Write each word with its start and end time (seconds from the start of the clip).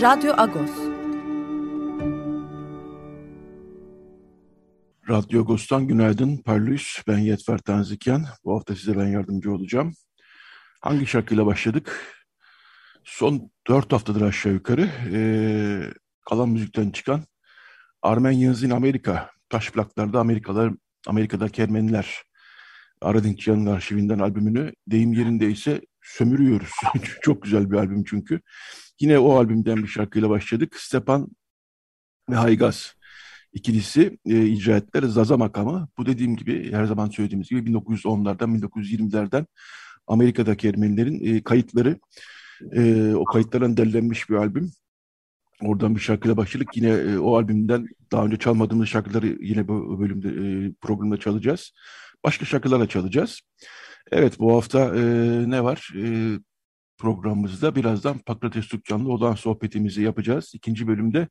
Radyo 0.00 0.32
Agos. 0.36 0.70
Radyo 5.08 5.40
Agos'tan 5.40 5.88
günaydın. 5.88 6.36
Parlus, 6.36 7.02
ben 7.08 7.18
Yetver 7.18 7.58
Tanzikyan. 7.58 8.26
Bu 8.44 8.54
hafta 8.56 8.76
size 8.76 8.98
ben 8.98 9.06
yardımcı 9.06 9.52
olacağım. 9.52 9.94
Hangi 10.80 11.06
şarkıyla 11.06 11.46
başladık? 11.46 12.16
Son 13.04 13.50
dört 13.68 13.92
haftadır 13.92 14.20
aşağı 14.20 14.52
yukarı 14.52 14.90
e, 15.12 15.20
kalan 16.28 16.48
müzikten 16.48 16.90
çıkan 16.90 17.24
Armenians 18.02 18.64
Amerika, 18.64 19.30
taş 19.48 19.70
plaklarda 19.70 20.20
Amerikalılar, 20.20 20.72
Amerika'daki 21.06 21.62
Ermeniler 21.62 22.22
Aradinkyan'ın 23.02 23.66
arşivinden 23.66 24.18
albümünü 24.18 24.72
deyim 24.86 25.12
yerinde 25.12 25.50
ise 25.50 25.80
sömürüyoruz. 26.02 26.70
Çok 27.22 27.42
güzel 27.42 27.70
bir 27.70 27.76
albüm 27.76 28.04
çünkü. 28.04 28.40
Yine 29.00 29.18
o 29.18 29.36
albümden 29.36 29.76
bir 29.76 29.88
şarkıyla 29.88 30.30
başladık. 30.30 30.76
Stepan 30.76 31.28
ve 32.30 32.34
Haygaz 32.34 32.94
ikilisi 33.52 34.18
e, 34.26 34.46
icra 34.46 34.76
ettiler. 34.76 35.02
Zaza 35.08 35.36
makamı. 35.36 35.88
Bu 35.98 36.06
dediğim 36.06 36.36
gibi 36.36 36.72
her 36.72 36.84
zaman 36.84 37.08
söylediğimiz 37.08 37.48
gibi 37.48 37.70
1910'lardan 37.70 38.58
1920'lerden 38.60 39.46
Amerika'daki 40.06 40.68
Ermenilerin 40.68 41.36
e, 41.36 41.42
kayıtları. 41.42 41.98
E, 42.72 43.12
o 43.14 43.24
kayıtlardan 43.24 43.76
derlenmiş 43.76 44.30
bir 44.30 44.34
albüm. 44.34 44.72
Oradan 45.62 45.94
bir 45.94 46.00
şarkıyla 46.00 46.36
başladık. 46.36 46.68
Yine 46.74 46.88
e, 46.88 47.18
o 47.18 47.36
albümden 47.36 47.86
daha 48.12 48.24
önce 48.24 48.36
çalmadığımız 48.36 48.88
şarkıları 48.88 49.38
yine 49.40 49.68
bu 49.68 50.00
bölümde 50.00 50.28
e, 50.28 50.72
programda 50.80 51.16
çalacağız. 51.16 51.72
Başka 52.24 52.44
şarkılarla 52.44 52.88
çalacağız. 52.88 53.40
Evet 54.12 54.38
bu 54.38 54.56
hafta 54.56 54.96
e, 54.96 55.00
ne 55.50 55.64
var? 55.64 55.90
E, 55.96 56.38
programımızda 57.00 57.74
birazdan 57.74 58.18
Pakrates 58.18 58.70
Dükkan'la 58.72 59.08
olan 59.08 59.34
sohbetimizi 59.34 60.02
yapacağız. 60.02 60.52
İkinci 60.54 60.86
bölümde 60.86 61.28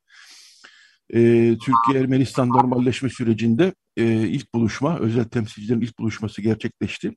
e, 1.13 1.19
Türkiye-Ermenistan 1.57 2.49
normalleşme 2.49 3.09
sürecinde 3.09 3.73
e, 3.97 4.05
ilk 4.27 4.53
buluşma, 4.53 4.99
özel 4.99 5.23
temsilcilerin 5.23 5.81
ilk 5.81 5.99
buluşması 5.99 6.41
gerçekleşti. 6.41 7.15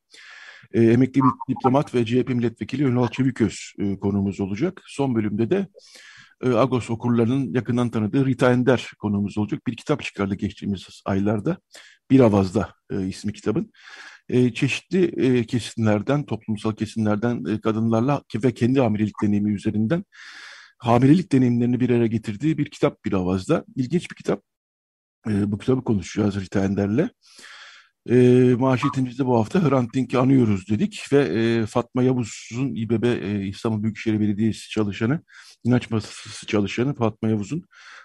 E, 0.73 0.83
emekli 0.83 1.20
bir 1.20 1.55
diplomat 1.55 1.95
ve 1.95 2.06
CHP 2.06 2.28
milletvekili 2.28 2.83
Ünal 2.83 3.08
Çeviköz 3.08 3.73
e, 3.78 3.98
konuğumuz 3.98 4.41
olacak. 4.41 4.83
Son 4.86 5.14
bölümde 5.14 5.51
de 5.51 5.67
e, 6.42 6.48
Agos 6.48 6.91
okurlarının 6.91 7.55
yakından 7.55 7.91
tanıdığı 7.91 8.27
Rita 8.27 8.52
Ender 8.52 8.91
konuğumuz 8.98 9.39
olacak. 9.39 9.67
Bir 9.67 9.77
kitap 9.77 10.02
çıkardı 10.02 10.35
geçtiğimiz 10.35 11.02
aylarda. 11.05 11.57
Bir 12.11 12.20
Avaz'da 12.20 12.74
e, 12.91 13.07
ismi 13.07 13.33
kitabın 13.33 13.73
e, 14.33 14.55
çeşitli 14.55 15.05
e, 15.05 15.47
kesimlerden, 15.47 16.27
toplumsal 16.27 16.73
kesimlerden 16.73 17.45
e, 17.45 17.61
kadınlarla 17.61 18.23
ve 18.35 18.55
kendi 18.55 18.81
hamilelik 18.81 19.15
deneyimi 19.23 19.55
üzerinden 19.55 20.05
hamilelik 20.79 21.33
deneyimlerini 21.33 21.81
bir 21.81 21.91
araya 21.91 22.07
getirdiği 22.07 22.59
bir 22.59 22.71
kitap 22.71 23.05
bir 23.05 23.13
avazda. 23.13 23.65
İlginç 23.77 24.11
bir 24.11 24.17
kitap. 24.17 24.42
E, 25.29 25.53
bu 25.53 25.59
kitabı 25.59 25.85
konuşacağız 25.85 26.41
Rita 26.41 26.65
Ender'le. 26.65 27.09
E, 28.11 28.15
manşetimizde 28.59 29.27
bu 29.27 29.39
hafta 29.39 29.71
Hrant 29.71 29.95
Dink'i 29.95 30.19
anıyoruz 30.19 30.69
dedik 30.69 31.05
ve 31.13 31.19
e, 31.19 31.67
Fatma 31.67 32.03
Yavuz'un 32.03 32.75
İBB 32.75 33.05
e, 33.05 33.47
İstanbul 33.47 33.83
Büyükşehir 33.83 34.21
Belediyesi 34.21 34.71
çalışanı, 34.71 35.23
inanç 35.65 35.91
masası 35.91 36.47
çalışanı 36.47 36.95
Fatma 36.95 37.29
Yavuz'un 37.29 37.65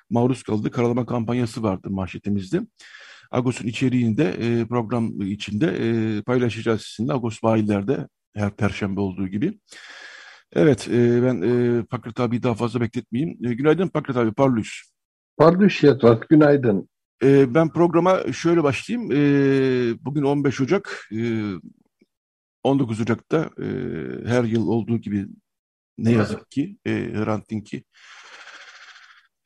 maruz 0.09 0.43
kaldığı 0.43 0.71
karalama 0.71 1.05
kampanyası 1.05 1.63
vardı 1.63 1.89
manşetimizde. 1.89 2.61
Agos'un 3.31 3.67
içeriğinde 3.67 4.23
e, 4.23 4.65
program 4.65 5.21
içinde 5.21 5.67
e, 5.67 6.21
paylaşacağız 6.21 6.81
sizinle. 6.81 7.13
Agos 7.13 7.43
bayilerde 7.43 8.07
her 8.35 8.51
perşembe 8.55 8.99
olduğu 8.99 9.27
gibi. 9.27 9.59
Evet 10.53 10.87
e, 10.87 11.23
ben 11.23 11.41
e, 11.41 11.83
Pakrat 11.83 12.19
abi 12.19 12.43
daha 12.43 12.53
fazla 12.53 12.81
bekletmeyeyim. 12.81 13.45
E, 13.45 13.53
günaydın 13.53 13.87
Pakrat 13.87 14.17
abi, 14.17 14.33
parlus. 14.33 14.81
Parlus 15.37 15.83
Yetvat, 15.83 16.29
günaydın. 16.29 16.89
E, 17.23 17.53
ben 17.53 17.69
programa 17.69 18.33
şöyle 18.33 18.63
başlayayım. 18.63 19.11
E, 19.11 19.17
bugün 20.05 20.23
15 20.23 20.61
Ocak, 20.61 21.09
e, 21.13 21.41
19 22.63 23.01
Ocak'ta 23.01 23.49
e, 23.59 23.67
her 24.25 24.43
yıl 24.43 24.67
olduğu 24.67 24.97
gibi 24.97 25.27
ne 25.97 26.11
yazık 26.11 26.51
ki 26.51 26.77
e, 26.85 26.91
Hrant 26.91 27.49
Dink'i 27.49 27.83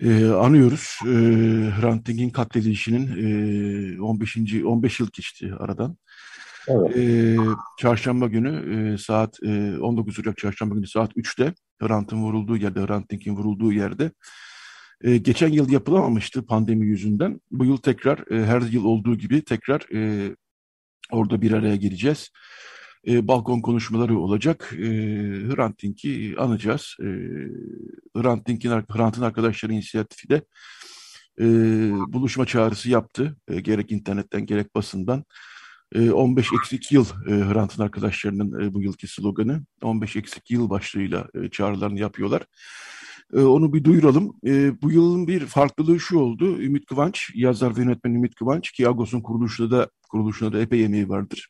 e, 0.01 0.25
anıyoruz. 0.25 0.99
E, 1.03 1.09
Hrant 1.79 2.07
Dink'in 2.07 2.29
katledilişinin 2.29 3.07
e, 3.97 4.01
15. 4.01 4.37
15 4.63 4.99
yıl 4.99 5.07
geçti 5.13 5.53
aradan. 5.59 5.97
Evet. 6.67 6.97
E, 6.97 7.37
çarşamba 7.79 8.27
günü 8.27 8.93
e, 8.93 8.97
saat 8.97 9.37
e, 9.43 9.77
19 9.79 10.19
Ocak 10.19 10.37
çarşamba 10.37 10.75
günü 10.75 10.87
saat 10.87 11.11
3'te 11.17 11.53
Hrant'ın 11.81 12.23
vurulduğu 12.23 12.57
yerde, 12.57 12.79
Hrant 12.85 13.11
Dink'in 13.11 13.35
vurulduğu 13.35 13.73
yerde 13.73 14.11
e, 15.03 15.17
geçen 15.17 15.49
yıl 15.49 15.69
yapılamamıştı 15.71 16.45
pandemi 16.45 16.85
yüzünden. 16.85 17.41
Bu 17.51 17.65
yıl 17.65 17.77
tekrar 17.77 18.31
e, 18.31 18.45
her 18.45 18.61
yıl 18.61 18.85
olduğu 18.85 19.15
gibi 19.17 19.41
tekrar 19.41 19.81
e, 19.93 20.31
orada 21.11 21.41
bir 21.41 21.51
araya 21.51 21.75
geleceğiz 21.75 22.29
e, 23.07 23.27
balkon 23.27 23.61
konuşmaları 23.61 24.19
olacak. 24.19 24.73
E, 24.73 24.85
Hrant 25.49 25.83
Dink'i 25.83 26.35
anacağız. 26.37 26.95
E, 26.99 27.07
Hrant 28.19 28.47
Dink'in 28.47 28.69
Hrant'ın 28.69 29.21
arkadaşları 29.21 29.73
inisiyatifi 29.73 30.29
de 30.29 30.41
e, 31.39 31.45
buluşma 32.13 32.45
çağrısı 32.45 32.89
yaptı. 32.89 33.37
E, 33.47 33.61
gerek 33.61 33.91
internetten 33.91 34.45
gerek 34.45 34.75
basından. 34.75 35.23
E, 35.95 36.11
15 36.11 36.47
eksik 36.61 36.91
yıl 36.91 37.05
e, 37.27 37.31
Hrant'ın 37.31 37.83
arkadaşlarının 37.83 38.61
e, 38.63 38.73
bu 38.73 38.81
yılki 38.81 39.07
sloganı. 39.07 39.65
15 39.81 40.15
eksik 40.15 40.51
yıl 40.51 40.69
başlığıyla 40.69 41.27
e, 41.43 41.49
çağrılarını 41.49 41.99
yapıyorlar. 41.99 42.45
Onu 43.33 43.73
bir 43.73 43.83
duyuralım. 43.83 44.33
Bu 44.81 44.91
yılın 44.91 45.27
bir 45.27 45.45
farklılığı 45.45 45.99
şu 45.99 46.19
oldu. 46.19 46.61
Ümit 46.61 46.85
Kıvanç, 46.85 47.31
yazar 47.35 47.77
ve 47.77 47.81
yönetmen 47.81 48.13
Ümit 48.13 48.35
Kıvanç 48.35 48.71
ki 48.71 48.87
Agos'un 48.87 49.21
kuruluşunda 49.21 49.77
da 49.77 49.89
kuruluşunda 50.09 50.53
da 50.53 50.61
epey 50.61 50.85
emeği 50.85 51.09
vardır. 51.09 51.49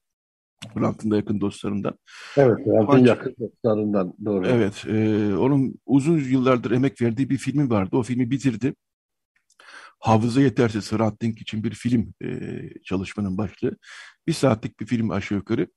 Hrant'ın 0.67 1.11
da 1.11 1.15
yakın 1.15 1.41
dostlarından. 1.41 1.97
Evet, 2.37 2.57
Hrant'ın 2.65 3.05
yakın 3.05 3.35
dostlarından 3.39 4.13
doğru. 4.25 4.47
Evet, 4.47 4.85
e, 4.87 5.35
onun 5.35 5.75
uzun 5.85 6.17
yıllardır 6.19 6.71
emek 6.71 7.01
verdiği 7.01 7.29
bir 7.29 7.37
filmi 7.37 7.69
vardı. 7.69 7.97
O 7.97 8.03
filmi 8.03 8.31
bitirdi. 8.31 8.75
Hafıza 9.99 10.41
yetersiz 10.41 10.91
Hrant 10.91 11.21
Dink 11.21 11.41
için 11.41 11.63
bir 11.63 11.71
film 11.73 12.13
e, 12.23 12.59
çalışmanın 12.83 13.37
başlığı. 13.37 13.77
Bir 14.27 14.33
saatlik 14.33 14.79
bir 14.79 14.85
film 14.85 15.11
aşağı 15.11 15.37
yukarı. 15.37 15.67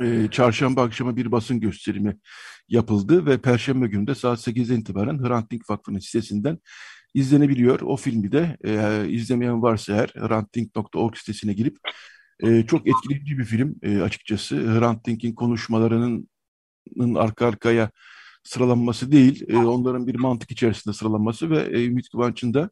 E, 0.00 0.28
çarşamba 0.30 0.82
akşamı 0.82 1.16
bir 1.16 1.32
basın 1.32 1.60
gösterimi 1.60 2.16
yapıldı 2.68 3.26
ve 3.26 3.38
Perşembe 3.38 3.86
günü 3.86 4.06
de 4.06 4.14
saat 4.14 4.48
8'den 4.48 4.80
itibaren 4.80 5.28
Hrant 5.28 5.50
Dink 5.50 5.70
Vakfı'nın 5.70 5.98
sitesinden 5.98 6.58
izlenebiliyor. 7.14 7.80
O 7.80 7.96
filmi 7.96 8.32
de 8.32 8.56
e, 8.64 9.04
izlemeyen 9.08 9.62
varsa 9.62 9.92
eğer 9.92 10.08
hrantdink.org 10.08 11.16
sitesine 11.16 11.52
girip 11.52 11.78
e, 12.42 12.66
çok 12.66 12.88
etkileyici 12.88 13.38
bir 13.38 13.44
film 13.44 13.74
e, 13.82 14.00
açıkçası. 14.00 14.56
Hrant 14.56 15.06
Dink'in 15.06 15.34
konuşmalarının 15.34 16.28
arka 17.14 17.46
arkaya 17.46 17.90
sıralanması 18.44 19.12
değil, 19.12 19.44
e, 19.48 19.56
onların 19.56 20.06
bir 20.06 20.14
mantık 20.14 20.50
içerisinde 20.50 20.94
sıralanması 20.94 21.50
ve 21.50 21.58
e, 21.58 21.84
Ümit 21.84 22.08
Kıvanç'ın 22.08 22.54
da 22.54 22.70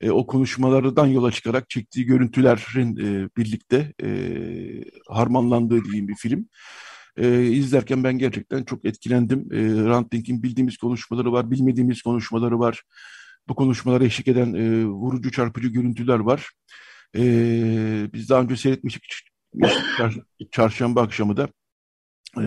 e, 0.00 0.10
o 0.10 0.26
konuşmalardan 0.26 1.06
yola 1.06 1.30
çıkarak 1.30 1.70
çektiği 1.70 2.06
görüntülerin 2.06 2.96
e, 2.96 3.28
birlikte 3.36 3.92
e, 4.02 4.08
harmanlandığı 5.08 5.84
diyeyim 5.84 6.08
bir 6.08 6.16
film. 6.16 6.48
E, 7.16 7.44
izlerken 7.44 8.04
ben 8.04 8.18
gerçekten 8.18 8.64
çok 8.64 8.84
etkilendim. 8.84 9.48
E, 9.52 9.56
Hrant 9.56 10.12
Dink'in 10.12 10.42
bildiğimiz 10.42 10.76
konuşmaları 10.76 11.32
var, 11.32 11.50
bilmediğimiz 11.50 12.02
konuşmaları 12.02 12.58
var. 12.58 12.82
Bu 13.48 13.54
konuşmalara 13.54 14.04
eşlik 14.04 14.28
eden 14.28 14.54
e, 14.54 14.84
vurucu 14.86 15.30
çarpıcı 15.32 15.68
görüntüler 15.68 16.18
var. 16.18 16.50
E, 17.16 17.22
biz 18.12 18.28
daha 18.28 18.42
önce 18.42 18.56
seyretmiştik 18.56 19.04
çarşamba 20.50 21.02
akşamı 21.02 21.36
da 21.36 21.48
e, 22.38 22.44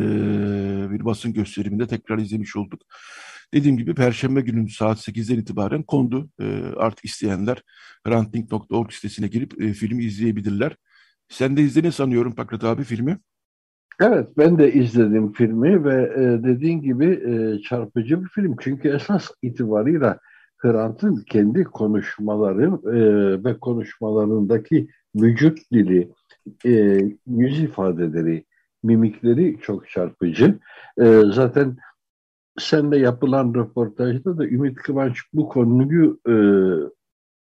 bir 0.92 1.06
basın 1.06 1.34
gösteriminde 1.34 1.88
tekrar 1.88 2.18
izlemiş 2.18 2.56
olduk. 2.56 2.82
Dediğim 3.54 3.78
gibi 3.78 3.96
Perşembe 3.96 4.42
günü 4.42 4.70
saat 4.70 4.98
8'den 4.98 5.40
itibaren 5.40 5.84
kondu. 5.84 6.30
E, 6.40 6.62
artık 6.78 7.06
isteyenler 7.06 7.62
ranting.org 8.08 8.92
sitesine 8.92 9.28
girip 9.28 9.62
e, 9.62 9.74
filmi 9.74 10.04
izleyebilirler. 10.04 10.76
Sen 11.30 11.58
de 11.58 11.62
izledin 11.62 11.90
sanıyorum 11.90 12.36
Pakrat 12.36 12.64
abi 12.64 12.84
filmi. 12.84 13.20
Evet, 14.02 14.28
ben 14.38 14.60
de 14.60 14.74
izledim 14.74 15.34
filmi 15.34 15.84
ve 15.84 16.14
e, 16.16 16.44
dediğin 16.44 16.82
gibi 16.82 17.06
e, 17.06 17.62
çarpıcı 17.62 18.24
bir 18.24 18.30
film. 18.30 18.56
Çünkü 18.62 18.90
esas 18.90 19.32
itibarıyla 19.42 20.20
Hrant'ın 20.66 21.24
kendi 21.30 21.64
konuşmaları 21.64 22.66
e, 22.98 23.44
ve 23.44 23.60
konuşmalarındaki 23.60 24.88
vücut 25.16 25.60
dili, 25.72 26.12
e, 26.66 26.72
yüz 27.28 27.64
ifadeleri, 27.64 28.46
mimikleri 28.84 29.60
çok 29.62 29.90
çarpıcı. 29.90 30.60
E, 31.02 31.22
zaten 31.34 31.78
senle 32.60 32.98
yapılan 32.98 33.54
röportajda 33.54 34.38
da 34.38 34.48
Ümit 34.48 34.76
Kıvanç 34.76 35.20
bu 35.34 35.50
konuyu 35.50 36.20
e, 36.28 36.36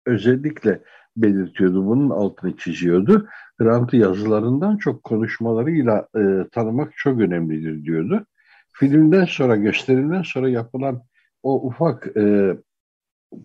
özellikle 0.05 0.81
belirtiyordu. 1.17 1.85
Bunun 1.85 2.09
altını 2.09 2.57
çiziyordu. 2.57 3.27
Grant'ı 3.57 3.97
yazılarından 3.97 4.77
çok 4.77 5.03
konuşmalarıyla 5.03 6.07
e, 6.17 6.47
tanımak 6.51 6.93
çok 6.95 7.19
önemlidir 7.19 7.83
diyordu. 7.83 8.25
Filmden 8.71 9.25
sonra, 9.25 9.55
gösterimden 9.55 10.21
sonra 10.21 10.49
yapılan 10.49 11.01
o 11.43 11.67
ufak 11.67 12.17
e, 12.17 12.55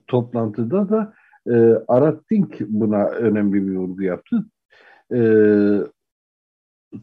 toplantıda 0.07 0.89
da 0.89 1.15
e, 1.47 1.85
Arat 1.89 2.31
Dink 2.31 2.61
buna 2.61 3.05
önemli 3.05 3.67
bir 3.67 3.77
vurgu 3.77 4.03
yaptı. 4.03 4.45
E, 5.13 5.21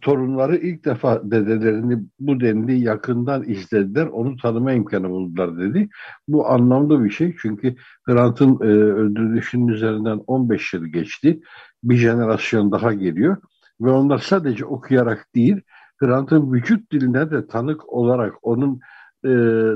torunları 0.02 0.56
ilk 0.56 0.86
defa 0.86 1.32
dedelerini 1.32 2.04
bu 2.20 2.40
denli 2.40 2.80
yakından 2.80 3.44
izlediler, 3.50 4.06
onu 4.06 4.38
tanıma 4.38 4.74
imkanı 4.74 5.10
buldular 5.10 5.58
dedi. 5.58 5.90
Bu 6.28 6.48
anlamlı 6.48 7.04
bir 7.04 7.10
şey 7.10 7.36
çünkü 7.42 7.76
Grant'ın 8.06 8.56
e, 8.62 8.68
öldürülüşünün 8.74 9.68
üzerinden 9.68 10.22
15 10.28 10.74
yıl 10.74 10.86
geçti. 10.86 11.42
Bir 11.84 11.96
jenerasyon 11.96 12.72
daha 12.72 12.94
geliyor 12.94 13.38
ve 13.82 13.90
onlar 13.90 14.18
sadece 14.18 14.66
okuyarak 14.66 15.28
değil, 15.36 15.62
Grant'ın 16.00 16.54
vücut 16.54 16.92
diline 16.92 17.32
de 17.32 17.48
tanık 17.48 17.94
olarak 17.94 18.34
onun 18.42 18.80
e, 19.26 19.30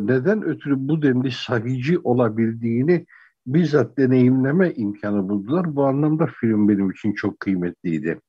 neden 0.08 0.44
ötürü 0.44 0.76
bu 0.78 1.02
denli 1.02 1.32
sahici 1.32 2.00
olabildiğini 2.00 3.06
bizzat 3.48 3.98
deneyimleme 3.98 4.74
imkanı 4.74 5.30
buldular. 5.30 5.76
Bu 5.76 5.86
anlamda 5.86 6.28
film 6.40 6.70
benim 6.70 6.92
için 6.92 7.14
çok 7.14 7.40
kıymetliydi. 7.40 8.20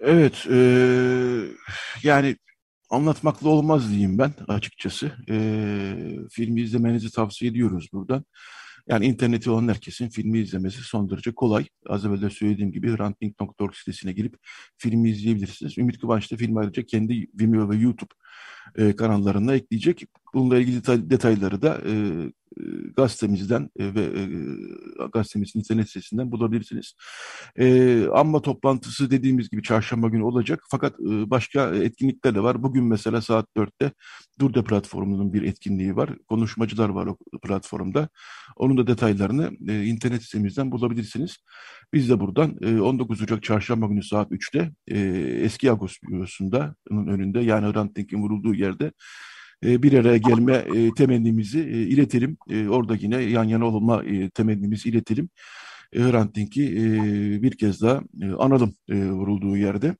Evet, 0.00 0.46
e, 0.50 0.58
yani 2.02 2.36
anlatmakla 2.90 3.48
olmaz 3.48 3.90
diyeyim 3.90 4.18
ben 4.18 4.32
açıkçası. 4.48 5.12
E, 5.28 5.36
filmi 6.30 6.60
izlemenizi 6.60 7.12
tavsiye 7.12 7.50
ediyoruz 7.50 7.88
buradan. 7.92 8.24
Yani 8.88 9.06
interneti 9.06 9.50
olan 9.50 9.68
herkesin 9.68 10.08
filmi 10.08 10.38
izlemesi 10.38 10.82
son 10.82 11.10
derece 11.10 11.32
kolay. 11.34 11.66
Az 11.86 12.06
evvel 12.06 12.22
de 12.22 12.30
söylediğim 12.30 12.72
gibi 12.72 12.98
ranting.org 12.98 13.74
sitesine 13.74 14.12
girip 14.12 14.36
filmi 14.78 15.10
izleyebilirsiniz. 15.10 15.78
Ümit 15.78 15.98
Kıvanç 15.98 16.32
da 16.32 16.36
filmi 16.36 16.60
ayrıca 16.60 16.82
kendi 16.82 17.26
Vimeo 17.40 17.70
ve 17.70 17.76
YouTube 17.76 18.14
kanallarına 18.96 19.54
ekleyecek. 19.54 20.04
Bununla 20.34 20.58
ilgili 20.58 21.10
detayları 21.10 21.62
da 21.62 21.80
e, 21.86 21.90
e, 21.90 22.32
gazetemizden 22.96 23.70
e, 23.78 23.94
ve 23.94 24.02
e, 24.02 24.28
gazetemizin 25.12 25.58
internet 25.58 25.88
sitesinden 25.88 26.32
bulabilirsiniz. 26.32 26.94
E, 27.58 28.06
amma 28.14 28.42
toplantısı 28.42 29.10
dediğimiz 29.10 29.50
gibi 29.50 29.62
çarşamba 29.62 30.08
günü 30.08 30.22
olacak. 30.22 30.64
Fakat 30.70 31.00
e, 31.00 31.30
başka 31.30 31.74
etkinlikler 31.74 32.34
de 32.34 32.42
var. 32.42 32.62
Bugün 32.62 32.84
mesela 32.84 33.20
saat 33.20 33.46
4'te 33.56 33.92
Durda 34.40 34.64
platformunun 34.64 35.32
bir 35.32 35.42
etkinliği 35.42 35.96
var. 35.96 36.10
Konuşmacılar 36.28 36.88
var 36.88 37.06
o 37.06 37.16
platformda. 37.42 38.08
Onun 38.56 38.78
da 38.78 38.86
detaylarını 38.86 39.50
e, 39.68 39.84
internet 39.84 40.22
sitemizden 40.22 40.72
bulabilirsiniz. 40.72 41.36
Biz 41.92 42.10
de 42.10 42.20
buradan 42.20 42.56
e, 42.62 42.80
19 42.80 43.22
Ocak 43.22 43.42
çarşamba 43.42 43.86
günü 43.86 44.02
saat 44.02 44.32
3'te 44.32 44.72
e, 44.86 44.98
eski 45.44 45.72
Agos 45.72 45.96
bürosunda 46.02 46.74
önünde 46.90 47.40
yani 47.40 47.72
Hrant 47.72 47.96
Dink'in 47.96 48.22
vurulduğu 48.22 48.54
yerde 48.54 48.84
e, 48.86 48.92
bir 49.62 49.92
araya 49.92 50.16
gelme 50.16 50.54
e, 50.54 50.94
temennimizi 50.94 51.58
e, 51.58 51.62
iletelim. 51.62 52.36
Orada 52.70 52.94
yine 52.94 53.22
yan 53.22 53.44
yana 53.44 53.66
olma 53.66 54.02
temennimizi 54.34 54.88
iletelim. 54.88 55.28
Hrant 55.94 56.34
Dink'i 56.34 56.62
bir 57.42 57.50
kez 57.50 57.82
daha 57.82 58.00
analım 58.38 58.74
vurulduğu 58.90 59.56
yerde. 59.56 59.94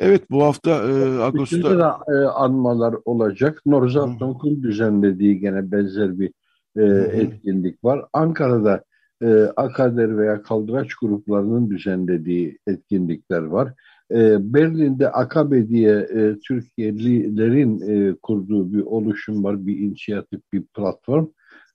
Evet 0.00 0.30
bu 0.30 0.44
hafta 0.44 0.70
e, 0.70 1.18
Ağustos'ta... 1.18 1.78
da 1.78 1.98
e, 2.08 2.26
anmalar 2.26 2.94
olacak. 3.04 3.62
Norzat 3.66 4.18
Tonk'un 4.18 4.62
düzenlediği 4.62 5.40
gene 5.40 5.72
benzer 5.72 6.18
bir 6.18 6.32
e, 6.76 6.84
etkinlik 7.20 7.84
var. 7.84 8.04
Ankara'da 8.12 8.84
e, 9.22 9.42
Akader 9.56 10.18
veya 10.18 10.42
Kaldıraç 10.42 10.94
gruplarının 10.94 11.70
düzenlediği 11.70 12.58
etkinlikler 12.66 13.42
var. 13.42 13.72
E, 14.10 14.54
Berlin'de 14.54 15.10
Akabe 15.10 15.68
diye 15.68 15.96
e, 15.96 16.36
Türkiye'lilerin 16.48 17.80
e, 17.80 18.14
kurduğu 18.22 18.72
bir 18.72 18.80
oluşum 18.80 19.44
var, 19.44 19.66
bir 19.66 19.78
inisiyatif, 19.78 20.40
bir 20.52 20.62
platform. 20.62 21.26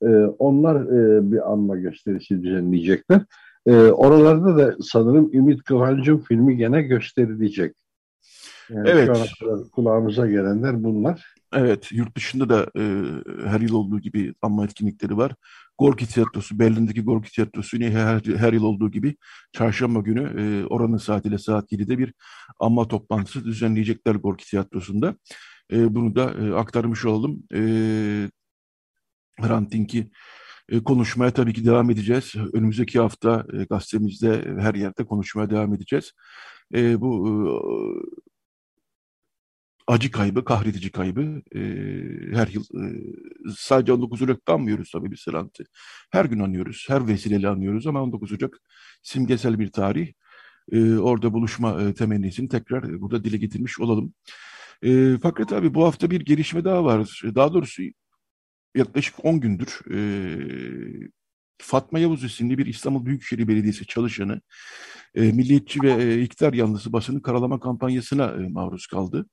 E, 0.01 0.07
onlar 0.39 0.75
e, 0.75 1.31
bir 1.31 1.51
anma 1.51 1.77
gösterisi 1.77 2.43
düzenleyecekler. 2.43 3.21
E, 3.65 3.75
oralarda 3.75 4.57
da 4.57 4.75
sanırım 4.81 5.33
Ümit 5.33 5.63
Kıvancı'nın 5.63 6.17
filmi 6.17 6.57
gene 6.57 6.81
gösterilecek. 6.81 7.75
Yani 8.69 8.89
evet. 8.89 9.31
Kulağımıza 9.71 10.27
gelenler 10.27 10.83
bunlar. 10.83 11.35
Evet, 11.53 11.91
yurt 11.91 12.15
dışında 12.15 12.49
da 12.49 12.65
e, 12.77 12.83
her 13.47 13.59
yıl 13.59 13.73
olduğu 13.73 13.99
gibi 13.99 14.33
anma 14.41 14.65
etkinlikleri 14.65 15.17
var. 15.17 15.35
Gorki 15.77 16.07
Tiyatrosu, 16.07 16.59
Berlin'deki 16.59 17.01
Gorki 17.01 17.31
Tiyatrosu 17.31 17.77
yine 17.77 17.91
her, 17.91 18.21
her 18.37 18.53
yıl 18.53 18.63
olduğu 18.63 18.91
gibi 18.91 19.15
çarşamba 19.53 19.99
günü 19.99 20.41
e, 20.41 20.65
oranın 20.65 20.97
saatiyle 20.97 21.37
saat 21.37 21.71
7'de 21.71 21.97
bir 21.97 22.13
anma 22.59 22.87
toplantısı 22.87 23.45
düzenleyecekler 23.45 24.15
Gorki 24.15 24.45
Tiyatrosu'nda. 24.49 25.15
E, 25.71 25.95
bunu 25.95 26.15
da 26.15 26.33
e, 26.33 26.53
aktarmış 26.53 27.05
olalım. 27.05 27.43
E, 27.53 27.59
Hrant 29.41 29.71
Dink'i 29.71 30.09
e, 30.69 30.83
konuşmaya 30.83 31.33
tabii 31.33 31.53
ki 31.53 31.65
devam 31.65 31.89
edeceğiz. 31.89 32.33
Önümüzdeki 32.53 32.99
hafta 32.99 33.45
e, 33.53 33.63
gazetemizde 33.63 34.55
her 34.59 34.75
yerde 34.75 35.05
konuşmaya 35.05 35.49
devam 35.49 35.73
edeceğiz. 35.73 36.11
E, 36.75 37.01
bu 37.01 37.29
acı 39.87 40.11
kaybı, 40.11 40.45
kahredici 40.45 40.91
kaybı 40.91 41.41
e, 41.55 41.59
her 42.35 42.47
yıl 42.47 42.63
e, 42.63 42.85
sadece 43.57 43.93
19 43.93 44.21
Ocak'ta 44.21 44.53
anmıyoruz 44.53 44.91
tabii 44.91 45.11
biz 45.11 45.19
Selahat'i. 45.19 45.63
Her 46.11 46.25
gün 46.25 46.39
anıyoruz, 46.39 46.85
her 46.89 47.07
vesileyle 47.07 47.47
anıyoruz 47.47 47.87
ama 47.87 48.03
19 48.03 48.31
Ocak 48.31 48.57
simgesel 49.03 49.59
bir 49.59 49.71
tarih. 49.71 50.13
E, 50.71 50.97
orada 50.97 51.33
buluşma 51.33 51.81
e, 51.81 51.93
temennisini 51.93 52.49
tekrar 52.49 53.01
burada 53.01 53.23
dile 53.23 53.37
getirmiş 53.37 53.79
olalım. 53.79 54.13
E, 54.83 55.17
fakat 55.23 55.53
abi 55.53 55.73
bu 55.73 55.85
hafta 55.85 56.11
bir 56.11 56.21
gelişme 56.21 56.63
daha 56.63 56.85
var. 56.85 57.21
Daha 57.35 57.53
doğrusu 57.53 57.83
yaklaşık 58.75 59.25
10 59.25 59.39
gündür 59.39 59.79
e, 59.91 59.99
Fatma 61.57 61.99
Yavuz 61.99 62.23
isimli 62.23 62.57
bir 62.57 62.65
İstanbul 62.65 63.05
Büyükşehir 63.05 63.47
Belediyesi 63.47 63.85
çalışanı 63.85 64.41
e, 65.15 65.21
milliyetçi 65.21 65.81
ve 65.81 65.91
e, 65.91 66.21
iktidar 66.21 66.53
yanlısı 66.53 66.93
basının 66.93 67.19
karalama 67.19 67.59
kampanyasına 67.59 68.25
e, 68.25 68.47
maruz 68.49 68.87
kaldı. 68.87 69.25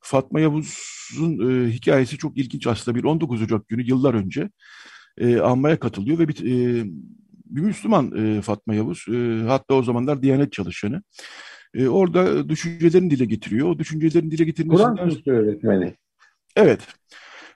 Fatma 0.00 0.40
Yavuz'un 0.40 1.50
e, 1.50 1.70
hikayesi 1.72 2.18
çok 2.18 2.38
ilginç 2.38 2.66
aslında. 2.66 2.98
Bir 2.98 3.04
19 3.04 3.42
Ocak 3.42 3.68
günü 3.68 3.82
yıllar 3.82 4.14
önce 4.14 4.50
e, 5.18 5.38
anmaya 5.38 5.80
katılıyor 5.80 6.18
ve 6.18 6.28
bir, 6.28 6.40
e, 6.40 6.84
bir 7.46 7.60
Müslüman 7.60 8.12
e, 8.16 8.42
Fatma 8.42 8.74
Yavuz. 8.74 9.06
E, 9.08 9.42
hatta 9.46 9.74
o 9.74 9.82
zamanlar 9.82 10.22
Diyanet 10.22 10.52
çalışanı. 10.52 11.02
E, 11.74 11.88
orada 11.88 12.48
düşüncelerini 12.48 13.10
dile 13.10 13.24
getiriyor. 13.24 13.68
O 13.68 13.78
düşüncelerini 13.78 14.30
dile 14.30 14.44
getirmesinden... 14.44 14.96
Kur'an 14.96 15.22
öğretmeni. 15.26 15.94
Evet. 16.56 16.80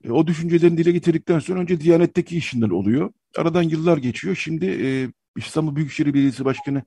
E, 0.05 0.13
o 0.13 0.27
düşüncelerini 0.27 0.79
dile 0.79 0.93
getirdikten 0.93 1.39
sonra 1.39 1.61
önce 1.61 1.81
Diyanet'teki 1.81 2.37
işinden 2.37 2.71
oluyor. 2.71 3.13
Aradan 3.37 3.63
yıllar 3.63 3.99
geçiyor. 3.99 4.37
Şimdi 4.37 4.67
e, 4.67 5.09
İstanbul 5.37 5.77
Büyükşehir 5.77 6.15
Belediyesi 6.15 6.45
Başkanı 6.45 6.83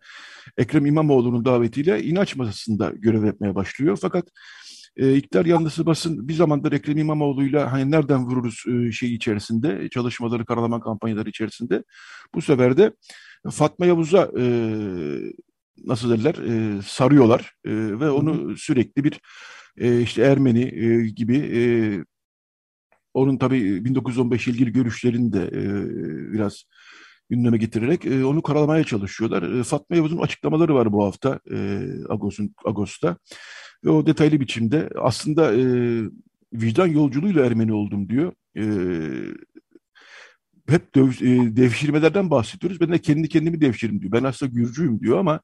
Ekrem 0.58 0.86
İmamoğlu'nun 0.86 1.46
davetiyle 1.46 2.04
inanç 2.04 2.36
masasında 2.36 2.94
görev 2.96 3.26
yapmaya 3.26 3.56
başlıyor. 3.56 3.98
Fakat 4.02 4.28
e, 4.98 5.16
iktidar 5.16 5.46
yanlısı 5.46 5.86
basın 5.86 6.28
bir 6.28 6.34
zamandır 6.34 6.72
Ekrem 6.72 6.98
İmamoğlu'yla 6.98 7.72
hani 7.72 7.92
nereden 7.92 8.26
vururuz 8.26 8.64
e, 8.68 8.92
şey 8.92 9.16
içerisinde, 9.16 9.90
çalışmaları 9.90 10.46
karalama 10.46 10.80
kampanyaları 10.80 11.30
içerisinde. 11.30 11.84
Bu 12.36 12.42
sefer 12.42 12.78
de 12.78 12.92
Fatma 13.52 13.86
Yavuz'a 13.86 14.32
e, 14.40 14.46
nasıl 15.86 16.10
derler 16.10 16.36
e, 16.36 16.82
sarıyorlar 16.82 17.54
e, 17.66 17.72
ve 17.74 18.10
onu 18.10 18.58
sürekli 18.58 19.04
bir 19.04 19.22
e, 19.78 20.02
işte 20.02 20.22
Ermeni 20.22 20.64
e, 20.64 21.10
gibi 21.10 21.38
e, 21.38 21.62
onun 23.18 23.38
tabii 23.38 23.86
1915 23.86 24.48
ilgili 24.48 24.72
görüşlerini 24.72 25.34
de 25.34 25.44
e, 25.44 25.64
biraz 26.34 26.64
gündeme 27.30 27.58
getirerek 27.58 28.06
e, 28.06 28.26
onu 28.26 28.42
karalamaya 28.42 28.84
çalışıyorlar. 28.84 29.60
E, 29.60 29.64
Fatma 29.64 29.96
Yavuz'un 29.96 30.18
açıklamaları 30.18 30.76
var 30.76 30.92
bu 30.92 31.06
hafta 31.06 31.40
e, 31.52 31.88
Agos'un 32.10 32.56
Agos'ta 32.66 33.18
ve 33.86 33.90
o 33.90 34.06
detaylı 34.06 34.40
biçimde 34.40 34.90
aslında 35.02 35.54
e, 35.54 35.64
vicdan 36.54 36.88
yolculuğuyla 36.88 37.46
Ermeni 37.46 37.74
oldum 37.74 38.10
diyor. 38.10 38.34
E, 38.58 38.64
hep 40.70 40.96
döv, 40.96 41.10
e, 41.10 41.56
devşirmelerden 41.56 42.32
bahsediyoruz. 42.32 42.82
Ben 42.82 42.92
de 42.92 43.00
kendi 43.00 43.30
kendimi 43.30 43.62
devşirim 43.62 44.02
diyor. 44.02 44.12
Ben 44.12 44.24
aslında 44.24 44.52
Gürcüyüm 44.52 45.00
diyor 45.00 45.18
ama 45.20 45.40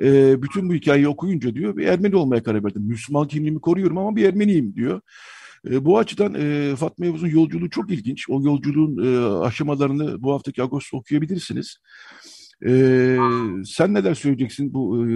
e, 0.00 0.42
bütün 0.42 0.68
bu 0.68 0.74
hikayeyi 0.74 1.08
okuyunca 1.08 1.54
diyor 1.54 1.76
bir 1.76 1.86
Ermeni 1.86 2.16
olmaya 2.16 2.42
karar 2.42 2.64
verdim. 2.64 2.82
Müslüman 2.82 3.28
kimliğimi 3.28 3.60
koruyorum 3.60 3.98
ama 3.98 4.16
bir 4.16 4.24
Ermeniyim 4.24 4.74
diyor. 4.74 5.00
E, 5.70 5.84
bu 5.84 5.98
açıdan 5.98 6.34
e, 6.34 6.76
Fatma 6.76 7.06
Yavuz'un 7.06 7.28
yolculuğu 7.28 7.70
çok 7.70 7.90
ilginç. 7.90 8.30
O 8.30 8.42
yolculuğun 8.42 9.04
e, 9.04 9.26
aşamalarını 9.44 10.22
bu 10.22 10.32
haftaki 10.32 10.62
Ağustos 10.62 10.94
okuyabilirsiniz. 10.94 11.78
E, 12.66 12.70
sen 13.64 13.94
neler 13.94 14.14
söyleyeceksin? 14.14 14.74
Bu 14.74 15.06
e, 15.08 15.10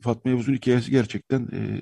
Fatma 0.00 0.30
Yavuz'un 0.30 0.54
hikayesi 0.54 0.90
gerçekten 0.90 1.40
e, 1.40 1.80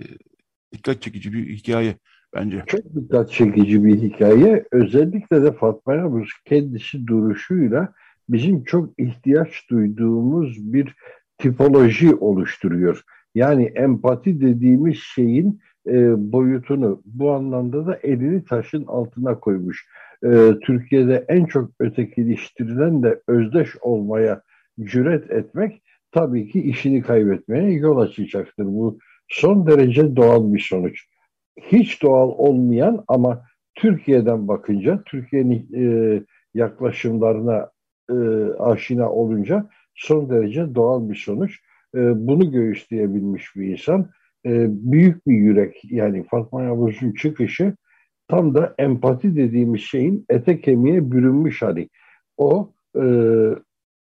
dikkat 0.72 1.02
çekici 1.02 1.32
bir 1.32 1.56
hikaye 1.56 1.96
bence. 2.34 2.64
Çok 2.66 2.80
dikkat 2.94 3.30
çekici 3.30 3.84
bir 3.84 4.02
hikaye. 4.02 4.64
Özellikle 4.72 5.42
de 5.42 5.52
Fatma 5.52 5.94
Yavuz 5.94 6.30
kendisi 6.44 7.06
duruşuyla 7.06 7.92
bizim 8.28 8.64
çok 8.64 9.00
ihtiyaç 9.00 9.70
duyduğumuz 9.70 10.72
bir 10.72 10.94
tipoloji 11.38 12.14
oluşturuyor. 12.14 13.02
Yani 13.34 13.64
empati 13.64 14.40
dediğimiz 14.40 14.96
şeyin 14.98 15.60
e, 15.86 16.32
boyutunu 16.32 17.02
bu 17.04 17.30
anlamda 17.30 17.86
da 17.86 17.98
elini 18.02 18.44
taşın 18.44 18.84
altına 18.86 19.40
koymuş. 19.40 19.86
E, 20.24 20.28
Türkiye'de 20.62 21.24
en 21.28 21.44
çok 21.44 21.70
ötekileştirilen 21.80 23.02
de 23.02 23.20
özdeş 23.28 23.76
olmaya 23.80 24.42
cüret 24.80 25.30
etmek 25.30 25.82
tabii 26.12 26.48
ki 26.48 26.62
işini 26.62 27.02
kaybetmeye 27.02 27.72
yol 27.72 27.98
açacaktır. 27.98 28.64
Bu 28.66 28.98
son 29.28 29.66
derece 29.66 30.16
doğal 30.16 30.52
bir 30.52 30.58
sonuç. 30.58 31.06
Hiç 31.60 32.02
doğal 32.02 32.28
olmayan 32.28 33.04
ama 33.08 33.44
Türkiye'den 33.74 34.48
bakınca, 34.48 35.02
Türkiye'nin 35.06 35.68
e, 35.74 36.22
yaklaşımlarına 36.54 37.70
e, 38.10 38.14
aşina 38.58 39.10
olunca 39.10 39.68
son 39.94 40.30
derece 40.30 40.74
doğal 40.74 41.10
bir 41.10 41.14
sonuç. 41.14 41.60
E, 41.94 42.26
bunu 42.26 42.50
göğüsleyebilmiş 42.50 43.56
bir 43.56 43.66
insan. 43.66 44.10
E, 44.46 44.66
büyük 44.92 45.26
bir 45.26 45.34
yürek 45.34 45.82
yani 45.84 46.26
Fatma 46.30 46.62
Yavuz'un 46.62 47.12
çıkışı 47.12 47.74
tam 48.28 48.54
da 48.54 48.74
empati 48.78 49.36
dediğimiz 49.36 49.80
şeyin 49.80 50.24
ete 50.28 50.60
kemiğe 50.60 51.10
bürünmüş 51.10 51.62
hali. 51.62 51.88
O 52.36 52.72
e, 52.96 53.04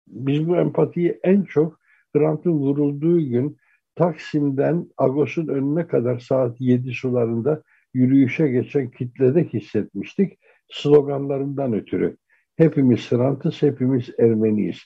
biz 0.06 0.48
bu 0.48 0.56
empatiyi 0.56 1.20
en 1.22 1.42
çok 1.42 1.80
Hrant'ın 2.16 2.52
vurulduğu 2.52 3.20
gün 3.20 3.56
Taksim'den 3.94 4.86
Agos'un 4.96 5.48
önüne 5.48 5.86
kadar 5.86 6.18
saat 6.18 6.60
7 6.60 6.92
sularında 6.92 7.62
yürüyüşe 7.94 8.48
geçen 8.48 8.90
kitlede 8.90 9.44
hissetmiştik. 9.44 10.38
Sloganlarından 10.70 11.72
ötürü. 11.72 12.16
Hepimiz 12.56 13.12
Hrant'ız, 13.12 13.62
hepimiz 13.62 14.10
Ermeniyiz. 14.18 14.78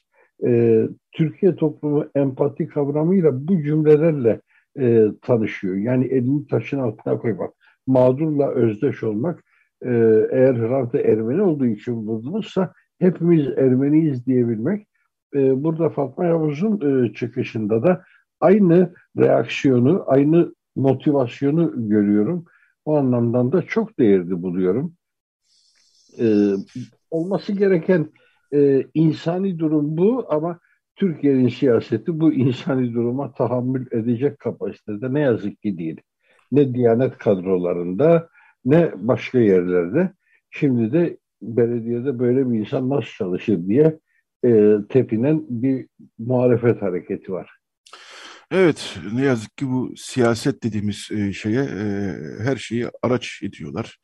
Ee, 0.47 0.89
Türkiye 1.13 1.57
toplumu 1.57 2.07
empati 2.15 2.69
kavramıyla 2.69 3.49
bu 3.49 3.63
cümlelerle 3.63 4.41
e, 4.79 5.07
tanışıyor. 5.23 5.77
Yani 5.77 6.07
elini 6.07 6.47
taşın 6.47 6.79
altına 6.79 7.19
koymak, 7.19 7.51
mağdurla 7.87 8.51
özdeş 8.51 9.03
olmak, 9.03 9.45
e, 9.83 9.91
eğer 10.31 10.57
Hrant'ı 10.57 10.99
Ermeni 10.99 11.43
olduğu 11.43 11.67
için 11.67 12.07
buldunuzsa 12.07 12.73
hepimiz 12.99 13.47
Ermeniyiz 13.47 14.27
diyebilmek. 14.27 14.87
E, 15.35 15.65
burada 15.65 15.89
Fatma 15.89 16.25
Yavuz'un 16.25 17.05
e, 17.05 17.13
çıkışında 17.13 17.83
da 17.83 18.05
aynı 18.41 18.95
reaksiyonu, 19.19 20.05
aynı 20.07 20.55
motivasyonu 20.77 21.89
görüyorum. 21.89 22.45
O 22.85 22.97
anlamdan 22.97 23.53
da 23.53 23.63
çok 23.63 23.99
değerli 23.99 24.43
buluyorum. 24.43 24.95
E, 26.19 26.27
olması 27.11 27.53
gereken 27.53 28.09
e, 28.55 28.87
insani 28.95 29.59
durum 29.59 29.97
bu 29.97 30.27
ama 30.29 30.59
Türkiye'nin 30.97 31.49
siyaseti 31.49 32.21
bu 32.21 32.33
insani 32.33 32.95
duruma 32.95 33.33
tahammül 33.33 33.87
edecek 33.93 34.39
kapasitede 34.39 35.15
ne 35.15 35.21
yazık 35.21 35.63
ki 35.63 35.79
değil. 35.79 36.01
Ne 36.53 36.75
Diyanet 36.75 37.19
kadrolarında 37.19 38.29
ne 38.65 38.93
başka 38.97 39.39
yerlerde. 39.39 40.13
Şimdi 40.51 40.93
de 40.93 41.19
belediyede 41.43 42.19
böyle 42.19 42.51
bir 42.51 42.59
insan 42.59 42.91
nasıl 42.91 43.11
çalışır 43.11 43.67
diye 43.67 43.99
e, 44.45 44.75
tepinen 44.89 45.43
bir 45.49 45.87
muhalefet 46.19 46.83
hareketi 46.83 47.33
var. 47.33 47.51
Evet, 48.51 48.99
ne 49.13 49.25
yazık 49.25 49.57
ki 49.57 49.67
bu 49.67 49.93
siyaset 49.97 50.63
dediğimiz 50.63 51.09
e, 51.11 51.33
şeye 51.33 51.63
e, 51.63 52.15
her 52.45 52.57
şeyi 52.57 52.87
araç 53.03 53.43
ediyorlar. 53.43 53.99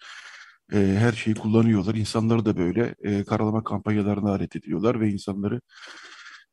E, 0.72 0.76
her 0.76 1.12
şeyi 1.12 1.37
kullanıyorlar. 1.37 1.94
İnsanları 1.94 2.44
da 2.44 2.56
böyle 2.56 2.94
e, 3.02 3.25
karalama 3.25 3.64
kampanyalarına 3.64 4.30
alet 4.30 4.56
ediyorlar 4.56 5.00
ve 5.00 5.08
insanları 5.08 5.61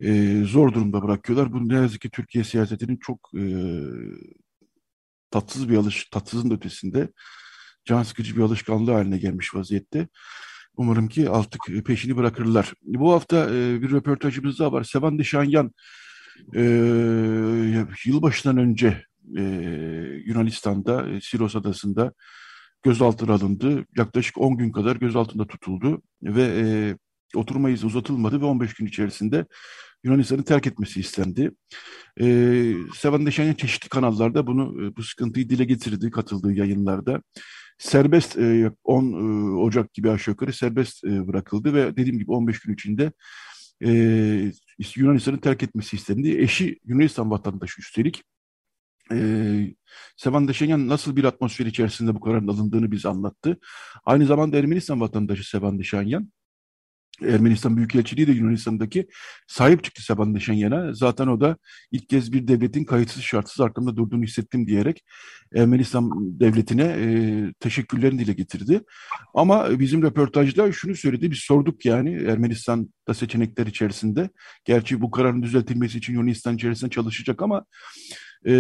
e, 0.02 0.44
zor 0.44 0.74
durumda 0.74 1.02
bırakıyorlar. 1.04 1.54
Bu 1.54 1.70
ne 1.70 1.76
yazık 1.76 2.02
ki 2.02 2.10
Türkiye 2.10 2.44
siyasetinin 2.44 2.98
çok 2.98 3.30
e, 3.38 3.44
tatsız 5.32 5.70
bir 5.70 5.78
alış, 5.78 6.06
tatsızın 6.06 6.52
ötesinde 6.52 7.10
can 7.86 8.04
sıkıcı 8.04 8.38
bir 8.38 8.42
alışkanlığı 8.42 8.92
haline 8.92 9.18
gelmiş 9.18 9.56
vaziyette. 9.56 10.08
Umarım 10.78 11.08
ki 11.08 11.30
artık 11.30 11.62
peşini 11.86 12.18
bırakırlar. 12.18 12.74
Bu 12.82 13.14
hafta 13.14 13.46
e, 13.56 13.82
bir 13.82 13.92
röportajımız 13.92 14.60
daha 14.60 14.72
var. 14.72 14.84
Sevan 14.84 15.20
Dişanyan 15.20 15.72
e, 16.56 16.62
yılbaşından 18.06 18.58
önce 18.58 19.04
e, 19.38 19.44
Yunanistan'da, 20.26 21.10
e, 21.10 21.22
Siros 21.22 21.56
Adası'nda 21.56 22.14
gözaltına 22.84 23.34
alındı. 23.34 23.86
Yaklaşık 23.98 24.38
10 24.38 24.58
gün 24.58 24.72
kadar 24.72 24.96
gözaltında 24.96 25.48
tutuldu 25.48 26.02
ve 26.24 26.44
e, 26.44 26.66
oturma 27.36 27.70
izni 27.70 27.88
uzatılmadı 27.88 28.42
ve 28.42 28.46
15 28.46 28.74
gün 28.74 28.86
içerisinde 28.86 29.46
Yunanistan'ı 30.04 30.44
terk 30.44 30.68
etmesi 30.68 31.00
istendi. 31.00 31.52
E, 32.22 32.26
Sevan 32.96 33.26
Deşanyan 33.26 33.54
çeşitli 33.54 33.90
kanallarda 33.90 34.48
bunu 34.48 34.86
e, 34.86 34.96
bu 34.96 35.04
sıkıntıyı 35.04 35.50
dile 35.50 35.66
getirdi 35.66 36.12
katıldığı 36.12 36.54
yayınlarda. 36.54 37.22
Serbest 37.78 38.38
e, 38.38 38.72
10 38.84 39.14
e, 39.14 39.60
Ocak 39.60 39.94
gibi 39.94 40.12
aşağı 40.12 40.32
yukarı 40.34 40.54
serbest 40.54 41.04
e, 41.04 41.28
bırakıldı 41.28 41.74
ve 41.74 41.98
dediğim 41.98 42.20
gibi 42.20 42.32
15 42.32 42.60
gün 42.60 42.74
içinde 42.74 43.12
e, 43.86 43.92
Yunanistan'ı 44.96 45.42
terk 45.42 45.64
etmesi 45.64 45.96
istendi. 45.96 46.42
Eşi 46.42 46.80
Yunanistan 46.86 47.32
vatandaşı 47.32 47.82
üstelik. 47.82 48.24
Sevan 50.18 50.48
Deşenyan 50.48 50.88
nasıl 50.88 51.16
bir 51.16 51.24
atmosfer 51.24 51.66
içerisinde 51.66 52.16
bu 52.16 52.20
kararın 52.20 52.48
alındığını 52.48 52.92
bize 52.92 53.10
anlattı. 53.10 53.60
Aynı 54.06 54.26
zamanda 54.26 54.58
Ermenistan 54.58 55.02
vatandaşı 55.02 55.50
Sevan 55.50 55.80
Deşenyan 55.80 56.32
Ermenistan 57.22 57.78
Büyükelçiliği 57.78 58.28
de 58.28 58.32
Yunanistan'daki 58.32 59.08
sahip 59.48 59.84
çıktı 59.84 60.04
Seban 60.04 60.36
Deşenyan'a. 60.36 60.94
Zaten 60.94 61.28
o 61.28 61.42
da 61.42 61.58
ilk 61.92 62.10
kez 62.10 62.34
bir 62.34 62.48
devletin 62.48 62.84
kayıtsız 62.84 63.24
şartsız 63.24 63.62
arkamda 63.62 63.96
durduğunu 63.96 64.24
hissettim 64.24 64.68
diyerek 64.68 65.04
Ermenistan 65.56 66.12
devletine 66.40 66.84
e, 66.84 67.08
teşekkürlerini 67.60 68.20
dile 68.20 68.34
getirdi. 68.34 68.82
Ama 69.34 69.80
bizim 69.80 70.04
röportajda 70.04 70.72
şunu 70.72 70.96
söyledi, 70.96 71.32
biz 71.32 71.40
sorduk 71.40 71.86
yani 71.86 72.14
Ermenistan'da 72.14 73.14
seçenekler 73.14 73.68
içerisinde. 73.68 74.30
Gerçi 74.66 75.02
bu 75.02 75.12
kararın 75.12 75.44
düzeltilmesi 75.44 75.98
için 75.98 76.14
Yunanistan 76.14 76.56
içerisinde 76.56 76.90
çalışacak 76.90 77.42
ama 77.42 77.66
e, 78.46 78.54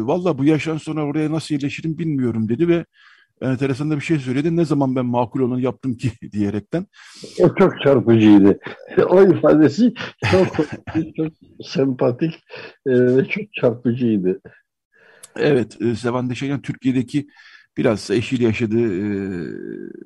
valla 0.00 0.38
bu 0.38 0.44
yaştan 0.44 0.76
sonra 0.76 1.04
oraya 1.04 1.32
nasıl 1.32 1.54
yerleşirim 1.54 1.98
bilmiyorum 1.98 2.48
dedi 2.48 2.68
ve 2.68 2.84
enteresan 3.42 3.90
da 3.90 3.96
bir 3.96 4.00
şey 4.00 4.18
söyledi. 4.18 4.56
Ne 4.56 4.64
zaman 4.64 4.96
ben 4.96 5.06
makul 5.06 5.40
olanı 5.40 5.60
yaptım 5.60 5.96
ki 5.96 6.10
diyerekten. 6.32 6.86
O 7.40 7.54
çok 7.54 7.80
çarpıcıydı. 7.80 8.58
o 9.08 9.22
ifadesi 9.22 9.94
çok 10.30 10.56
çok 11.16 11.32
sempatik 11.64 12.34
e, 12.86 12.90
ve 13.16 13.24
çok 13.28 13.44
çarpıcıydı. 13.60 14.40
Evet, 15.36 15.82
e, 15.82 15.94
Sevan 15.94 16.30
Deşeyan 16.30 16.62
Türkiye'deki 16.62 17.26
biraz 17.76 18.10
eşiyle 18.10 18.44
yaşadığı 18.44 18.96
e, 18.96 19.06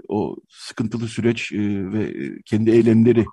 o 0.09 0.37
sıkıntılı 0.49 1.09
süreç 1.09 1.53
e, 1.53 1.93
ve 1.93 2.13
kendi 2.45 2.71
eylemleri 2.71 3.25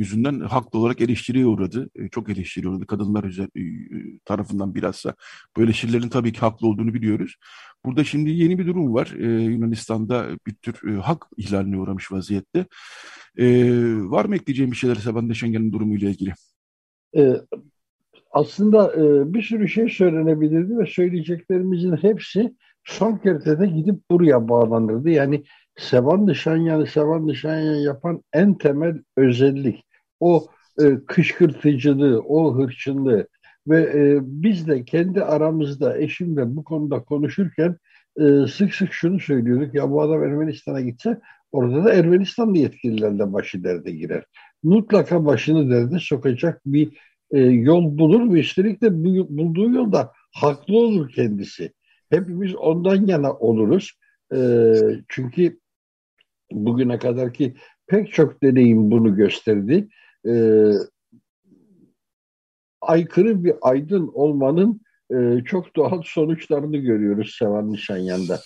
yüzünden 0.00 0.40
haklı 0.40 0.78
olarak 0.78 1.00
eleştiriye 1.00 1.46
uğradı. 1.46 1.90
E, 1.94 2.08
çok 2.08 2.28
eleştiriye 2.28 2.86
kadınlar 2.88 3.24
e, 3.56 3.62
tarafından 4.24 4.74
bilhassa. 4.74 5.14
Bu 5.56 5.62
eleştirilerin 5.62 6.08
tabii 6.08 6.32
ki 6.32 6.40
haklı 6.40 6.68
olduğunu 6.68 6.94
biliyoruz. 6.94 7.36
Burada 7.84 8.04
şimdi 8.04 8.30
yeni 8.30 8.58
bir 8.58 8.66
durum 8.66 8.94
var. 8.94 9.14
Ee, 9.18 9.26
Yunanistan'da 9.26 10.26
bir 10.46 10.54
tür 10.54 10.92
e, 10.92 11.00
hak 11.00 11.26
ihlaline 11.36 11.78
uğramış 11.78 12.12
vaziyette. 12.12 12.66
Ee, 13.38 13.72
var 13.96 14.24
mı 14.24 14.36
ekleyeceğim 14.36 14.72
bir 14.72 14.76
şeyler 14.76 14.94
Seban 14.94 15.30
Deşengen'in 15.30 15.72
durumuyla 15.72 16.10
ilgili? 16.10 16.32
Ee, 17.16 17.36
aslında 18.30 18.92
e, 18.94 19.34
bir 19.34 19.42
sürü 19.42 19.68
şey 19.68 19.88
söylenebilirdi 19.88 20.78
ve 20.78 20.86
söyleyeceklerimizin 20.86 21.96
hepsi 21.96 22.54
son 22.84 23.16
kertede 23.16 23.66
gidip 23.66 24.10
buraya 24.10 24.48
bağlanırdı. 24.48 25.10
Yani 25.10 25.44
Sevan 25.76 26.26
Dışanyan'ı 26.26 26.86
Sevan 26.86 27.28
Dışanyan 27.28 27.74
yapan 27.74 28.22
en 28.32 28.58
temel 28.58 29.02
özellik 29.16 29.84
o 30.20 30.46
e, 30.80 30.84
kışkırtıcılığı, 31.06 32.20
o 32.20 32.58
hırçınlığı, 32.58 33.28
ve 33.68 33.80
e, 33.82 34.18
biz 34.22 34.68
de 34.68 34.84
kendi 34.84 35.24
aramızda 35.24 35.98
eşimle 35.98 36.56
bu 36.56 36.64
konuda 36.64 37.02
konuşurken 37.04 37.76
e, 38.20 38.46
sık 38.46 38.74
sık 38.74 38.92
şunu 38.92 39.20
söylüyorduk. 39.20 39.74
Ya 39.74 39.90
bu 39.90 40.02
adam 40.02 40.24
Ermenistan'a 40.24 40.80
gitse 40.80 41.20
Orada 41.52 41.84
da 41.84 41.94
Ermenistanlı 41.94 42.58
yetkililer 42.58 43.18
de 43.18 43.32
başı 43.32 43.64
derde 43.64 43.90
girer. 43.90 44.24
Mutlaka 44.62 45.26
başını 45.26 45.70
derde 45.70 45.98
sokacak 45.98 46.60
bir 46.66 46.98
e, 47.30 47.40
yol 47.40 47.98
bulur 47.98 48.34
ve 48.34 48.40
üstelik 48.40 48.82
de 48.82 49.04
bu, 49.04 49.38
bulduğu 49.38 49.70
yolda 49.70 50.12
haklı 50.32 50.78
olur 50.78 51.12
kendisi. 51.12 51.72
Hepimiz 52.10 52.56
ondan 52.56 53.06
yana 53.06 53.32
oluruz. 53.32 53.92
E, 54.34 54.38
çünkü 55.08 55.58
bugüne 56.52 56.98
kadarki 56.98 57.54
pek 57.86 58.12
çok 58.12 58.42
deneyim 58.42 58.90
bunu 58.90 59.16
gösterdi. 59.16 59.88
E, 60.26 60.32
aykırı 62.80 63.44
bir 63.44 63.54
aydın 63.62 64.10
olmanın 64.14 64.80
e, 65.14 65.44
çok 65.44 65.76
doğal 65.76 66.02
sonuçlarını 66.04 66.76
görüyoruz 66.76 67.36
Sevan 67.38 67.72
Nişanyan'da. 67.72 68.40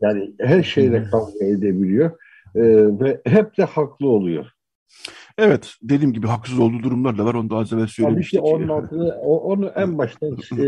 Yani 0.00 0.32
her 0.40 0.62
şeyle 0.62 1.04
kavga 1.04 1.44
edebiliyor 1.44 2.10
e, 2.54 2.62
ve 3.00 3.20
hep 3.24 3.56
de 3.58 3.64
haklı 3.64 4.08
oluyor. 4.08 4.46
Evet, 5.38 5.74
dediğim 5.82 6.12
gibi 6.12 6.26
haksız 6.26 6.58
olduğu 6.58 6.82
durumlar 6.82 7.18
da 7.18 7.24
var. 7.24 7.34
Onu 7.34 7.50
da 7.50 7.56
az 7.56 7.72
evvel 7.72 7.86
söylemiştik. 7.86 8.40
Tabii 8.40 8.50
ki 8.50 8.54
onun 8.56 8.68
altını, 8.68 9.14
onu 9.20 9.72
en 9.76 9.98
baştan 9.98 10.32
e, 10.58 10.66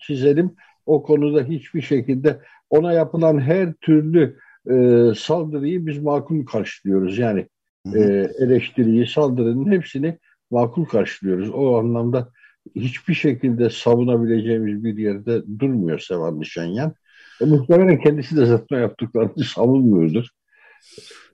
çizelim. 0.00 0.54
O 0.86 1.02
konuda 1.02 1.42
hiçbir 1.42 1.82
şekilde 1.82 2.40
ona 2.70 2.92
yapılan 2.92 3.40
her 3.40 3.72
türlü 3.72 4.38
e, 4.70 5.06
saldırıyı 5.16 5.86
biz 5.86 5.98
makul 5.98 6.46
karşılıyoruz. 6.46 7.18
Yani 7.18 7.48
e, 7.94 8.00
eleştiriyi, 8.38 9.06
saldırının 9.06 9.72
hepsini 9.72 10.18
makul 10.50 10.84
karşılıyoruz. 10.84 11.50
O 11.50 11.78
anlamda 11.78 12.32
hiçbir 12.76 13.14
şekilde 13.14 13.70
savunabileceğimiz 13.70 14.84
bir 14.84 14.98
yerde 14.98 15.42
durmuyor 15.58 15.98
Sevan 15.98 16.40
Nişanyan. 16.40 16.94
E, 17.40 17.44
muhtemelen 17.44 18.00
kendisi 18.00 18.36
de 18.36 18.46
zaten 18.46 18.80
yaptıklarını 18.80 19.44
savunmuyordur. 19.44 20.26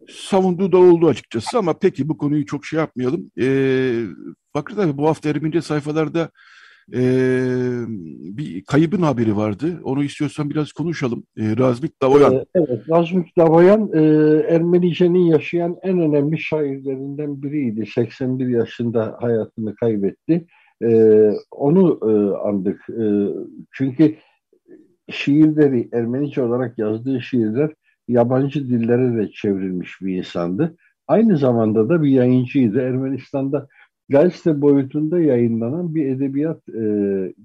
Savunduğu 0.09 0.73
da 0.73 0.79
oldu 0.79 1.09
açıkçası 1.09 1.59
ama 1.59 1.79
peki 1.79 2.09
bu 2.09 2.19
konuyu 2.19 2.47
çok 2.47 2.67
şey 2.67 2.79
yapmayalım. 2.79 3.31
Ee, 3.41 4.05
Bakır 4.55 4.77
tabii 4.77 4.97
bu 4.97 5.09
hafta 5.09 5.29
Ermenice 5.29 5.63
sayfalarda 5.63 6.31
e, 6.95 7.03
bir 8.37 8.65
kaybın 8.65 9.03
haberi 9.03 9.37
vardı. 9.37 9.81
Onu 9.85 10.05
istiyorsan 10.05 10.51
biraz 10.51 10.73
konuşalım. 10.73 11.25
E, 11.39 11.57
Razmik 11.59 12.03
Davoyan. 12.03 12.35
Ee, 12.35 12.45
evet, 12.55 12.91
Razmik 12.91 13.37
Davoyan 13.37 13.91
e, 13.95 14.01
Ermenice'nin 14.55 15.27
yaşayan 15.27 15.77
en 15.83 16.01
önemli 16.01 16.39
şairlerinden 16.39 17.43
biriydi. 17.43 17.87
81 17.95 18.49
yaşında 18.49 19.17
hayatını 19.21 19.75
kaybetti. 19.75 20.47
E, 20.83 21.31
onu 21.51 22.01
e, 22.03 22.37
andık. 22.49 22.81
E, 22.91 23.05
çünkü 23.73 24.15
şiirleri, 25.11 25.89
Ermenice 25.93 26.43
olarak 26.43 26.79
yazdığı 26.79 27.21
şiirler 27.21 27.71
yabancı 28.09 28.69
dillere 28.69 29.17
de 29.17 29.31
çevrilmiş 29.33 30.01
bir 30.01 30.17
insandı. 30.17 30.77
Aynı 31.09 31.39
zamanda 31.39 31.89
da 31.89 32.03
bir 32.03 32.11
yayıncıydı. 32.11 32.81
Ermenistan'da 32.81 33.69
gazete 34.09 34.61
boyutunda 34.61 35.21
yayınlanan 35.21 35.95
bir 35.95 36.07
edebiyat 36.07 36.69
e, 36.69 36.83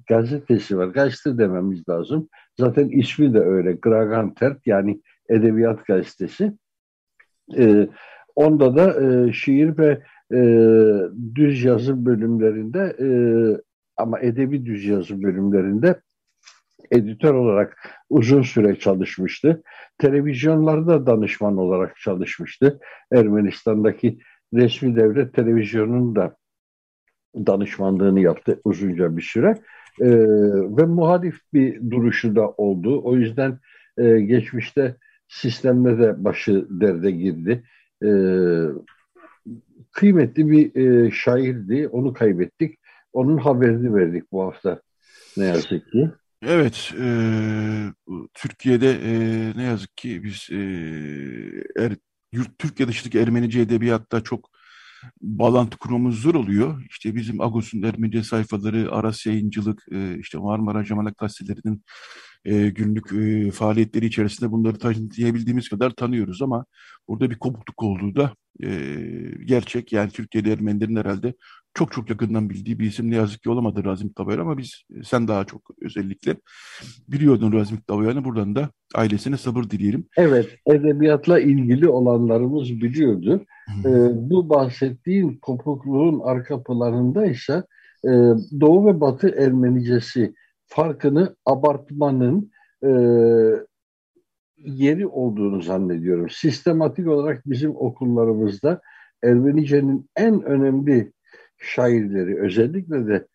gazetesi 0.08 0.78
var. 0.78 0.88
Gazete 0.88 1.38
dememiz 1.38 1.90
lazım. 1.90 2.30
Zaten 2.60 2.90
ismi 2.90 3.34
de 3.34 3.40
öyle. 3.40 3.74
Gragantert 3.74 4.68
yani 4.68 5.02
edebiyat 5.30 5.86
gazetesi. 5.86 6.54
E, 7.58 7.88
onda 8.36 8.76
da 8.76 9.06
e, 9.06 9.34
şiir 9.34 9.78
ve 9.78 10.02
e, 10.34 10.40
düz 11.36 11.64
yazı 11.64 12.06
bölümlerinde 12.06 12.96
e, 13.00 13.08
ama 13.98 14.20
edebi 14.20 14.66
düz 14.66 14.86
yazı 14.86 15.24
bölümlerinde 15.24 16.02
editör 16.92 17.34
olarak 17.34 17.90
uzun 18.10 18.42
süre 18.42 18.80
çalışmıştı. 18.80 19.64
Televizyonlarda 19.98 21.06
danışman 21.06 21.58
olarak 21.58 21.98
çalışmıştı. 21.98 22.80
Ermenistan'daki 23.12 24.20
resmi 24.54 24.96
devlet 24.96 25.34
televizyonunun 25.34 26.16
da 26.16 26.36
danışmanlığını 27.46 28.20
yaptı 28.20 28.62
uzunca 28.64 29.18
bir 29.18 29.22
süre. 29.22 29.56
E, 30.02 30.10
ve 30.78 30.86
muhalif 30.86 31.40
bir 31.54 31.92
duruşu 31.92 32.36
da 32.36 32.50
oldu. 32.50 33.02
O 33.04 33.16
yüzden 33.16 33.60
e, 33.98 34.20
geçmişte 34.20 34.96
sistemle 35.28 36.00
de 36.00 36.24
başı 36.24 36.68
derde 36.70 37.12
girdi. 37.12 37.64
E, 38.04 38.10
kıymetli 39.92 40.52
bir 40.52 40.76
e, 40.76 41.12
şairdi. 41.12 41.88
Onu 41.88 42.14
kaybettik. 42.14 42.80
Onun 43.14 43.38
haberini 43.38 43.96
verdik 43.96 44.32
bu 44.32 44.44
hafta 44.44 44.82
ne 45.38 45.46
yazık 45.46 45.92
ki. 45.92 46.10
Evet, 46.42 46.94
e, 47.02 47.08
Türkiye'de 48.34 48.92
e, 48.92 49.12
ne 49.58 49.64
yazık 49.64 49.98
ki 49.98 50.24
biz 50.24 50.50
e, 50.52 50.58
er, 51.84 51.92
yurt 52.32 52.60
Türkiye 52.60 52.88
dışındaki 52.88 53.20
Ermenice 53.20 53.62
edebiyatta 53.62 54.22
çok 54.22 54.50
bağlantı 55.22 55.78
kurmamız 55.78 56.16
zor 56.16 56.36
oluyor. 56.36 56.84
İşte 56.90 57.16
bizim 57.16 57.42
Agos'un 57.42 57.84
Ermenice 57.84 58.24
sayfaları, 58.24 58.92
Aras 58.92 59.26
Yayıncılık, 59.26 59.86
e, 59.92 60.20
işte 60.20 60.38
Marmara 60.38 60.84
Cemalet 60.84 61.18
gazetelerinin 61.18 61.84
e, 62.46 62.70
günlük 62.70 63.14
e, 63.14 63.52
faaliyetleri 63.52 64.06
içerisinde 64.06 64.52
bunları 64.52 64.78
tanıyabildiğimiz 64.78 65.70
kadar 65.70 65.90
tanıyoruz 65.90 66.42
ama 66.42 66.66
burada 67.08 67.30
bir 67.30 67.40
kopukluk 67.40 67.84
olduğu 67.84 68.16
da 68.16 68.34
gerçek. 69.46 69.94
Yani 69.94 70.12
Türkiye'de 70.12 70.52
Ermenilerin 70.52 70.96
herhalde 70.96 71.34
çok 71.78 71.92
çok 71.92 72.10
yakından 72.10 72.50
bildiği 72.50 72.80
bir 72.80 72.86
isim 72.86 73.12
ne 73.12 73.16
yazık 73.16 73.44
ki 73.44 73.50
olamadı 73.50 73.86
Razmik 73.86 74.16
Tavayan 74.16 74.40
ama 74.40 74.58
biz 74.58 74.84
sen 75.04 75.28
daha 75.28 75.46
çok 75.46 75.62
özellikle 75.82 76.36
biliyordun 77.08 77.54
Razmik 77.54 77.88
Tavayan'ı 77.88 78.26
buradan 78.26 78.56
da 78.56 78.70
ailesine 78.96 79.38
sabır 79.38 79.64
dileyelim. 79.64 80.06
Evet 80.18 80.50
edebiyatla 80.68 81.40
ilgili 81.40 81.88
olanlarımız 81.90 82.70
biliyordu. 82.70 83.46
Hmm. 83.66 83.94
Ee, 83.94 84.10
bu 84.30 84.50
bahsettiğin 84.50 85.38
kopukluğun 85.42 86.20
arka 86.20 86.64
planında 86.64 87.26
ise 87.26 87.64
e, 88.04 88.10
Doğu 88.62 88.86
ve 88.86 89.02
Batı 89.02 89.30
Ermenicesi 89.30 90.34
farkını 90.66 91.36
abartmanın 91.46 92.52
e, 92.84 92.90
yeri 94.58 95.08
olduğunu 95.08 95.62
zannediyorum. 95.62 96.30
Sistematik 96.30 97.08
olarak 97.08 97.42
bizim 97.46 97.76
okullarımızda 97.76 98.82
Ermenice'nin 99.24 100.10
en 100.16 100.42
önemli 100.42 101.12
şairleri 101.58 102.42
özellikle 102.42 103.08
de 103.08 103.28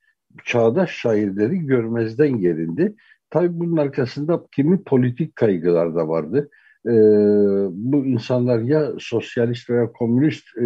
çağdaş 0.44 0.90
şairleri 0.90 1.58
görmezden 1.58 2.38
gelindi. 2.40 2.94
Tabii 3.30 3.60
bunun 3.60 3.76
arkasında 3.76 4.46
kimi 4.52 4.84
politik 4.84 5.36
kaygılar 5.36 5.94
da 5.94 6.08
vardı. 6.08 6.50
Ee, 6.86 6.90
bu 7.70 8.06
insanlar 8.06 8.58
ya 8.58 8.92
sosyalist 8.98 9.70
veya 9.70 9.92
komünist 9.92 10.56
e, 10.58 10.62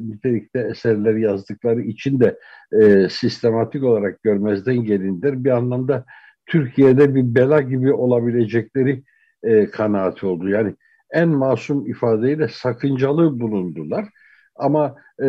nitelikte 0.00 0.58
eserler 0.58 1.14
yazdıkları 1.14 1.80
için 1.82 2.20
de 2.20 2.38
e, 2.82 3.08
sistematik 3.08 3.84
olarak 3.84 4.22
görmezden 4.22 4.84
gelindiler. 4.84 5.44
Bir 5.44 5.50
anlamda 5.50 6.04
Türkiye'de 6.46 7.14
bir 7.14 7.34
bela 7.34 7.60
gibi 7.60 7.92
olabilecekleri 7.92 9.02
e, 9.42 9.66
kanaati 9.70 10.26
oldu. 10.26 10.48
Yani 10.48 10.74
en 11.10 11.28
masum 11.28 11.86
ifadeyle 11.86 12.48
sakıncalı 12.48 13.40
bulundular. 13.40 14.08
Ama 14.56 14.96
e, 15.22 15.26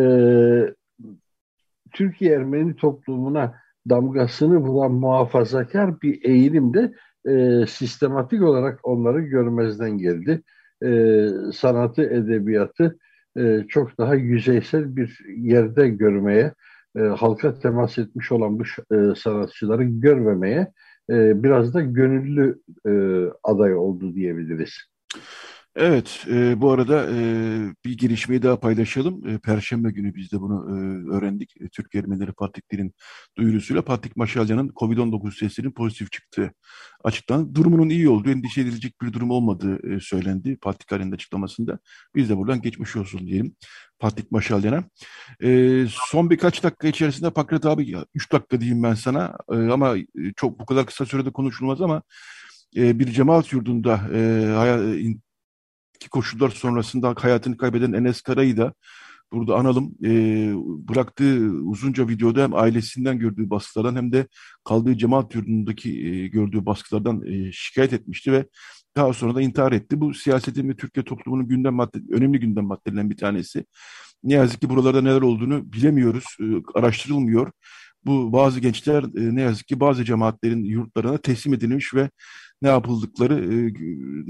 Türkiye 1.92 2.34
Ermeni 2.34 2.76
toplumuna 2.76 3.54
damgasını 3.88 4.56
vuran 4.56 4.92
muhafazakar 4.92 6.00
bir 6.02 6.24
eğilim 6.24 6.74
de 6.74 6.92
e, 7.26 7.66
sistematik 7.66 8.42
olarak 8.42 8.80
onları 8.82 9.20
görmezden 9.20 9.98
geldi. 9.98 10.42
E, 10.84 11.28
sanatı, 11.52 12.02
edebiyatı 12.02 12.98
e, 13.38 13.64
çok 13.68 13.98
daha 13.98 14.14
yüzeysel 14.14 14.96
bir 14.96 15.18
yerde 15.36 15.88
görmeye, 15.88 16.54
e, 16.96 17.00
halka 17.00 17.58
temas 17.58 17.98
etmiş 17.98 18.32
olan 18.32 18.58
bu 18.58 18.62
e, 18.94 19.14
sanatçıları 19.14 19.84
görmemeye 19.84 20.72
e, 21.10 21.42
biraz 21.42 21.74
da 21.74 21.80
gönüllü 21.80 22.60
e, 22.86 22.92
aday 23.42 23.74
oldu 23.74 24.14
diyebiliriz. 24.14 24.72
Evet, 25.76 26.24
e, 26.30 26.60
bu 26.60 26.70
arada 26.70 27.06
e, 27.10 27.16
bir 27.84 27.98
gelişmeyi 27.98 28.42
daha 28.42 28.60
paylaşalım. 28.60 29.28
E, 29.28 29.38
Perşembe 29.38 29.90
günü 29.90 30.14
biz 30.14 30.32
de 30.32 30.40
bunu 30.40 30.54
e, 30.68 30.72
öğrendik. 31.14 31.54
E, 31.60 31.68
Türk 31.68 31.94
Ermenileri 31.94 32.32
Patrikler'in 32.32 32.94
duyurusuyla 33.38 33.82
Patrik 33.82 34.16
Maşalyan'ın 34.16 34.68
COVID-19 34.68 35.38
testinin 35.40 35.72
pozitif 35.72 36.12
çıktığı 36.12 36.52
açıklandı. 37.04 37.54
Durumunun 37.54 37.88
iyi 37.88 38.08
olduğu, 38.08 38.30
endişe 38.30 38.60
edilecek 38.60 39.02
bir 39.02 39.12
durum 39.12 39.30
olmadığı 39.30 39.94
e, 39.94 40.00
söylendi 40.00 40.56
Patrik 40.56 40.92
Aren'in 40.92 41.12
açıklamasında. 41.12 41.78
Biz 42.14 42.28
de 42.30 42.36
buradan 42.36 42.62
geçmiş 42.62 42.96
olsun 42.96 43.26
diyelim 43.26 43.56
Patrik 43.98 44.32
Maşalyan'a. 44.32 44.84
E, 45.42 45.84
son 45.90 46.30
birkaç 46.30 46.62
dakika 46.62 46.88
içerisinde 46.88 47.30
Pakrat 47.30 47.66
abi, 47.66 47.94
3 48.14 48.32
dakika 48.32 48.60
diyeyim 48.60 48.82
ben 48.82 48.94
sana 48.94 49.38
e, 49.52 49.56
ama 49.56 49.96
e, 49.96 50.04
çok 50.36 50.60
bu 50.60 50.66
kadar 50.66 50.86
kısa 50.86 51.06
sürede 51.06 51.30
konuşulmaz 51.30 51.80
ama 51.80 52.02
e, 52.76 52.98
bir 52.98 53.06
cemaat 53.06 53.52
yurdunda 53.52 54.00
e, 54.14 54.20
ki 56.02 56.08
koşullar 56.08 56.50
sonrasında 56.50 57.14
hayatını 57.18 57.56
kaybeden 57.56 57.92
Enes 57.92 58.20
Kara'yı 58.22 58.56
da 58.56 58.74
burada 59.32 59.56
analım. 59.56 59.94
E, 60.04 60.10
bıraktığı 60.88 61.50
uzunca 61.64 62.08
videoda 62.08 62.42
hem 62.42 62.54
ailesinden 62.54 63.18
gördüğü 63.18 63.50
baskılardan 63.50 63.96
hem 63.96 64.12
de 64.12 64.26
kaldığı 64.64 64.98
cemaat 64.98 65.34
yurdundaki 65.34 66.06
e, 66.06 66.28
gördüğü 66.28 66.66
baskılardan 66.66 67.26
e, 67.26 67.52
şikayet 67.52 67.92
etmişti 67.92 68.32
ve 68.32 68.46
daha 68.96 69.12
sonra 69.12 69.34
da 69.34 69.42
intihar 69.42 69.72
etti. 69.72 70.00
Bu 70.00 70.14
siyasetin 70.14 70.68
ve 70.68 70.76
Türkiye 70.76 71.04
toplumunun 71.04 71.48
gündem 71.48 71.74
madde, 71.74 71.98
önemli 72.10 72.40
gündem 72.40 72.64
maddelerinden 72.64 73.10
bir 73.10 73.16
tanesi. 73.16 73.64
Ne 74.24 74.34
yazık 74.34 74.60
ki 74.60 74.70
buralarda 74.70 75.02
neler 75.02 75.22
olduğunu 75.22 75.72
bilemiyoruz, 75.72 76.24
e, 76.40 76.44
araştırılmıyor. 76.74 77.52
Bu 78.04 78.32
bazı 78.32 78.60
gençler 78.60 79.02
e, 79.02 79.34
ne 79.34 79.40
yazık 79.42 79.68
ki 79.68 79.80
bazı 79.80 80.04
cemaatlerin 80.04 80.64
yurtlarına 80.64 81.18
teslim 81.18 81.54
edilmiş 81.54 81.94
ve 81.94 82.10
ne 82.62 82.68
yapıldıkları 82.68 83.34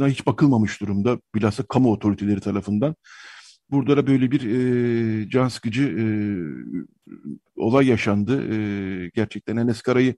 e, 0.05 0.11
hiç 0.11 0.27
bakılmamış 0.27 0.81
durumda. 0.81 1.19
Bilhassa 1.35 1.63
kamu 1.63 1.93
otoriteleri 1.93 2.41
tarafından. 2.41 2.95
Burada 3.71 3.97
da 3.97 4.07
böyle 4.07 4.31
bir 4.31 4.41
e, 4.45 5.29
can 5.31 5.49
sıkıcı 5.49 5.83
e, 5.83 6.05
olay 7.57 7.87
yaşandı. 7.87 8.55
E, 8.55 9.11
gerçekten 9.15 9.57
Enes 9.57 9.83
Kara'yı 9.83 10.15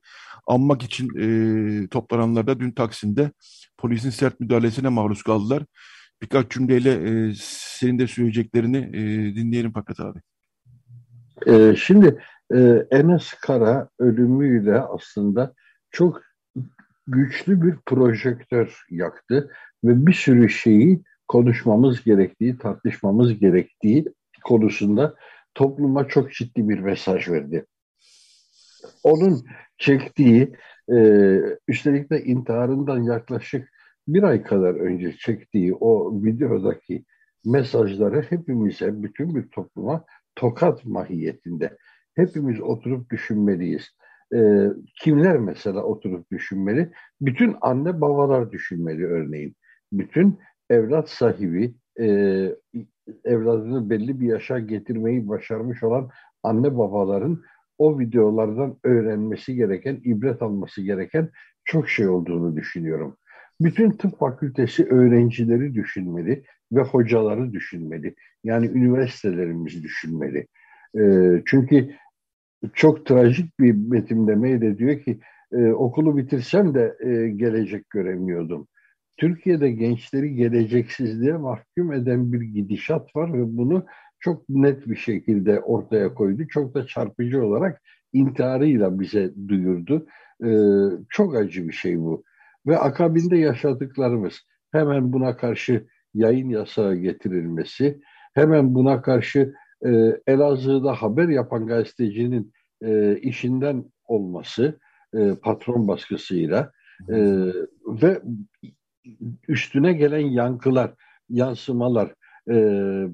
anmak 0.47 0.83
için 0.83 1.09
e, 1.19 1.87
toplananlar 1.87 2.47
da 2.47 2.59
dün 2.59 2.71
Taksim'de 2.71 3.31
polisin 3.77 4.09
sert 4.09 4.39
müdahalesine 4.39 4.89
maruz 4.89 5.23
kaldılar. 5.23 5.63
Birkaç 6.21 6.51
cümleyle 6.51 6.91
e, 6.91 7.33
senin 7.39 7.99
de 7.99 8.07
söyleyeceklerini 8.07 8.77
e, 8.77 9.35
dinleyelim 9.35 9.71
Fakat 9.73 9.99
abi. 9.99 10.19
E, 11.47 11.75
şimdi 11.75 12.21
e, 12.53 12.87
Enes 12.91 13.33
Kara 13.33 13.89
ölümüyle 13.99 14.79
aslında 14.79 15.53
çok 15.91 16.21
güçlü 17.07 17.61
bir 17.61 17.75
projektör 17.85 18.83
yaktı 18.89 19.51
ve 19.83 20.07
bir 20.07 20.13
sürü 20.13 20.49
şeyi 20.49 21.03
konuşmamız 21.27 22.03
gerektiği, 22.03 22.57
tartışmamız 22.57 23.39
gerektiği 23.39 24.05
konusunda 24.43 25.15
topluma 25.53 26.07
çok 26.07 26.33
ciddi 26.33 26.69
bir 26.69 26.79
mesaj 26.79 27.29
verdi. 27.29 27.65
Onun 29.03 29.45
çektiği, 29.77 30.55
e, 30.91 30.97
üstelik 31.67 32.09
de 32.09 32.23
intiharından 32.23 33.03
yaklaşık 33.03 33.69
bir 34.07 34.23
ay 34.23 34.43
kadar 34.43 34.75
önce 34.75 35.17
çektiği 35.17 35.75
o 35.75 36.23
videodaki 36.23 37.05
mesajları 37.45 38.21
hepimize, 38.21 39.03
bütün 39.03 39.35
bir 39.35 39.47
topluma 39.47 40.05
tokat 40.35 40.85
mahiyetinde. 40.85 41.77
Hepimiz 42.15 42.61
oturup 42.61 43.09
düşünmeliyiz. 43.11 43.89
E, 44.35 44.39
kimler 45.03 45.37
mesela 45.37 45.83
oturup 45.83 46.31
düşünmeli? 46.31 46.91
Bütün 47.21 47.55
anne 47.61 48.01
babalar 48.01 48.51
düşünmeli 48.51 49.05
örneğin. 49.05 49.55
Bütün 49.91 50.39
evlat 50.69 51.09
sahibi, 51.09 51.75
e, 51.99 52.05
evladını 53.25 53.89
belli 53.89 54.19
bir 54.19 54.27
yaşa 54.27 54.59
getirmeyi 54.59 55.27
başarmış 55.27 55.83
olan 55.83 56.09
anne 56.43 56.77
babaların 56.77 57.41
o 57.77 57.99
videolardan 57.99 58.77
öğrenmesi 58.83 59.55
gereken, 59.55 60.01
ibret 60.03 60.41
alması 60.41 60.81
gereken 60.81 61.29
çok 61.65 61.89
şey 61.89 62.07
olduğunu 62.07 62.55
düşünüyorum. 62.55 63.17
Bütün 63.61 63.91
tıp 63.91 64.19
fakültesi 64.19 64.85
öğrencileri 64.85 65.73
düşünmeli 65.73 66.43
ve 66.71 66.81
hocaları 66.81 67.53
düşünmeli. 67.53 68.15
Yani 68.43 68.67
üniversitelerimiz 68.67 69.83
düşünmeli. 69.83 70.47
E, 70.97 71.01
çünkü 71.45 71.95
çok 72.73 73.05
trajik 73.05 73.59
bir 73.59 73.91
betimlemeyle 73.91 74.77
diyor 74.77 74.99
ki 74.99 75.19
e, 75.51 75.71
okulu 75.71 76.17
bitirsem 76.17 76.73
de 76.73 76.97
e, 76.99 77.29
gelecek 77.29 77.89
göremiyordum. 77.89 78.67
Türkiye'de 79.17 79.71
gençleri 79.71 80.35
geleceksizliğe 80.35 81.33
mahkum 81.33 81.93
eden 81.93 82.33
bir 82.33 82.41
gidişat 82.41 83.15
var 83.15 83.33
ve 83.33 83.57
bunu 83.57 83.85
çok 84.19 84.49
net 84.49 84.87
bir 84.87 84.95
şekilde 84.95 85.59
ortaya 85.59 86.13
koydu. 86.13 86.47
Çok 86.47 86.73
da 86.73 86.87
çarpıcı 86.87 87.45
olarak 87.45 87.81
intiharıyla 88.13 88.99
bize 88.99 89.33
duyurdu. 89.47 90.07
Ee, 90.45 90.49
çok 91.09 91.35
acı 91.35 91.67
bir 91.67 91.73
şey 91.73 91.99
bu. 91.99 92.23
Ve 92.67 92.77
akabinde 92.77 93.37
yaşadıklarımız 93.37 94.41
hemen 94.71 95.13
buna 95.13 95.37
karşı 95.37 95.87
yayın 96.13 96.49
yasağı 96.49 96.95
getirilmesi, 96.95 98.01
hemen 98.33 98.75
buna 98.75 99.01
karşı 99.01 99.53
e, 99.85 99.89
Elazığ'da 100.27 100.93
haber 100.93 101.27
yapan 101.27 101.67
gazetecinin 101.67 102.51
e, 102.81 103.17
işinden 103.17 103.85
olması 104.07 104.79
e, 105.13 105.35
patron 105.35 105.87
baskısıyla 105.87 106.71
e, 107.09 107.17
ve 107.85 108.21
üstüne 109.47 109.93
gelen 109.93 110.27
yankılar, 110.27 110.93
yansımalar. 111.29 112.13
E, 112.49 112.55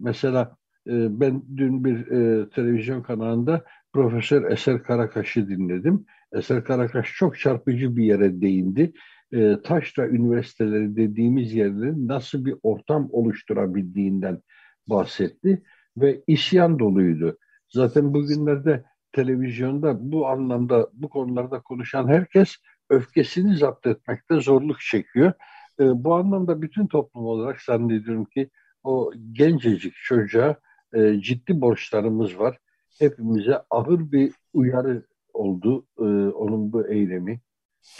mesela 0.02 0.56
e, 0.88 1.20
ben 1.20 1.44
dün 1.58 1.86
bir 1.86 2.12
e, 2.12 2.50
televizyon 2.50 3.02
kanalında 3.02 3.64
Profesör 3.94 4.52
Eser 4.52 4.84
Karakaş'ı 4.84 5.50
dinledim. 5.50 6.06
Eser 6.34 6.64
Karakaş 6.64 7.14
çok 7.16 7.40
çarpıcı 7.40 7.98
bir 7.98 8.04
yere 8.04 8.42
değindi. 8.42 8.94
E, 9.34 9.58
taşra 9.64 10.08
üniversiteleri 10.08 10.96
dediğimiz 10.96 11.54
yerlerin 11.54 12.08
nasıl 12.08 12.46
bir 12.46 12.56
ortam 12.64 13.10
oluşturabildiğinden 13.12 14.42
bahsetti 14.88 15.64
ve 15.98 16.22
isyan 16.28 16.80
doluydu. 16.80 17.38
Zaten 17.70 18.14
bugünlerde 18.14 18.84
televizyonda 19.14 20.12
bu 20.12 20.28
anlamda 20.28 20.90
bu 20.94 21.10
konularda 21.10 21.62
konuşan 21.62 22.08
herkes 22.08 22.56
öfkesini 22.90 23.58
zapt 23.58 23.88
etmekte 23.88 24.40
zorluk 24.40 24.80
çekiyor. 24.80 25.34
E, 25.80 25.84
bu 25.84 26.16
anlamda 26.16 26.62
bütün 26.62 26.88
toplum 26.88 27.26
olarak 27.26 27.62
zannediyorum 27.62 28.26
ki 28.26 28.50
o 28.84 29.12
gencecik 29.32 29.94
çocuğa 30.04 30.56
e, 30.94 31.22
ciddi 31.22 31.62
borçlarımız 31.62 32.40
var. 32.40 32.58
Hepimize 33.00 33.62
ağır 33.70 34.12
bir 34.12 34.34
uyarı 34.54 35.06
oldu 35.34 35.86
e, 36.00 36.04
onun 36.30 36.74
bu 36.74 36.88
eylemi. 36.88 37.42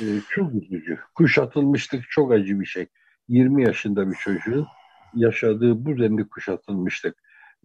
E, 0.02 0.06
çok 0.30 0.54
üzücü. 0.54 1.00
Kuşatılmıştık 1.16 2.04
çok 2.10 2.32
acı 2.32 2.60
bir 2.60 2.66
şey. 2.66 2.88
20 3.28 3.64
yaşında 3.64 4.10
bir 4.10 4.16
çocuğun 4.16 4.68
yaşadığı 5.14 5.86
bu 5.86 5.98
denli 6.00 6.28
kuşatılmıştık. 6.28 7.16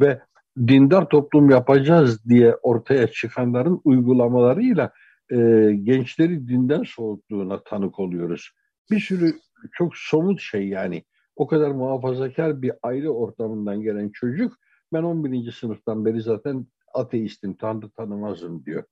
Ve 0.01 0.21
dindar 0.59 1.09
toplum 1.09 1.51
yapacağız 1.51 2.25
diye 2.29 2.55
ortaya 2.55 3.07
çıkanların 3.07 3.81
uygulamalarıyla 3.85 4.93
e, 5.31 5.37
gençleri 5.83 6.49
dinden 6.49 6.83
soğuttuğuna 6.83 7.63
tanık 7.63 7.99
oluyoruz. 7.99 8.51
Bir 8.91 9.01
sürü 9.01 9.33
çok 9.73 9.97
somut 9.97 10.41
şey 10.41 10.69
yani. 10.69 11.05
O 11.37 11.47
kadar 11.47 11.71
muhafazakar 11.71 12.63
bir 12.63 12.73
aile 12.83 13.11
ortamından 13.11 13.83
gelen 13.83 14.11
çocuk 14.11 14.57
ben 14.93 15.03
11. 15.03 15.53
sınıftan 15.53 16.05
beri 16.05 16.23
zaten 16.23 16.67
ateistim, 16.95 17.55
Tanrı 17.55 17.91
tanımazım 17.91 18.65
diyor. 18.65 18.85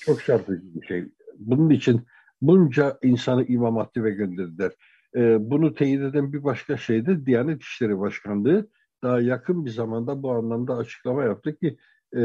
Çok 0.00 0.24
çarpıcı 0.24 0.62
bir 0.74 0.86
şey. 0.86 1.04
Bunun 1.38 1.70
için 1.70 2.06
bunca 2.42 2.98
insanı 3.02 3.44
İmam 3.44 3.76
Hatip'e 3.76 4.10
gönderdiler. 4.10 4.72
Ee, 5.16 5.50
bunu 5.50 5.74
teyit 5.74 6.00
eden 6.00 6.32
bir 6.32 6.44
başka 6.44 6.76
şey 6.76 7.06
de 7.06 7.26
Diyanet 7.26 7.62
İşleri 7.62 7.98
Başkanlığı 7.98 8.68
daha 9.04 9.20
yakın 9.20 9.64
bir 9.64 9.70
zamanda 9.70 10.22
bu 10.22 10.32
anlamda 10.32 10.76
açıklama 10.76 11.24
yaptı 11.24 11.56
ki 11.56 11.78
e, 12.12 12.20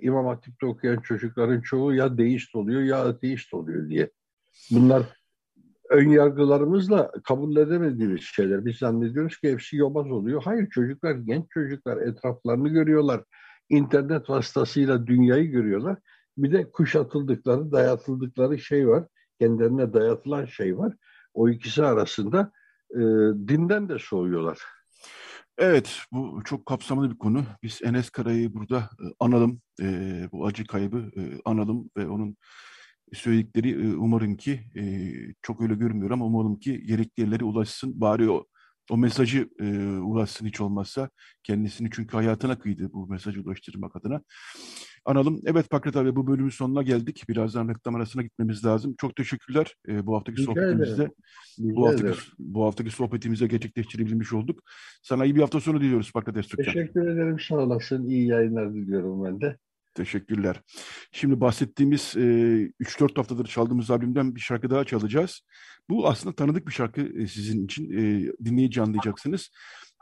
İmam 0.00 0.26
Hatip'te 0.26 0.66
okuyan 0.66 1.00
çocukların 1.00 1.60
çoğu 1.60 1.94
ya 1.94 2.18
deist 2.18 2.54
oluyor 2.54 2.82
ya 2.82 3.04
ateist 3.04 3.54
oluyor 3.54 3.88
diye. 3.88 4.10
Bunlar 4.70 5.02
ön 5.90 6.08
yargılarımızla 6.08 7.12
kabul 7.24 7.56
edemediğimiz 7.56 8.20
şeyler. 8.20 8.64
Biz 8.64 8.76
zannediyoruz 8.76 9.36
ki 9.36 9.52
hepsi 9.52 9.76
yobaz 9.76 10.10
oluyor. 10.10 10.42
Hayır 10.44 10.70
çocuklar, 10.70 11.14
genç 11.14 11.50
çocuklar 11.50 11.96
etraflarını 11.96 12.68
görüyorlar. 12.68 13.24
İnternet 13.68 14.30
vasıtasıyla 14.30 15.06
dünyayı 15.06 15.50
görüyorlar. 15.50 15.98
Bir 16.38 16.52
de 16.52 16.70
kuşatıldıkları, 16.70 17.72
dayatıldıkları 17.72 18.58
şey 18.58 18.88
var. 18.88 19.04
Kendilerine 19.40 19.92
dayatılan 19.92 20.44
şey 20.44 20.78
var. 20.78 20.96
O 21.34 21.48
ikisi 21.48 21.84
arasında 21.84 22.52
e, 22.90 23.00
dinden 23.48 23.88
de 23.88 23.98
soğuyorlar. 23.98 24.58
Evet, 25.62 26.00
bu 26.12 26.42
çok 26.44 26.66
kapsamlı 26.66 27.10
bir 27.10 27.18
konu. 27.18 27.44
Biz 27.62 27.80
Enes 27.84 28.10
Kara'yı 28.10 28.54
burada 28.54 28.78
e, 28.78 29.04
analım, 29.20 29.60
e, 29.82 30.28
bu 30.32 30.46
acı 30.46 30.66
kaybı 30.66 31.10
e, 31.16 31.22
analım 31.44 31.90
ve 31.96 32.08
onun 32.08 32.36
söyledikleri 33.14 33.70
e, 33.70 33.96
umarım 33.96 34.36
ki 34.36 34.60
e, 34.76 34.82
çok 35.42 35.60
öyle 35.60 35.74
görmüyor 35.74 36.10
ama 36.10 36.24
umarım 36.24 36.58
ki 36.58 36.86
gerekli 36.86 37.20
yerlere 37.20 37.44
ulaşsın. 37.44 38.00
Bari 38.00 38.30
o, 38.30 38.46
o 38.90 38.96
mesajı 38.96 39.48
e, 39.60 39.64
ulaşsın 39.88 40.46
hiç 40.46 40.60
olmazsa. 40.60 41.10
Kendisini 41.42 41.90
çünkü 41.92 42.16
hayatına 42.16 42.58
kıydı 42.58 42.92
bu 42.92 43.06
mesajı 43.06 43.40
ulaştırmak 43.40 43.96
adına. 43.96 44.22
Analım. 45.04 45.40
Evet 45.44 45.70
Pakrat 45.70 45.96
abi 45.96 46.16
bu 46.16 46.26
bölümün 46.26 46.50
sonuna 46.50 46.82
geldik. 46.82 47.24
Birazdan 47.28 47.68
reklam 47.68 47.94
arasına 47.94 48.22
gitmemiz 48.22 48.64
lazım. 48.64 48.94
Çok 49.00 49.16
teşekkürler 49.16 49.74
e, 49.88 50.06
bu 50.06 50.16
haftaki 50.16 50.42
Rica 50.42 50.52
sohbetimizde. 50.52 51.10
Bu 51.58 51.88
haftaki, 51.88 52.18
bu 52.38 52.64
haftaki 52.64 52.90
sohbetimize 52.90 53.46
gerçekleştirebilmiş 53.46 54.32
olduk. 54.32 54.62
Sana 55.02 55.24
iyi 55.24 55.36
bir 55.36 55.40
hafta 55.40 55.60
sonu 55.60 55.80
diliyoruz 55.80 56.12
Pakrat 56.12 56.36
Öztürk'ten. 56.36 56.72
Teşekkür 56.72 57.06
ederim. 57.06 57.36
Sağ 57.40 57.54
olasın. 57.54 58.08
İyi 58.08 58.26
yayınlar 58.26 58.74
diliyorum 58.74 59.24
ben 59.24 59.40
de. 59.40 59.56
Teşekkürler. 59.94 60.60
Şimdi 61.12 61.40
bahsettiğimiz 61.40 62.14
e, 62.16 62.20
3-4 62.80 63.16
haftadır 63.16 63.44
çaldığımız 63.44 63.90
albümden 63.90 64.34
bir 64.34 64.40
şarkı 64.40 64.70
daha 64.70 64.84
çalacağız. 64.84 65.40
Bu 65.90 66.08
aslında 66.08 66.34
tanıdık 66.34 66.66
bir 66.66 66.72
şarkı 66.72 67.00
e, 67.00 67.26
sizin 67.26 67.64
için. 67.64 67.90
E, 67.90 68.32
dinleyici 68.44 68.82
anlayacaksınız. 68.82 69.50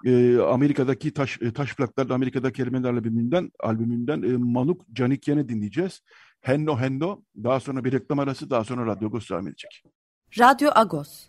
E, 0.05 0.39
Amerika'daki 0.39 1.13
taş 1.13 1.39
e, 1.43 1.53
taş 1.53 1.77
plaklarda 1.77 2.15
Amerika'daki 2.15 2.57
kelimeler 2.57 2.91
albümünden 2.91 3.51
albümünden 3.61 4.23
e, 4.23 4.37
Manuk 4.37 4.87
Canikyen'i 4.93 5.49
dinleyeceğiz. 5.49 6.01
Henno 6.41 6.79
Henno 6.79 7.23
daha 7.37 7.61
sonra 7.61 7.85
bir 7.85 7.93
reklam 7.93 8.19
arası 8.19 8.51
daha 8.51 8.65
sonra 8.65 8.87
Radyo 8.87 9.09
Agos 9.09 9.31
devam 9.31 9.49
edecek. 9.49 9.83
Radyo 10.39 10.71
Agos. 10.75 11.29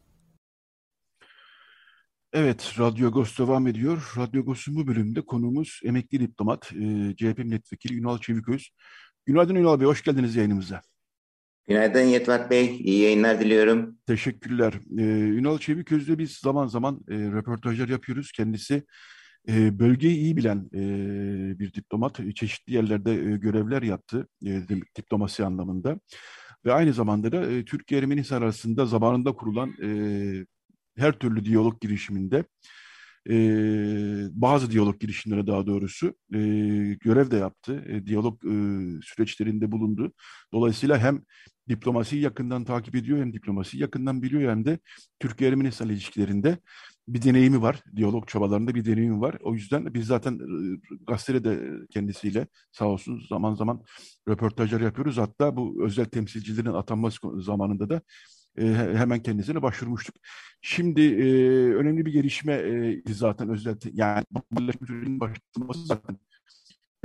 Evet, 2.33 2.73
Radyo 2.79 3.07
Agos 3.07 3.39
devam 3.39 3.67
ediyor. 3.67 4.13
Radyo 4.17 4.41
Agos'un 4.41 4.75
bu 4.75 4.87
bölümünde 4.87 5.21
konuğumuz 5.21 5.79
emekli 5.83 6.19
diplomat, 6.19 6.71
e, 6.73 7.15
CHP 7.15 7.37
milletvekili 7.37 7.97
Ünal 7.97 8.17
Çeviköz. 8.17 8.69
Günaydın 9.25 9.55
Ünal 9.55 9.79
Bey, 9.79 9.87
hoş 9.87 10.03
geldiniz 10.03 10.35
yayınımıza. 10.35 10.81
Günaydın 11.67 12.01
Yetvat 12.01 12.51
Bey, 12.51 12.77
iyi 12.79 13.01
yayınlar 13.01 13.39
diliyorum. 13.39 13.97
Teşekkürler. 14.07 14.73
Ee, 14.97 15.01
Ünal 15.11 15.57
Çeviköz'le 15.57 16.17
biz 16.17 16.31
zaman 16.31 16.67
zaman 16.67 16.99
e, 17.09 17.15
röportajlar 17.15 17.89
yapıyoruz. 17.89 18.31
Kendisi 18.31 18.83
e, 19.49 19.79
bölgeyi 19.79 20.15
iyi 20.17 20.37
bilen 20.37 20.69
e, 20.73 21.59
bir 21.59 21.73
diplomat. 21.73 22.19
Çeşitli 22.35 22.73
yerlerde 22.73 23.11
e, 23.11 23.37
görevler 23.37 23.81
yaptı 23.81 24.27
e, 24.45 24.61
diplomasi 24.97 25.45
anlamında. 25.45 25.99
Ve 26.65 26.73
aynı 26.73 26.93
zamanda 26.93 27.31
da 27.31 27.51
e, 27.51 27.65
Türkiye-Ermenistan 27.65 28.41
arasında 28.41 28.85
zamanında 28.85 29.31
kurulan 29.31 29.73
e, 29.83 29.89
her 30.97 31.11
türlü 31.11 31.45
diyalog 31.45 31.81
girişiminde 31.81 32.43
e, 33.29 33.33
bazı 34.31 34.71
diyalog 34.71 34.99
girişimleri 34.99 35.47
daha 35.47 35.67
doğrusu 35.67 36.07
e, 36.33 36.39
görev 36.93 37.31
de 37.31 37.37
yaptı. 37.37 37.85
E, 37.87 38.05
diyalog 38.05 38.45
e, 38.45 38.51
süreçlerinde 39.03 39.71
bulundu. 39.71 40.13
Dolayısıyla 40.53 40.97
hem 40.99 41.21
diplomasiyi 41.69 42.21
yakından 42.21 42.65
takip 42.65 42.95
ediyor 42.95 43.19
hem 43.19 43.33
diplomasiyi 43.33 43.81
yakından 43.81 44.21
biliyor 44.21 44.51
hem 44.51 44.65
de 44.65 44.79
Türkiye-Ermenistan 45.19 45.89
ilişkilerinde 45.89 46.57
bir 47.07 47.21
deneyimi 47.21 47.61
var. 47.61 47.83
Diyalog 47.95 48.27
çabalarında 48.27 48.75
bir 48.75 48.85
deneyimi 48.85 49.21
var. 49.21 49.37
O 49.43 49.53
yüzden 49.53 49.93
biz 49.93 50.07
zaten 50.07 50.39
gazetede 51.07 51.43
de 51.43 51.71
kendisiyle 51.89 52.47
sağ 52.71 52.85
olsun 52.85 53.21
zaman 53.29 53.53
zaman 53.55 53.83
röportajlar 54.29 54.81
yapıyoruz. 54.81 55.17
Hatta 55.17 55.55
bu 55.57 55.85
özel 55.85 56.05
temsilcilerin 56.05 56.73
atanması 56.73 57.41
zamanında 57.41 57.89
da 57.89 58.01
e, 58.57 58.65
hemen 58.73 59.23
kendisine 59.23 59.61
başvurmuştuk. 59.61 60.15
Şimdi 60.61 61.01
e, 61.01 61.25
önemli 61.73 62.05
bir 62.05 62.11
gelişme 62.13 62.53
e, 62.53 63.03
zaten 63.13 63.49
özel 63.49 63.77
yani 63.93 64.23
birleşme 64.51 64.87
sürecinin 64.87 65.19
başlaması 65.19 65.85
zaten 65.85 66.17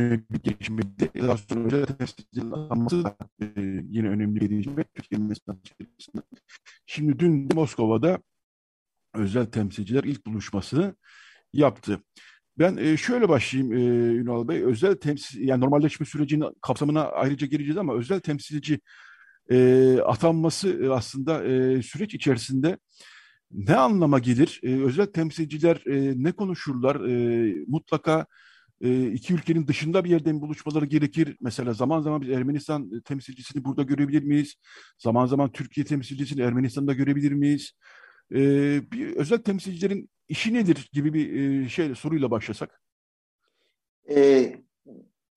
e, 0.00 0.20
bir 0.30 0.38
gelişmeydi. 0.42 1.10
Daha 1.22 1.36
sonra 1.36 1.70
da 1.70 3.16
e, 3.42 3.46
yine 3.90 4.08
önemli 4.08 4.40
bir 4.40 4.50
gelişme 4.50 4.84
Türkiye'nin. 4.94 5.34
Şimdi 6.86 7.18
dün 7.18 7.48
Moskova'da 7.54 8.18
özel 9.14 9.46
temsilciler 9.46 10.04
ilk 10.04 10.26
buluşmasını 10.26 10.96
yaptı. 11.52 12.02
Ben 12.58 12.76
e, 12.76 12.96
şöyle 12.96 13.28
başlayayım 13.28 13.72
e, 13.72 13.76
Ünal 14.20 14.48
Bey. 14.48 14.64
Özel 14.64 14.94
temsil, 14.96 15.48
yani 15.48 15.60
normalleşme 15.60 16.06
sürecinin 16.06 16.46
kapsamına 16.62 17.04
ayrıca 17.04 17.46
gireceğiz 17.46 17.76
ama 17.76 17.94
özel 17.94 18.20
temsilci 18.20 18.80
e, 19.50 19.98
atanması 20.00 20.88
aslında 20.92 21.44
e, 21.44 21.82
süreç 21.82 22.14
içerisinde 22.14 22.78
ne 23.50 23.76
anlama 23.76 24.18
gelir? 24.18 24.60
E, 24.62 24.82
özel 24.82 25.06
temsilciler 25.06 25.82
e, 25.86 26.22
ne 26.22 26.32
konuşurlar? 26.32 27.08
E, 27.08 27.54
mutlaka 27.66 28.26
e, 28.80 29.06
iki 29.06 29.34
ülkenin 29.34 29.66
dışında 29.66 30.04
bir 30.04 30.10
yerde 30.10 30.32
mi 30.32 30.40
buluşmaları 30.40 30.86
gerekir? 30.86 31.36
Mesela 31.40 31.72
zaman 31.72 32.00
zaman 32.00 32.20
biz 32.20 32.30
Ermenistan 32.30 33.00
temsilcisini 33.00 33.64
burada 33.64 33.82
görebilir 33.82 34.22
miyiz? 34.22 34.54
Zaman 34.98 35.26
zaman 35.26 35.52
Türkiye 35.52 35.86
temsilcisini 35.86 36.42
Ermenistan'da 36.42 36.92
görebilir 36.92 37.32
miyiz? 37.32 37.72
E, 38.34 38.40
bir 38.92 39.16
özel 39.16 39.38
temsilcilerin 39.38 40.10
işi 40.28 40.54
nedir 40.54 40.88
gibi 40.92 41.14
bir 41.14 41.34
e, 41.34 41.68
şey 41.68 41.94
soruyla 41.94 42.30
başlasak. 42.30 42.80
E, 44.10 44.52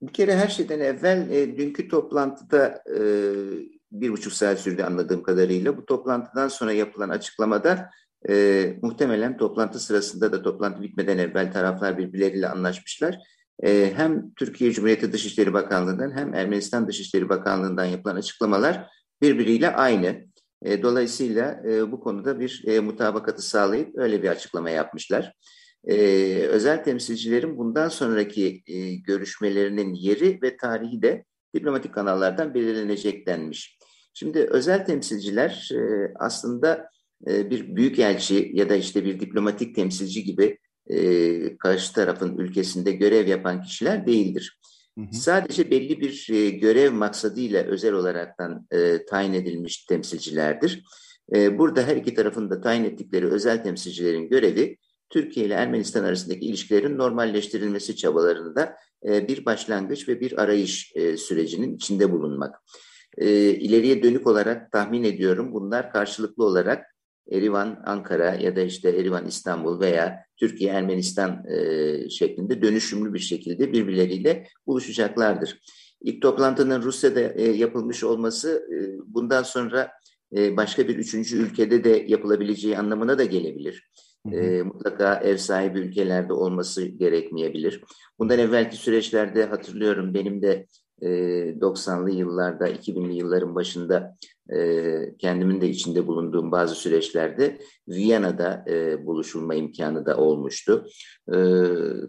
bir 0.02 0.14
kere 0.14 0.36
her 0.36 0.48
şeyden 0.48 0.80
evvel 0.80 1.30
e, 1.32 1.58
dünkü 1.58 1.88
toplantıda 1.88 2.84
e, 2.98 3.00
bir 3.92 4.12
buçuk 4.12 4.34
saat 4.34 4.60
sürdü 4.60 4.84
anladığım 4.84 5.24
kadarıyla. 5.24 5.78
Bu 5.78 5.86
toplantıdan 5.86 6.48
sonra 6.48 6.74
yapılan 6.74 7.10
açıklamada 7.10 7.90
e, 8.30 8.66
muhtemelen 8.82 9.38
toplantı 9.38 9.80
sırasında 9.80 10.32
da 10.32 10.42
toplantı 10.42 10.82
bitmeden 10.82 11.18
evvel 11.18 11.52
taraflar 11.52 11.98
birbirleriyle 11.98 12.48
anlaşmışlar. 12.48 13.18
E, 13.64 13.94
hem 13.96 14.34
Türkiye 14.34 14.72
Cumhuriyeti 14.72 15.14
Dışişleri 15.14 15.54
Bakanlığı'ndan 15.54 16.18
hem 16.18 16.34
Ermenistan 16.34 16.88
Dışişleri 16.88 17.30
Bakanlığı'ndan 17.30 17.86
yapılan 17.86 18.16
açıklamalar 18.16 18.88
birbiriyle 19.22 19.76
aynı. 19.76 20.30
E, 20.62 20.84
dolayısıyla 20.84 21.62
e, 21.70 21.92
bu 21.92 22.00
konuda 22.00 22.40
bir 22.40 22.64
e, 22.68 22.80
mutabakatı 22.80 23.42
sağlayıp 23.42 23.98
öyle 23.98 24.24
bir 24.24 24.30
açıklama 24.30 24.70
yapmışlar. 24.70 25.34
E, 25.88 25.96
özel 26.48 26.84
temsilcilerin 26.84 27.58
bundan 27.58 27.90
sonraki 27.90 28.64
e, 28.68 28.96
görüşmelerinin 28.96 29.94
yeri 29.94 30.40
ve 30.42 30.58
tarihi 30.58 31.02
de 31.02 31.26
diplomatik 31.56 31.94
kanallardan 31.94 32.54
belirlenecek 32.54 33.28
denmiş. 33.28 33.79
Şimdi 34.20 34.40
özel 34.40 34.86
temsilciler 34.86 35.70
e, 35.74 36.14
aslında 36.20 36.90
e, 37.28 37.50
bir 37.50 37.76
büyükelçi 37.76 38.52
ya 38.54 38.70
da 38.70 38.76
işte 38.76 39.06
bir 39.06 39.20
diplomatik 39.20 39.76
temsilci 39.76 40.24
gibi 40.24 40.58
e, 40.88 41.58
karşı 41.58 41.94
tarafın 41.94 42.38
ülkesinde 42.38 42.92
görev 42.92 43.28
yapan 43.28 43.62
kişiler 43.62 44.08
değildir. 44.08 44.60
Hı 44.98 45.02
hı. 45.02 45.16
Sadece 45.16 45.72
belli 45.72 46.02
bir 46.02 46.28
e, 46.32 46.50
görev 46.50 46.92
maksadıyla 46.92 47.64
özel 47.64 47.94
olaraktan 47.94 48.68
e, 48.72 49.06
tayin 49.06 49.34
edilmiş 49.34 49.86
temsilcilerdir. 49.86 50.84
E, 51.36 51.58
burada 51.58 51.84
her 51.84 51.96
iki 51.96 52.14
tarafın 52.14 52.50
da 52.50 52.62
tayin 52.62 52.84
ettikleri 52.84 53.28
özel 53.28 53.64
temsilcilerin 53.64 54.30
görevi 54.30 54.78
Türkiye 55.10 55.46
ile 55.46 55.54
Ermenistan 55.54 56.04
arasındaki 56.04 56.46
ilişkilerin 56.46 56.98
normalleştirilmesi 56.98 57.96
çabalarında 57.96 58.76
e, 59.08 59.28
bir 59.28 59.46
başlangıç 59.46 60.08
ve 60.08 60.20
bir 60.20 60.42
arayış 60.42 60.92
e, 60.96 61.18
sürecinin 61.18 61.76
içinde 61.76 62.12
bulunmak. 62.12 62.56
E, 63.18 63.50
ileriye 63.50 64.04
dönük 64.04 64.28
olarak 64.28 64.72
tahmin 64.72 65.04
ediyorum 65.04 65.54
bunlar 65.54 65.92
karşılıklı 65.92 66.46
olarak 66.46 66.86
Erivan 67.32 67.84
Ankara 67.86 68.36
ya 68.36 68.56
da 68.56 68.62
işte 68.62 68.90
Erivan 68.90 69.28
İstanbul 69.28 69.80
veya 69.80 70.26
Türkiye 70.38 70.72
Ermenistan 70.72 71.46
e, 71.48 72.10
şeklinde 72.10 72.62
dönüşümlü 72.62 73.14
bir 73.14 73.20
şekilde 73.20 73.74
birbirleriyle 73.74 74.48
buluşacaklardır. 74.68 75.60
İlk 76.02 76.22
toplantının 76.22 76.82
Rusya'da 76.82 77.20
e, 77.20 77.44
yapılmış 77.44 78.04
olması 78.04 78.68
e, 78.74 78.78
bundan 79.06 79.44
sonra 79.44 79.92
e, 80.38 80.58
başka 80.58 80.88
bir 80.88 80.96
üçüncü 80.96 81.38
ülkede 81.38 81.84
de 81.84 82.06
yapılabileceği 82.08 82.78
anlamına 82.78 83.18
da 83.18 83.24
gelebilir. 83.24 83.90
E, 84.32 84.62
mutlaka 84.62 85.16
ev 85.16 85.38
sahibi 85.38 85.80
ülkelerde 85.80 86.34
olması 86.34 86.86
gerekmeyebilir. 86.86 87.82
Bundan 88.20 88.40
evvelki 88.40 88.78
süreçlerde 88.78 89.46
hatırlıyorum 89.46 90.14
benim 90.14 90.42
de 90.42 90.66
e, 91.02 91.10
90'lı 91.60 92.12
yıllarda, 92.12 92.70
2000'li 92.70 93.16
yılların 93.16 93.56
başında 93.56 94.18
e, 94.54 95.18
kendimin 95.18 95.62
de 95.62 95.70
içinde 95.70 96.08
bulunduğum 96.08 96.52
bazı 96.52 96.76
süreçlerde 96.76 97.60
Viyana'da 97.88 98.66
e, 98.70 99.06
buluşulma 99.06 99.56
imkanı 99.56 100.06
da 100.06 100.18
olmuştu. 100.18 100.86
E, 101.28 101.38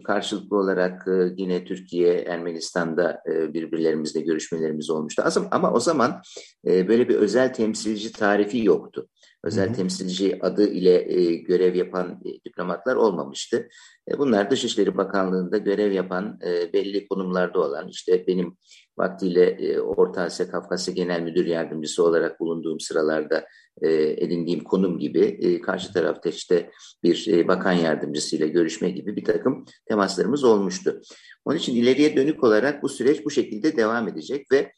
karşılıklı 0.03 0.57
olarak 0.57 1.07
e, 1.07 1.33
yine 1.37 1.65
Türkiye, 1.65 2.13
Ermenistan'da 2.13 3.21
e, 3.31 3.53
birbirlerimizle 3.53 4.21
görüşmelerimiz 4.21 4.89
olmuştu. 4.89 5.23
Ama 5.51 5.73
o 5.73 5.79
zaman 5.79 6.21
e, 6.67 6.87
böyle 6.87 7.09
bir 7.09 7.15
özel 7.15 7.53
temsilci 7.53 8.11
tarifi 8.11 8.65
yoktu 8.65 9.07
özel 9.43 9.67
hı 9.67 9.71
hı. 9.71 9.75
temsilci 9.75 10.39
adı 10.41 10.69
ile 10.69 11.13
e, 11.13 11.35
görev 11.35 11.75
yapan 11.75 12.21
e, 12.25 12.43
diplomatlar 12.45 12.95
olmamıştı. 12.95 13.69
E, 14.11 14.17
bunlar 14.17 14.51
Dışişleri 14.51 14.97
Bakanlığı'nda 14.97 15.57
görev 15.57 15.91
yapan 15.91 16.39
e, 16.45 16.73
belli 16.73 17.07
konumlarda 17.07 17.59
olan 17.59 17.87
işte 17.87 18.27
benim 18.27 18.57
vaktiyle 18.97 19.45
e, 19.45 19.79
Orta 19.79 20.21
Asya 20.21 20.51
Kafkasya 20.51 20.93
Genel 20.93 21.21
Müdür 21.21 21.45
Yardımcısı 21.45 22.03
olarak 22.03 22.39
bulunduğum 22.39 22.79
sıralarda 22.79 23.45
e, 23.81 23.91
edindiğim 23.93 24.63
konum 24.63 24.99
gibi 24.99 25.19
e, 25.19 25.61
karşı 25.61 25.93
tarafta 25.93 26.29
işte 26.29 26.71
bir 27.03 27.27
e, 27.27 27.47
bakan 27.47 27.71
yardımcısıyla 27.71 28.47
görüşme 28.47 28.89
gibi 28.89 29.15
bir 29.15 29.25
takım 29.25 29.65
temaslarımız 29.85 30.43
olmuştu. 30.43 31.01
Onun 31.45 31.57
için 31.57 31.75
ileriye 31.75 32.15
dönük 32.15 32.43
olarak 32.43 32.83
bu 32.83 32.89
süreç 32.89 33.25
bu 33.25 33.29
şekilde 33.29 33.77
devam 33.77 34.07
edecek 34.07 34.51
ve 34.51 34.71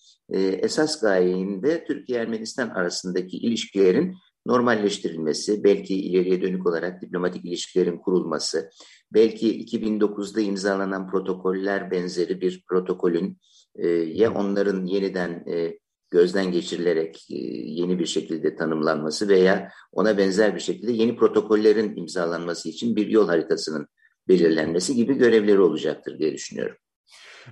esas 0.62 1.02
gayenin 1.02 1.62
Türkiye-Ermenistan 1.88 2.70
arasındaki 2.70 3.38
ilişkilerin 3.38 4.16
normalleştirilmesi, 4.46 5.64
belki 5.64 5.96
ileriye 5.96 6.42
dönük 6.42 6.68
olarak 6.68 7.02
diplomatik 7.02 7.46
ilişkilerin 7.46 7.98
kurulması, 7.98 8.70
belki 9.14 9.66
2009'da 9.66 10.42
imzalanan 10.42 11.10
protokoller 11.10 11.92
benzeri 11.92 12.42
bir 12.42 12.64
protokolün 12.70 13.38
e, 13.76 13.88
ya 13.88 14.34
onların 14.34 14.86
yeniden 14.86 15.30
e, 15.30 15.80
gözden 16.12 16.52
geçirilerek 16.52 17.28
e, 17.32 17.36
yeni 17.66 18.00
bir 18.00 18.06
şekilde 18.06 18.56
tanımlanması 18.56 19.30
veya 19.30 19.72
ona 19.92 20.18
benzer 20.18 20.56
bir 20.56 20.60
şekilde 20.60 20.92
yeni 20.92 21.16
protokollerin 21.16 21.96
imzalanması 21.96 22.70
için 22.70 22.96
bir 22.96 23.08
yol 23.08 23.28
haritasının 23.28 23.88
belirlenmesi 24.28 24.96
gibi 24.96 25.14
görevleri 25.14 25.60
olacaktır 25.60 26.20
diye 26.20 26.34
düşünüyorum. 26.34 26.78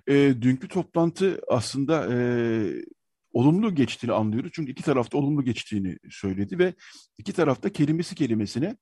E, 0.08 0.14
dünkü 0.42 0.68
toplantı 0.68 1.42
aslında 1.48 2.14
e, 2.14 2.18
olumlu 3.34 3.76
geçtiğini 3.76 4.14
anlıyoruz. 4.14 4.52
Çünkü 4.54 4.72
iki 4.72 4.84
tarafta 4.84 5.18
olumlu 5.18 5.44
geçtiğini 5.44 5.98
söyledi 6.10 6.60
ve 6.60 6.74
iki 7.18 7.34
tarafta 7.34 7.70
kelimesi 7.70 8.16
kelimesine 8.16 8.76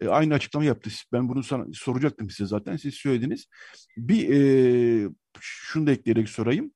e, 0.00 0.08
aynı 0.08 0.34
açıklama 0.34 0.64
yaptı. 0.64 0.90
Ben 1.12 1.28
bunu 1.28 1.42
sana 1.42 1.66
soracaktım 1.72 2.30
size 2.30 2.46
zaten. 2.46 2.76
Siz 2.76 2.94
söylediniz. 2.94 3.46
Bir 3.96 4.28
e, 4.30 5.08
şunu 5.40 5.86
da 5.86 5.92
ekleyerek 5.92 6.28
sorayım. 6.28 6.72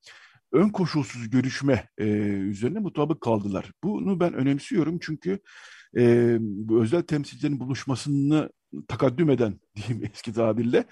Ön 0.51 0.69
koşulsuz 0.69 1.29
görüşme 1.29 1.87
e, 1.97 2.05
üzerine 2.27 2.79
mutabık 2.79 3.21
kaldılar. 3.21 3.71
Bunu 3.83 4.19
ben 4.19 4.33
önemsiyorum 4.33 4.99
çünkü 5.01 5.39
e, 5.97 6.37
bu 6.39 6.81
özel 6.81 7.01
temsilcilerin 7.01 7.59
buluşmasını 7.59 8.49
takaddüm 8.87 9.29
eden 9.29 9.59
diyeyim 9.75 10.09
eski 10.13 10.33
tabirle 10.33 10.85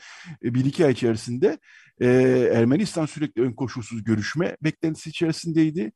e, 0.44 0.54
bir 0.54 0.66
iki 0.66 0.86
ay 0.86 0.92
içerisinde 0.92 1.58
e, 2.02 2.08
Ermenistan 2.54 3.06
sürekli 3.06 3.42
ön 3.42 3.54
koşulsuz 3.54 4.04
görüşme 4.04 4.58
beklentisi 4.64 5.10
içerisindeydi. 5.10 5.92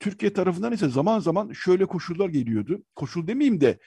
Türkiye 0.00 0.32
tarafından 0.32 0.72
ise 0.72 0.88
zaman 0.88 1.20
zaman 1.20 1.52
şöyle 1.52 1.86
koşullar 1.86 2.28
geliyordu. 2.28 2.82
Koşul 2.96 3.26
demeyeyim 3.26 3.60
de 3.60 3.78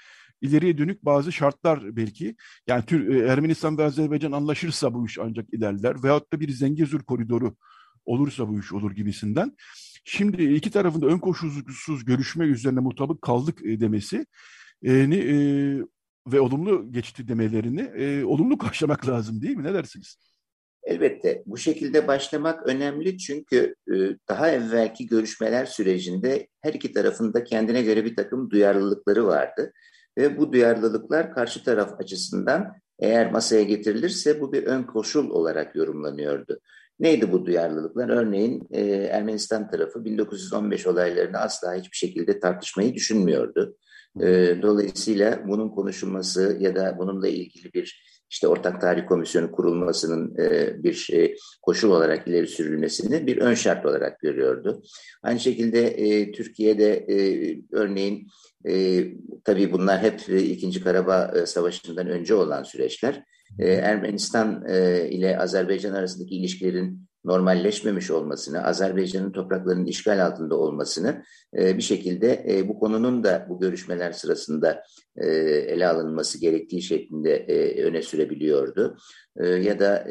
ileriye 0.41 0.77
dönük 0.77 1.05
bazı 1.05 1.31
şartlar 1.31 1.95
belki. 1.95 2.35
Yani 2.67 2.85
Tür 2.85 3.15
e, 3.15 3.27
Ermenistan 3.27 3.77
ve 3.77 3.83
Azerbaycan 3.83 4.31
anlaşırsa 4.31 4.93
bu 4.93 5.05
iş 5.05 5.19
ancak 5.19 5.53
ilerler. 5.53 6.03
Veyahut 6.03 6.33
da 6.33 6.39
bir 6.39 6.49
Zengezur 6.49 7.03
koridoru 7.03 7.55
olursa 8.05 8.49
bu 8.49 8.59
iş 8.59 8.73
olur 8.73 8.91
gibisinden. 8.91 9.55
Şimdi 10.03 10.43
iki 10.43 10.71
tarafında 10.71 11.05
ön 11.05 11.19
koşulsuz 11.19 12.05
görüşme 12.05 12.45
üzerine 12.45 12.79
mutabık 12.79 13.21
kaldık 13.21 13.65
e, 13.65 13.79
demesi 13.79 14.25
e, 14.83 14.93
e, 14.93 15.35
ve 16.27 16.39
olumlu 16.39 16.91
geçti 16.91 17.27
demelerini 17.27 17.81
e, 17.81 18.23
olumlu 18.23 18.57
karşılamak 18.57 19.07
lazım 19.07 19.41
değil 19.41 19.57
mi? 19.57 19.63
Ne 19.63 19.73
dersiniz? 19.73 20.17
Elbette 20.83 21.43
bu 21.45 21.57
şekilde 21.57 22.07
başlamak 22.07 22.67
önemli 22.67 23.17
çünkü 23.17 23.75
daha 24.29 24.51
evvelki 24.51 25.07
görüşmeler 25.07 25.65
sürecinde 25.65 26.47
her 26.61 26.73
iki 26.73 26.93
tarafında 26.93 27.43
kendine 27.43 27.81
göre 27.81 28.05
bir 28.05 28.15
takım 28.15 28.49
duyarlılıkları 28.49 29.25
vardı. 29.25 29.73
Ve 30.17 30.37
bu 30.37 30.53
duyarlılıklar 30.53 31.33
karşı 31.33 31.63
taraf 31.63 31.99
açısından 31.99 32.73
eğer 32.99 33.31
masaya 33.31 33.63
getirilirse 33.63 34.41
bu 34.41 34.53
bir 34.53 34.63
ön 34.63 34.83
koşul 34.83 35.29
olarak 35.29 35.75
yorumlanıyordu. 35.75 36.59
Neydi 36.99 37.31
bu 37.31 37.45
duyarlılıklar? 37.45 38.09
Örneğin 38.09 38.67
e, 38.71 38.81
Ermenistan 38.91 39.69
tarafı 39.69 40.05
1915 40.05 40.87
olaylarını 40.87 41.37
asla 41.37 41.75
hiçbir 41.75 41.97
şekilde 41.97 42.39
tartışmayı 42.39 42.93
düşünmüyordu. 42.93 43.77
E, 44.21 44.57
dolayısıyla 44.61 45.47
bunun 45.47 45.69
konuşulması 45.69 46.57
ya 46.59 46.75
da 46.75 46.95
bununla 46.97 47.27
ilgili 47.27 47.73
bir 47.73 48.14
işte 48.29 48.47
ortak 48.47 48.81
tarih 48.81 49.07
komisyonu 49.07 49.51
kurulmasının 49.51 50.37
e, 50.37 50.83
bir 50.83 50.93
şey, 50.93 51.35
koşul 51.61 51.91
olarak 51.91 52.27
ileri 52.27 52.47
sürülmesini 52.47 53.27
bir 53.27 53.37
ön 53.37 53.53
şart 53.53 53.85
olarak 53.85 54.19
görüyordu. 54.19 54.83
Aynı 55.23 55.39
şekilde 55.39 55.87
e, 55.87 56.31
Türkiye'de 56.31 56.93
e, 56.93 57.17
örneğin 57.71 58.27
tabii 59.43 59.71
bunlar 59.71 60.01
hep 60.01 60.29
e, 60.29 60.43
İkinci 60.43 60.83
Karabağ 60.83 61.45
Savaşı'ndan 61.45 62.07
önce 62.07 62.33
olan 62.35 62.63
süreçler. 62.63 63.23
Ermenistan 63.59 64.65
ile 65.09 65.39
Azerbaycan 65.39 65.93
arasındaki 65.93 66.35
ilişkilerin 66.35 67.07
normalleşmemiş 67.25 68.11
olmasını, 68.11 68.63
Azerbaycan'ın 68.63 69.31
topraklarının 69.31 69.85
işgal 69.85 70.25
altında 70.25 70.55
olmasını 70.55 71.23
e, 71.57 71.77
bir 71.77 71.81
şekilde 71.81 72.45
e, 72.49 72.67
bu 72.67 72.79
konunun 72.79 73.23
da 73.23 73.45
bu 73.49 73.59
görüşmeler 73.59 74.11
sırasında 74.11 74.83
e, 75.17 75.27
ele 75.27 75.87
alınması 75.87 76.41
gerektiği 76.41 76.81
şeklinde 76.81 77.45
öne 77.83 78.01
sürebiliyordu. 78.01 78.97
Ya 79.61 79.79
da 79.79 80.07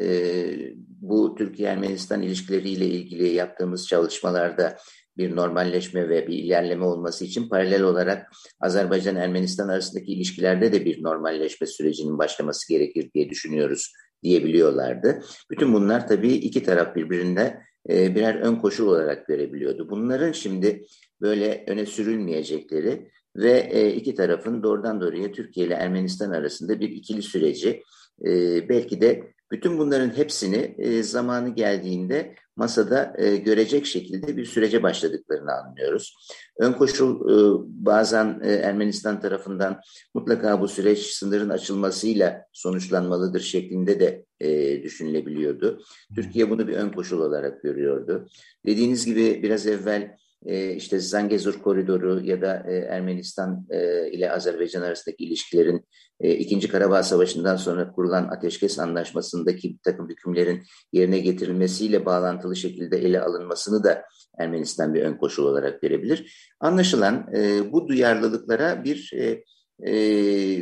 bu 0.87 1.35
Türkiye-Ermenistan 1.35 2.21
ilişkileriyle 2.21 2.85
ilgili 2.85 3.27
yaptığımız 3.27 3.87
çalışmalarda 3.87 4.77
bir 5.17 5.35
normalleşme 5.35 6.09
ve 6.09 6.27
bir 6.27 6.33
ilerleme 6.33 6.85
olması 6.85 7.25
için 7.25 7.49
paralel 7.49 7.83
olarak 7.83 8.31
Azerbaycan-Ermenistan 8.59 9.67
arasındaki 9.67 10.13
ilişkilerde 10.13 10.71
de 10.71 10.85
bir 10.85 11.03
normalleşme 11.03 11.67
sürecinin 11.67 12.17
başlaması 12.17 12.73
gerekir 12.73 13.11
diye 13.13 13.29
düşünüyoruz 13.29 13.93
diyebiliyorlardı. 14.23 15.23
Bütün 15.51 15.73
bunlar 15.73 16.07
tabii 16.07 16.33
iki 16.33 16.63
taraf 16.63 16.95
birbirinde 16.95 17.61
e, 17.89 18.15
birer 18.15 18.35
ön 18.35 18.55
koşul 18.55 18.87
olarak 18.87 19.27
görebiliyordu. 19.27 19.89
Bunların 19.89 20.31
şimdi 20.31 20.85
böyle 21.21 21.63
öne 21.67 21.85
sürülmeyecekleri 21.85 23.11
ve 23.35 23.69
e, 23.71 23.93
iki 23.93 24.15
tarafın 24.15 24.63
doğrudan 24.63 25.01
doğruya 25.01 25.31
Türkiye 25.31 25.67
ile 25.67 25.73
Ermenistan 25.73 26.31
arasında 26.31 26.79
bir 26.79 26.89
ikili 26.89 27.21
süreci 27.21 27.83
e, 28.25 28.29
belki 28.69 29.01
de 29.01 29.23
bütün 29.51 29.77
bunların 29.77 30.17
hepsini 30.17 30.75
zamanı 31.03 31.55
geldiğinde 31.55 32.35
masada 32.55 33.13
e, 33.17 33.37
görecek 33.37 33.85
şekilde 33.85 34.37
bir 34.37 34.45
sürece 34.45 34.83
başladıklarını 34.83 35.53
anlıyoruz. 35.53 36.15
Ön 36.59 36.73
koşul 36.73 37.29
e, 37.29 37.63
bazen 37.67 38.39
e, 38.43 38.51
Ermenistan 38.51 39.21
tarafından 39.21 39.81
mutlaka 40.13 40.61
bu 40.61 40.67
süreç 40.67 40.99
sınırın 40.99 41.49
açılmasıyla 41.49 42.45
sonuçlanmalıdır 42.53 43.39
şeklinde 43.39 43.99
de 43.99 44.25
e, 44.39 44.83
düşünülebiliyordu. 44.83 45.81
Türkiye 46.15 46.49
bunu 46.49 46.67
bir 46.67 46.73
ön 46.73 46.89
koşul 46.89 47.21
olarak 47.21 47.63
görüyordu. 47.63 48.27
Dediğiniz 48.65 49.05
gibi 49.05 49.43
biraz 49.43 49.67
evvel 49.67 50.17
e, 50.45 50.73
işte 50.73 50.99
Zangezur 50.99 51.61
koridoru 51.61 52.21
ya 52.23 52.41
da 52.41 52.65
e, 52.67 52.75
Ermenistan 52.75 53.67
e, 53.69 54.11
ile 54.11 54.31
Azerbaycan 54.31 54.81
arasındaki 54.81 55.23
ilişkilerin 55.23 55.85
e, 56.19 56.33
İkinci 56.35 56.67
Karabağ 56.67 57.03
Savaşı'ndan 57.03 57.55
sonra 57.55 57.91
kurulan 57.91 58.27
ateşkes 58.27 58.79
anlaşmasındaki 58.79 59.69
bir 59.69 59.79
takım 59.83 60.09
hükümlerin 60.09 60.63
yerine 60.93 61.19
getirilmesiyle 61.19 62.05
bağlantılı 62.05 62.55
şekilde 62.55 62.97
ele 62.97 63.21
alınmasını 63.21 63.83
da 63.83 64.03
Ermenistan 64.39 64.93
bir 64.93 65.01
ön 65.01 65.17
koşul 65.17 65.45
olarak 65.45 65.83
verebilir. 65.83 66.51
Anlaşılan 66.59 67.27
e, 67.35 67.71
bu 67.71 67.87
duyarlılıklara 67.87 68.83
bir 68.83 69.11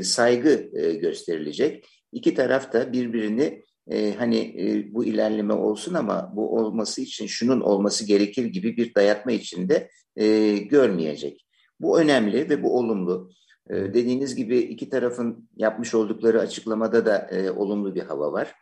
saygı 0.04 0.54
gösterilecek. 1.02 1.86
İki 2.12 2.34
taraf 2.34 2.74
da 2.74 2.94
birbirini 2.94 3.64
e, 3.92 4.14
hani 4.14 4.38
e, 4.38 4.94
bu 4.94 5.06
ilerleme 5.06 5.54
olsun 5.54 5.94
ama 5.94 6.32
bu 6.36 6.56
olması 6.58 7.02
için 7.02 7.28
şunun 7.28 7.62
olması 7.62 8.06
gerekir 8.06 8.46
gibi 8.46 8.78
bir 8.78 8.96
dayatma 8.96 9.32
içinde 9.32 9.90
e, 10.16 10.58
görmeyecek. 10.58 11.46
Bu 11.80 12.00
önemli 12.00 12.50
ve 12.50 12.64
bu 12.64 12.78
olumlu. 12.78 13.32
E, 13.70 13.76
dediğiniz 13.76 14.36
gibi 14.36 14.58
iki 14.58 14.90
tarafın 14.90 15.50
yapmış 15.58 15.96
oldukları 15.96 16.40
açıklamada 16.40 17.06
da 17.06 17.18
e, 17.18 17.52
olumlu 17.52 17.96
bir 17.96 18.02
hava 18.02 18.32
var. 18.32 18.54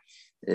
E, 0.46 0.54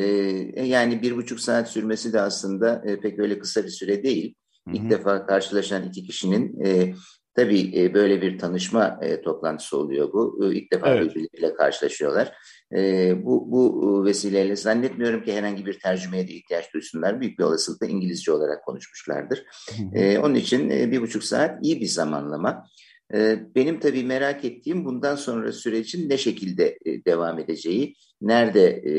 yani 0.64 1.02
bir 1.02 1.16
buçuk 1.16 1.40
saat 1.40 1.70
sürmesi 1.70 2.14
de 2.14 2.22
aslında 2.22 2.84
e, 2.86 3.00
pek 3.00 3.20
öyle 3.20 3.40
kısa 3.40 3.64
bir 3.64 3.70
süre 3.70 4.04
değil. 4.04 4.36
Hı 4.68 4.72
hı. 4.72 4.76
İlk 4.76 4.90
defa 4.90 5.26
karşılaşan 5.26 5.88
iki 5.88 6.04
kişinin 6.04 6.66
e, 6.66 6.94
tabii 7.36 7.72
e, 7.76 7.94
böyle 7.94 8.22
bir 8.22 8.40
tanışma 8.40 9.00
e, 9.02 9.22
toplantısı 9.22 9.78
oluyor 9.78 10.14
bu. 10.14 10.40
E, 10.46 10.56
ilk 10.56 10.74
defa 10.74 10.90
evet. 10.90 11.16
birbirleriyle 11.16 11.54
karşılaşıyorlar. 11.54 12.34
E, 12.76 13.14
bu, 13.26 13.52
bu 13.52 14.06
vesileyle 14.06 14.56
zannetmiyorum 14.56 15.24
ki 15.24 15.34
herhangi 15.34 15.66
bir 15.66 15.80
tercümeye 15.80 16.28
de 16.28 16.32
ihtiyaç 16.34 16.74
duysunlar. 16.74 17.22
Büyük 17.22 17.40
bir 17.40 17.44
olasılıkla 17.44 17.88
İngilizce 17.88 18.32
olarak 18.32 18.66
konuşmuşlardır. 18.66 19.46
E, 19.94 20.20
onun 20.20 20.36
için 20.36 20.70
e, 20.70 20.92
bir 20.92 21.02
buçuk 21.02 21.24
saat 21.24 21.66
iyi 21.66 21.82
bir 21.82 21.88
zamanlama. 21.88 22.68
E, 23.14 23.40
benim 23.56 23.80
tabii 23.80 24.04
merak 24.04 24.46
ettiğim 24.46 24.86
bundan 24.86 25.16
sonra 25.16 25.52
sürecin 25.52 26.10
ne 26.10 26.18
şekilde 26.18 26.78
e, 26.86 27.06
devam 27.06 27.40
edeceği, 27.40 27.96
nerede 28.22 28.68
e, 28.70 28.94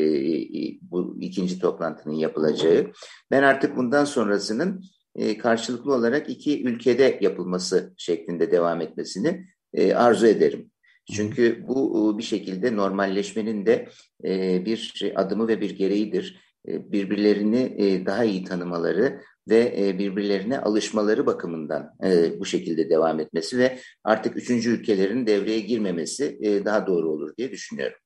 bu 0.81 1.17
ikinci 1.21 1.59
toplantının 1.59 2.13
yapılacağı. 2.13 2.91
Ben 3.31 3.43
artık 3.43 3.77
bundan 3.77 4.05
sonrasının 4.05 4.83
e, 5.15 5.37
karşılıklı 5.37 5.93
olarak 5.93 6.29
iki 6.29 6.63
ülkede 6.63 7.19
yapılması 7.21 7.93
şeklinde 7.97 8.51
devam 8.51 8.81
etmesini 8.81 9.45
e, 9.73 9.93
arzu 9.93 10.27
ederim. 10.27 10.71
Çünkü 11.15 11.67
bu 11.67 12.17
bir 12.17 12.23
şekilde 12.23 12.75
normalleşmenin 12.75 13.65
de 13.65 13.89
e, 14.25 14.65
bir 14.65 14.93
adımı 15.15 15.47
ve 15.47 15.61
bir 15.61 15.77
gereğidir. 15.77 16.39
E, 16.67 16.91
birbirlerini 16.91 17.75
e, 17.77 18.05
daha 18.05 18.23
iyi 18.23 18.43
tanımaları 18.43 19.21
ve 19.49 19.95
birbirlerine 19.99 20.59
alışmaları 20.59 21.25
bakımından 21.25 21.93
bu 22.39 22.45
şekilde 22.45 22.89
devam 22.89 23.19
etmesi 23.19 23.57
ve 23.57 23.79
artık 24.03 24.37
üçüncü 24.37 24.69
ülkelerin 24.69 25.27
devreye 25.27 25.59
girmemesi 25.59 26.39
daha 26.65 26.87
doğru 26.87 27.09
olur 27.09 27.37
diye 27.37 27.51
düşünüyorum. 27.51 27.97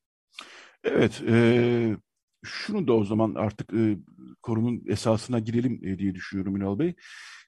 Evet, 0.84 1.22
e, 1.28 1.98
şunu 2.44 2.88
da 2.88 2.94
o 2.94 3.04
zaman 3.04 3.36
artık 3.36 3.74
e, 3.74 3.98
konunun 4.42 4.84
esasına 4.88 5.40
girelim 5.40 5.82
e, 5.84 6.00
diye 6.00 6.16
düşünüyorum 6.16 6.56
Ünal 6.56 6.80
Bey. 6.80 6.96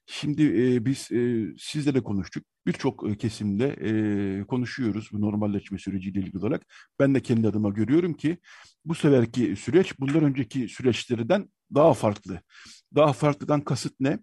Şimdi 0.06 0.42
e, 0.42 0.84
biz 0.84 1.12
e, 1.12 1.46
sizle 1.58 1.94
de 1.94 2.02
konuştuk. 2.02 2.44
Birçok 2.66 3.10
e, 3.10 3.16
kesimde 3.16 3.76
e, 4.40 4.44
konuşuyoruz 4.44 5.08
bu 5.12 5.20
normalleşme 5.20 5.78
süreciyle 5.78 6.20
ilgili 6.20 6.38
olarak. 6.38 6.66
Ben 6.98 7.14
de 7.14 7.20
kendi 7.22 7.48
adıma 7.48 7.70
görüyorum 7.70 8.14
ki 8.14 8.38
bu 8.84 8.94
seferki 8.94 9.56
süreç 9.56 10.00
bundan 10.00 10.24
önceki 10.24 10.68
süreçlerden 10.68 11.48
daha 11.74 11.94
farklı. 11.94 12.40
Daha 12.94 13.12
farklıdan 13.12 13.60
kasıt 13.60 13.94
ne? 14.00 14.18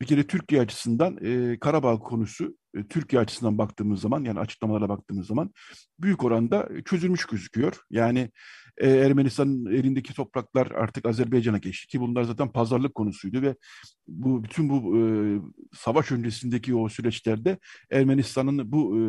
Bir 0.00 0.06
kere 0.06 0.26
Türkiye 0.26 0.60
açısından 0.60 1.18
e, 1.24 1.58
Karabağ 1.58 1.98
konusu 1.98 2.56
e, 2.76 2.86
Türkiye 2.86 3.22
açısından 3.22 3.58
baktığımız 3.58 4.00
zaman 4.00 4.24
yani 4.24 4.40
açıklamalara 4.40 4.88
baktığımız 4.88 5.26
zaman 5.26 5.52
büyük 5.98 6.24
oranda 6.24 6.68
çözülmüş 6.84 7.24
gözüküyor. 7.26 7.80
Yani 7.90 8.30
e, 8.78 8.90
Ermenistan'ın 8.90 9.66
elindeki 9.66 10.14
topraklar 10.14 10.70
artık 10.70 11.06
Azerbaycan'a 11.06 11.58
geçti 11.58 11.86
ki 11.86 12.00
bunlar 12.00 12.24
zaten 12.24 12.52
pazarlık 12.52 12.94
konusuydu 12.94 13.42
ve 13.42 13.56
bu 14.08 14.44
bütün 14.44 14.68
bu 14.68 14.98
e, 14.98 15.00
savaş 15.74 16.12
öncesindeki 16.12 16.74
o 16.74 16.88
süreçlerde 16.88 17.58
Ermenistan'ın 17.90 18.72
bu 18.72 18.98
e, 18.98 19.02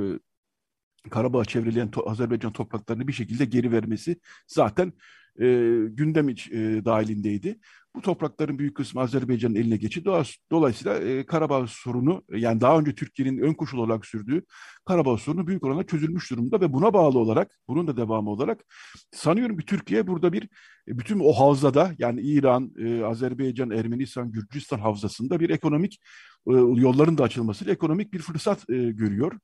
Karabağ 1.10 1.46
çevreleyen 1.46 1.92
to 1.92 2.10
Azerbaycan 2.10 2.54
topraklarını 2.54 3.08
bir 3.08 3.14
şekilde 3.14 3.46
geri 3.46 3.72
vermesi 3.72 4.20
zaten 4.48 4.94
e, 5.42 5.46
gündem 5.90 6.30
iç, 6.30 6.52
e, 6.52 6.86
dahilindeydi. 6.86 7.60
Bu 7.98 8.02
toprakların 8.02 8.60
büyük 8.60 8.76
kısmı 8.78 9.02
Azerbaycan'ın 9.02 9.56
eline 9.56 9.78
geçti. 9.78 10.04
Dolayısıyla 10.52 10.98
e, 10.98 11.26
Karabağ 11.26 11.66
sorunu 11.68 12.24
yani 12.30 12.62
daha 12.62 12.80
önce 12.80 12.96
Türkiye'nin 12.96 13.38
ön 13.42 13.54
koşul 13.54 13.78
olarak 13.78 14.06
sürdüğü 14.06 14.44
Karabağ 14.86 15.18
sorunu 15.18 15.48
büyük 15.48 15.64
oranda 15.64 15.86
çözülmüş 15.86 16.32
durumda 16.32 16.62
ve 16.62 16.74
buna 16.74 16.94
bağlı 16.94 17.20
olarak 17.20 17.52
bunun 17.68 17.88
da 17.88 17.98
devamı 17.98 18.30
olarak 18.30 18.64
sanıyorum 19.12 19.58
ki 19.58 19.66
Türkiye 19.66 20.08
burada 20.08 20.34
bir 20.34 20.44
e, 20.88 20.98
bütün 20.98 21.20
o 21.20 21.34
havzada 21.34 21.92
yani 22.00 22.22
İran, 22.22 22.74
e, 22.80 23.04
Azerbaycan, 23.04 23.70
Ermenistan, 23.70 24.32
Gürcistan 24.32 24.80
havzasında 24.80 25.40
bir 25.40 25.50
ekonomik 25.50 26.00
e, 26.48 26.52
yolların 26.54 27.18
da 27.18 27.24
açılmasıyla 27.24 27.74
ekonomik 27.74 28.14
bir 28.14 28.20
fırsat 28.20 28.70
e, 28.70 28.76
görüyor. 28.76 29.40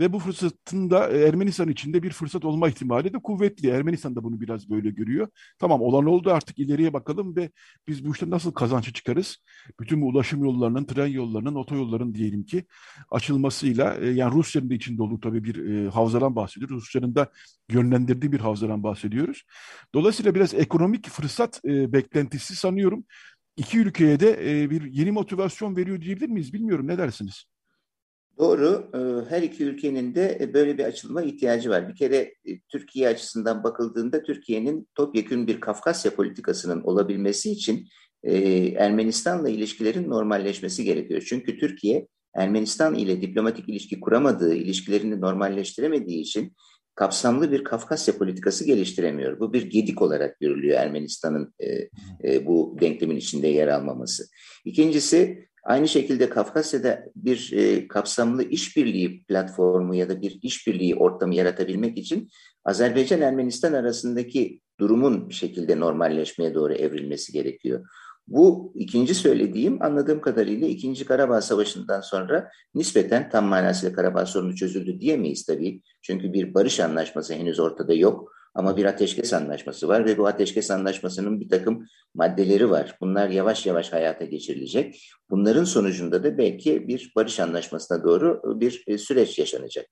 Ve 0.00 0.12
bu 0.12 0.18
fırsatın 0.18 0.90
da 0.90 1.08
e, 1.08 1.18
Ermenistan 1.22 1.68
içinde 1.68 2.02
bir 2.02 2.10
fırsat 2.10 2.44
olma 2.44 2.68
ihtimali 2.68 3.12
de 3.12 3.18
kuvvetli. 3.18 3.68
Ermenistan 3.68 4.16
da 4.16 4.24
bunu 4.24 4.40
biraz 4.40 4.70
böyle 4.70 4.90
görüyor. 4.90 5.28
Tamam 5.58 5.80
olan 5.82 6.06
oldu 6.06 6.32
artık 6.32 6.58
ileriye 6.58 6.92
bakalım 6.92 7.36
ve 7.36 7.50
biz 7.88 8.04
bu 8.04 8.12
işte 8.12 8.30
nasıl 8.30 8.52
kazançlı 8.52 8.92
çıkarız? 8.92 9.36
Bütün 9.80 10.02
bu 10.02 10.06
ulaşım 10.06 10.44
yollarının, 10.44 10.84
tren 10.84 11.06
yollarının, 11.06 11.54
otoyolların 11.54 12.14
diyelim 12.14 12.44
ki 12.44 12.64
açılmasıyla 13.10 13.96
e, 13.96 14.06
yani 14.06 14.34
Rusya'nın 14.34 14.70
da 14.70 14.74
içinde 14.74 15.02
olduğu 15.02 15.20
tabii 15.20 15.44
bir 15.44 15.86
e, 15.86 15.90
havzadan 15.90 16.36
bahsediyoruz. 16.36 16.76
Rusya'nın 16.76 17.14
da 17.14 17.32
yönlendirdiği 17.70 18.32
bir 18.32 18.40
havzadan 18.40 18.82
bahsediyoruz. 18.82 19.42
Dolayısıyla 19.94 20.34
biraz 20.34 20.54
ekonomik 20.54 21.08
fırsat 21.08 21.60
e, 21.64 21.92
beklentisi 21.92 22.56
sanıyorum 22.56 23.04
iki 23.56 23.78
ülkeye 23.78 24.20
de 24.20 24.62
e, 24.62 24.70
bir 24.70 24.92
yeni 24.92 25.10
motivasyon 25.10 25.76
veriyor 25.76 26.00
diyebilir 26.00 26.28
miyiz? 26.28 26.52
Bilmiyorum 26.52 26.86
ne 26.88 26.98
dersiniz? 26.98 27.44
Doğru. 28.38 28.90
E, 28.94 29.30
her 29.30 29.42
iki 29.42 29.64
ülkenin 29.64 30.14
de 30.14 30.38
e, 30.40 30.54
böyle 30.54 30.78
bir 30.78 30.84
açılma 30.84 31.22
ihtiyacı 31.22 31.70
var. 31.70 31.88
Bir 31.88 31.96
kere 31.96 32.16
e, 32.16 32.60
Türkiye 32.68 33.08
açısından 33.08 33.64
bakıldığında 33.64 34.22
Türkiye'nin 34.22 34.88
topyekun 34.94 35.46
bir 35.46 35.60
Kafkasya 35.60 36.14
politikasının 36.14 36.82
olabilmesi 36.82 37.50
için 37.50 37.88
Ermenistan'la 38.76 39.48
ilişkilerin 39.48 40.10
normalleşmesi 40.10 40.84
gerekiyor. 40.84 41.24
Çünkü 41.28 41.58
Türkiye 41.58 42.06
Ermenistan 42.34 42.94
ile 42.94 43.22
diplomatik 43.22 43.68
ilişki 43.68 44.00
kuramadığı, 44.00 44.54
ilişkilerini 44.54 45.20
normalleştiremediği 45.20 46.20
için 46.20 46.52
kapsamlı 46.94 47.52
bir 47.52 47.64
Kafkasya 47.64 48.18
politikası 48.18 48.64
geliştiremiyor. 48.64 49.40
Bu 49.40 49.52
bir 49.52 49.62
gedik 49.70 50.02
olarak 50.02 50.40
görülüyor 50.40 50.78
Ermenistan'ın 50.78 51.54
e, 51.60 51.88
e, 52.24 52.46
bu 52.46 52.76
denklemin 52.80 53.16
içinde 53.16 53.48
yer 53.48 53.68
almaması. 53.68 54.24
İkincisi 54.64 55.47
aynı 55.68 55.88
şekilde 55.88 56.28
Kafkasya'da 56.28 57.04
bir 57.16 57.52
e, 57.52 57.88
kapsamlı 57.88 58.42
işbirliği 58.42 59.24
platformu 59.24 59.94
ya 59.94 60.08
da 60.08 60.22
bir 60.22 60.38
işbirliği 60.42 60.94
ortamı 60.96 61.34
yaratabilmek 61.34 61.98
için 61.98 62.28
Azerbaycan-Ermenistan 62.64 63.72
arasındaki 63.72 64.60
durumun 64.80 65.28
bir 65.28 65.34
şekilde 65.34 65.80
normalleşmeye 65.80 66.54
doğru 66.54 66.74
evrilmesi 66.74 67.32
gerekiyor. 67.32 67.86
Bu 68.26 68.72
ikinci 68.74 69.14
söylediğim 69.14 69.82
anladığım 69.82 70.20
kadarıyla 70.20 70.68
ikinci 70.68 71.04
Karabağ 71.04 71.40
Savaşı'ndan 71.40 72.00
sonra 72.00 72.50
nispeten 72.74 73.30
tam 73.30 73.44
manasıyla 73.44 73.96
Karabağ 73.96 74.26
sorunu 74.26 74.56
çözüldü 74.56 75.00
diyemeyiz 75.00 75.46
tabii. 75.46 75.82
Çünkü 76.02 76.32
bir 76.32 76.54
barış 76.54 76.80
anlaşması 76.80 77.34
henüz 77.34 77.60
ortada 77.60 77.94
yok. 77.94 78.32
Ama 78.54 78.76
bir 78.76 78.84
ateşkes 78.84 79.32
anlaşması 79.32 79.88
var 79.88 80.04
ve 80.04 80.18
bu 80.18 80.26
ateşkes 80.26 80.70
anlaşmasının 80.70 81.40
bir 81.40 81.48
takım 81.48 81.86
maddeleri 82.14 82.70
var. 82.70 82.96
Bunlar 83.00 83.28
yavaş 83.28 83.66
yavaş 83.66 83.92
hayata 83.92 84.24
geçirilecek. 84.24 85.10
Bunların 85.30 85.64
sonucunda 85.64 86.24
da 86.24 86.38
belki 86.38 86.88
bir 86.88 87.12
barış 87.16 87.40
anlaşmasına 87.40 88.04
doğru 88.04 88.60
bir 88.60 88.84
e, 88.86 88.98
süreç 88.98 89.38
yaşanacak. 89.38 89.86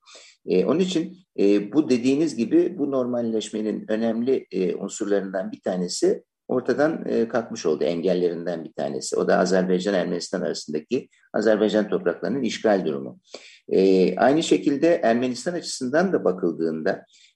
Ee, 0.47 0.65
onun 0.65 0.81
için 0.81 1.19
e, 1.39 1.73
bu 1.73 1.91
dediğiniz 1.91 2.37
gibi 2.37 2.79
bu 2.79 2.91
normalleşmenin 2.91 3.85
önemli 3.89 4.47
e, 4.51 4.75
unsurlarından 4.75 5.53
bir 5.53 5.61
tanesi 5.61 6.25
ortadan 6.49 7.05
e, 7.07 7.29
kalkmış 7.29 7.67
oldu 7.67 7.85
engellerinden 7.85 8.65
bir 8.65 8.73
tanesi. 8.73 9.17
O 9.17 9.29
da 9.29 9.39
Azerbaycan-Ermenistan 9.39 10.41
arasındaki 10.41 11.09
Azerbaycan 11.33 11.89
topraklarının 11.89 12.43
işgal 12.43 12.87
durumu. 12.87 13.21
E, 13.69 14.17
aynı 14.17 14.43
şekilde 14.43 15.01
Ermenistan 15.03 15.53
açısından 15.53 16.13
da 16.13 16.25
bakıldığında 16.25 17.05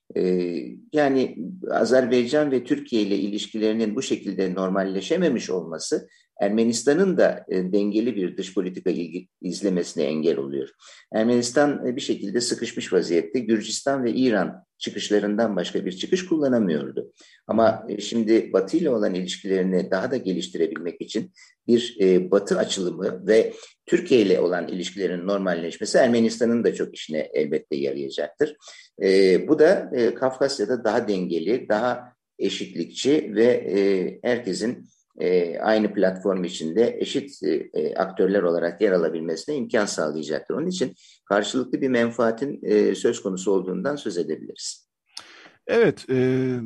yani 0.93 1.37
Azerbaycan 1.71 2.51
ve 2.51 2.63
Türkiye 2.63 3.01
ile 3.01 3.15
ilişkilerinin 3.15 3.95
bu 3.95 4.01
şekilde 4.01 4.53
normalleşememiş 4.53 5.49
olması 5.49 6.07
Ermenistan'ın 6.41 7.17
da 7.17 7.45
e, 7.49 7.71
dengeli 7.73 8.15
bir 8.15 8.37
dış 8.37 8.53
politika 8.53 8.91
izlemesine 9.41 10.03
engel 10.03 10.37
oluyor. 10.37 10.69
Ermenistan 11.13 11.87
e, 11.87 11.95
bir 11.95 12.01
şekilde 12.01 12.41
sıkışmış 12.41 12.93
vaziyette 12.93 13.39
Gürcistan 13.39 14.03
ve 14.03 14.13
İran 14.13 14.65
çıkışlarından 14.77 15.55
başka 15.55 15.85
bir 15.85 15.91
çıkış 15.91 16.25
kullanamıyordu. 16.25 17.11
Ama 17.47 17.85
e, 17.89 18.01
şimdi 18.01 18.53
Batı 18.53 18.77
ile 18.77 18.89
olan 18.89 19.13
ilişkilerini 19.13 19.91
daha 19.91 20.11
da 20.11 20.17
geliştirebilmek 20.17 21.01
için 21.01 21.31
bir 21.67 21.97
Batı 22.31 22.57
açılımı 22.57 23.27
ve 23.27 23.53
Türkiye 23.85 24.21
ile 24.21 24.39
olan 24.39 24.67
ilişkilerin 24.67 25.27
normalleşmesi 25.27 25.97
Ermenistan'ın 25.97 26.63
da 26.63 26.73
çok 26.73 26.95
işine 26.95 27.19
elbette 27.33 27.75
yarayacaktır. 27.75 28.55
Bu 29.47 29.59
da 29.59 29.91
Kafkasya'da 30.19 30.83
daha 30.83 31.07
dengeli, 31.07 31.69
daha 31.69 32.13
eşitlikçi 32.39 33.35
ve 33.35 34.19
herkesin 34.23 34.87
e, 35.21 35.59
aynı 35.59 35.93
platform 35.93 36.43
içinde 36.43 36.97
eşit 36.99 37.43
e, 37.43 37.95
aktörler 37.95 38.43
olarak 38.43 38.81
yer 38.81 38.91
alabilmesine 38.91 39.55
imkan 39.55 39.85
sağlayacaktır. 39.85 40.55
Onun 40.55 40.67
için 40.67 40.95
karşılıklı 41.25 41.81
bir 41.81 41.89
menfaatin 41.89 42.59
e, 42.63 42.95
söz 42.95 43.21
konusu 43.21 43.51
olduğundan 43.51 43.95
söz 43.95 44.17
edebiliriz. 44.17 44.91
Evet, 45.67 46.05
e, 46.09 46.57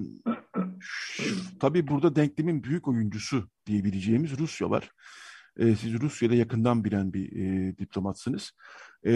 tabii 1.59 1.87
burada 1.87 2.15
denklemin 2.15 2.63
büyük 2.63 2.87
oyuncusu 2.87 3.49
diyebileceğimiz 3.65 4.39
Rusya 4.39 4.69
var. 4.69 4.91
E, 5.57 5.75
siz 5.75 6.01
Rusya'da 6.01 6.35
yakından 6.35 6.83
bilen 6.83 7.13
bir 7.13 7.31
e, 7.31 7.77
diplomatsınız. 7.77 8.51
E, 9.05 9.11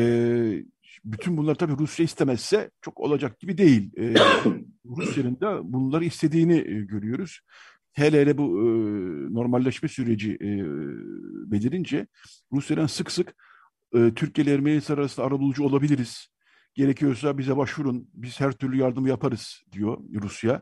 bütün 1.05 1.37
bunlar 1.37 1.55
tabii 1.55 1.77
Rusya 1.79 2.05
istemezse 2.05 2.71
çok 2.81 2.99
olacak 2.99 3.39
gibi 3.39 3.57
değil. 3.57 3.91
E, 3.97 4.13
Rusya'nın 4.85 5.39
da 5.39 5.73
bunları 5.73 6.05
istediğini 6.05 6.57
e, 6.57 6.81
görüyoruz 6.81 7.39
hele 7.99 8.21
hele 8.21 8.37
bu 8.37 8.43
e, 8.43 8.63
normalleşme 9.33 9.89
süreci 9.89 10.31
e, 10.31 10.49
belirince 11.51 12.07
Rusya'dan 12.51 12.87
sık 12.87 13.11
sık 13.11 13.35
e, 13.95 14.13
Türkiye 14.15 14.45
ile 14.45 14.53
Ermenistan 14.53 14.95
arasında 14.95 15.25
arabulucu 15.25 15.63
olabiliriz. 15.63 16.27
Gerekiyorsa 16.75 17.37
bize 17.37 17.57
başvurun, 17.57 18.09
biz 18.13 18.39
her 18.39 18.51
türlü 18.51 18.77
yardımı 18.77 19.09
yaparız 19.09 19.63
diyor 19.71 19.97
Rusya. 20.21 20.61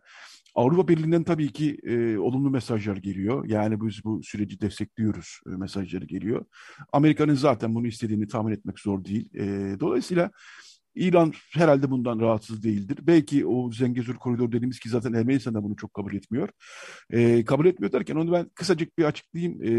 Avrupa 0.56 0.88
Birliği'nden 0.88 1.24
tabii 1.24 1.52
ki 1.52 1.78
e, 1.84 2.18
olumlu 2.18 2.50
mesajlar 2.50 2.98
geliyor. 2.98 3.46
Yani 3.48 3.82
biz 3.82 4.04
bu 4.04 4.24
süreci 4.24 4.62
destekliyoruz 4.62 5.40
e, 5.48 5.50
mesajları 5.50 6.06
geliyor. 6.06 6.46
Amerika'nın 6.94 7.34
zaten 7.34 7.76
bunu 7.76 7.88
istediğini 7.88 8.28
tahmin 8.28 8.54
etmek 8.54 8.80
zor 8.80 9.06
değil. 9.06 9.36
E, 9.36 9.76
dolayısıyla 9.80 10.32
İran 10.98 11.34
herhalde 11.54 11.92
bundan 11.92 12.20
rahatsız 12.20 12.64
değildir. 12.64 12.98
Belki 13.02 13.46
o 13.46 13.72
Zengezur 13.72 14.16
koridoru 14.16 14.52
dediğimiz 14.52 14.80
ki 14.80 14.90
zaten 14.90 15.14
Ermenistan 15.14 15.54
da 15.54 15.64
bunu 15.64 15.76
çok 15.76 15.94
kabul 15.94 16.14
etmiyor. 16.14 16.50
E, 17.10 17.46
kabul 17.46 17.66
etmiyor 17.66 17.92
derken 17.92 18.16
onu 18.16 18.32
ben 18.32 18.50
kısacık 18.56 18.98
bir 18.98 19.04
açıklayayım. 19.04 19.64
E, 19.64 19.72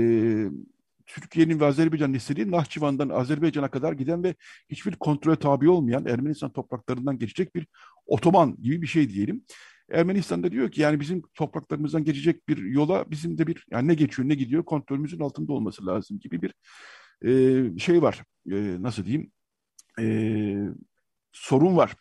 Türkiye'nin 1.06 1.60
ve 1.60 1.64
Azerbaycan'ın 1.64 2.14
istediği 2.14 2.50
Nahçıvan'dan 2.50 3.08
Azerbaycan'a 3.08 3.68
kadar 3.70 3.92
giden 3.92 4.24
ve 4.24 4.34
hiçbir 4.70 4.92
kontrole 4.92 5.36
tabi 5.36 5.68
olmayan 5.68 6.06
Ermenistan 6.06 6.52
topraklarından 6.52 7.18
geçecek 7.18 7.54
bir 7.54 7.66
otoman 8.06 8.56
gibi 8.62 8.82
bir 8.82 8.86
şey 8.86 9.10
diyelim. 9.10 9.44
Ermenistan 9.90 10.42
da 10.42 10.52
diyor 10.52 10.70
ki 10.70 10.80
yani 10.80 11.00
bizim 11.00 11.22
topraklarımızdan 11.34 12.04
geçecek 12.04 12.48
bir 12.48 12.58
yola 12.58 13.10
bizim 13.10 13.38
de 13.38 13.46
bir 13.46 13.64
yani 13.70 13.88
ne 13.88 13.94
geçiyor 13.94 14.28
ne 14.28 14.34
gidiyor 14.34 14.64
kontrolümüzün 14.64 15.20
altında 15.20 15.52
olması 15.52 15.86
lazım 15.86 16.18
gibi 16.18 16.42
bir 16.42 16.54
e, 17.24 17.78
şey 17.78 18.02
var. 18.02 18.24
E, 18.50 18.82
nasıl 18.82 19.04
diyeyim? 19.04 19.32
E, 20.00 20.04
sorun 21.39 21.76
var. 21.76 21.97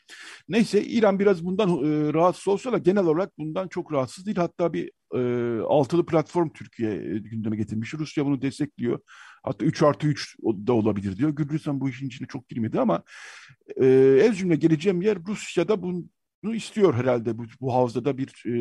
Neyse 0.49 0.83
İran 0.83 1.19
biraz 1.19 1.45
bundan 1.45 1.69
e, 1.69 2.13
rahatsız 2.13 2.47
olsa 2.47 2.71
da 2.71 2.77
genel 2.77 3.05
olarak 3.05 3.37
bundan 3.37 3.67
çok 3.67 3.93
rahatsız 3.93 4.25
değil. 4.25 4.37
Hatta 4.37 4.73
bir 4.73 4.91
e, 5.15 5.19
altılı 5.61 6.05
platform 6.05 6.49
Türkiye 6.49 6.91
e, 6.91 7.17
gündeme 7.17 7.55
getirmiş. 7.57 7.93
Rusya 7.93 8.25
bunu 8.25 8.41
destekliyor. 8.41 8.99
Hatta 9.43 9.65
3 9.65 9.81
artı 9.83 10.07
3 10.07 10.37
da 10.43 10.73
olabilir 10.73 11.17
diyor. 11.17 11.29
Gürcistan 11.29 11.81
bu 11.81 11.89
işin 11.89 12.07
içine 12.07 12.27
çok 12.27 12.49
girmedi 12.49 12.79
ama 12.79 13.03
e, 13.81 13.85
ez 14.23 14.37
cümle 14.37 14.55
geleceğim 14.55 15.01
yer 15.01 15.17
Rusya'da 15.27 15.83
bunu 15.83 16.55
istiyor 16.55 16.93
herhalde. 16.93 17.37
Bu, 17.37 17.45
bu 17.61 17.73
havzada 17.73 18.17
bir 18.17 18.43
e, 18.45 18.53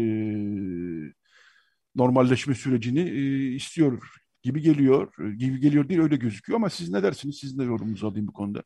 normalleşme 1.97 2.55
sürecini 2.55 3.01
e, 3.01 3.55
istiyor 3.55 4.03
gibi 4.43 4.61
geliyor. 4.61 5.33
Gibi 5.37 5.61
geliyor 5.61 5.89
değil 5.89 6.01
öyle 6.01 6.17
gözüküyor 6.17 6.57
ama 6.57 6.71
siz 6.71 6.91
ne 6.91 7.03
dersiniz? 7.03 7.39
Sizin 7.41 7.59
de 7.59 7.65
yorumunuzu 7.65 8.07
alayım 8.09 8.29
bu 8.29 8.33
konuda. 8.33 8.63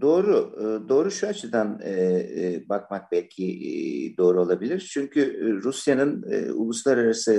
Doğru, 0.00 0.54
e, 0.58 0.88
doğru 0.88 1.10
şu 1.10 1.26
açıdan 1.26 1.80
e, 1.82 1.90
e, 1.90 2.68
bakmak 2.68 3.12
belki 3.12 4.14
doğru 4.18 4.42
olabilir. 4.42 4.90
Çünkü 4.92 5.40
Rusya'nın 5.64 6.22
uluslararası 6.52 7.32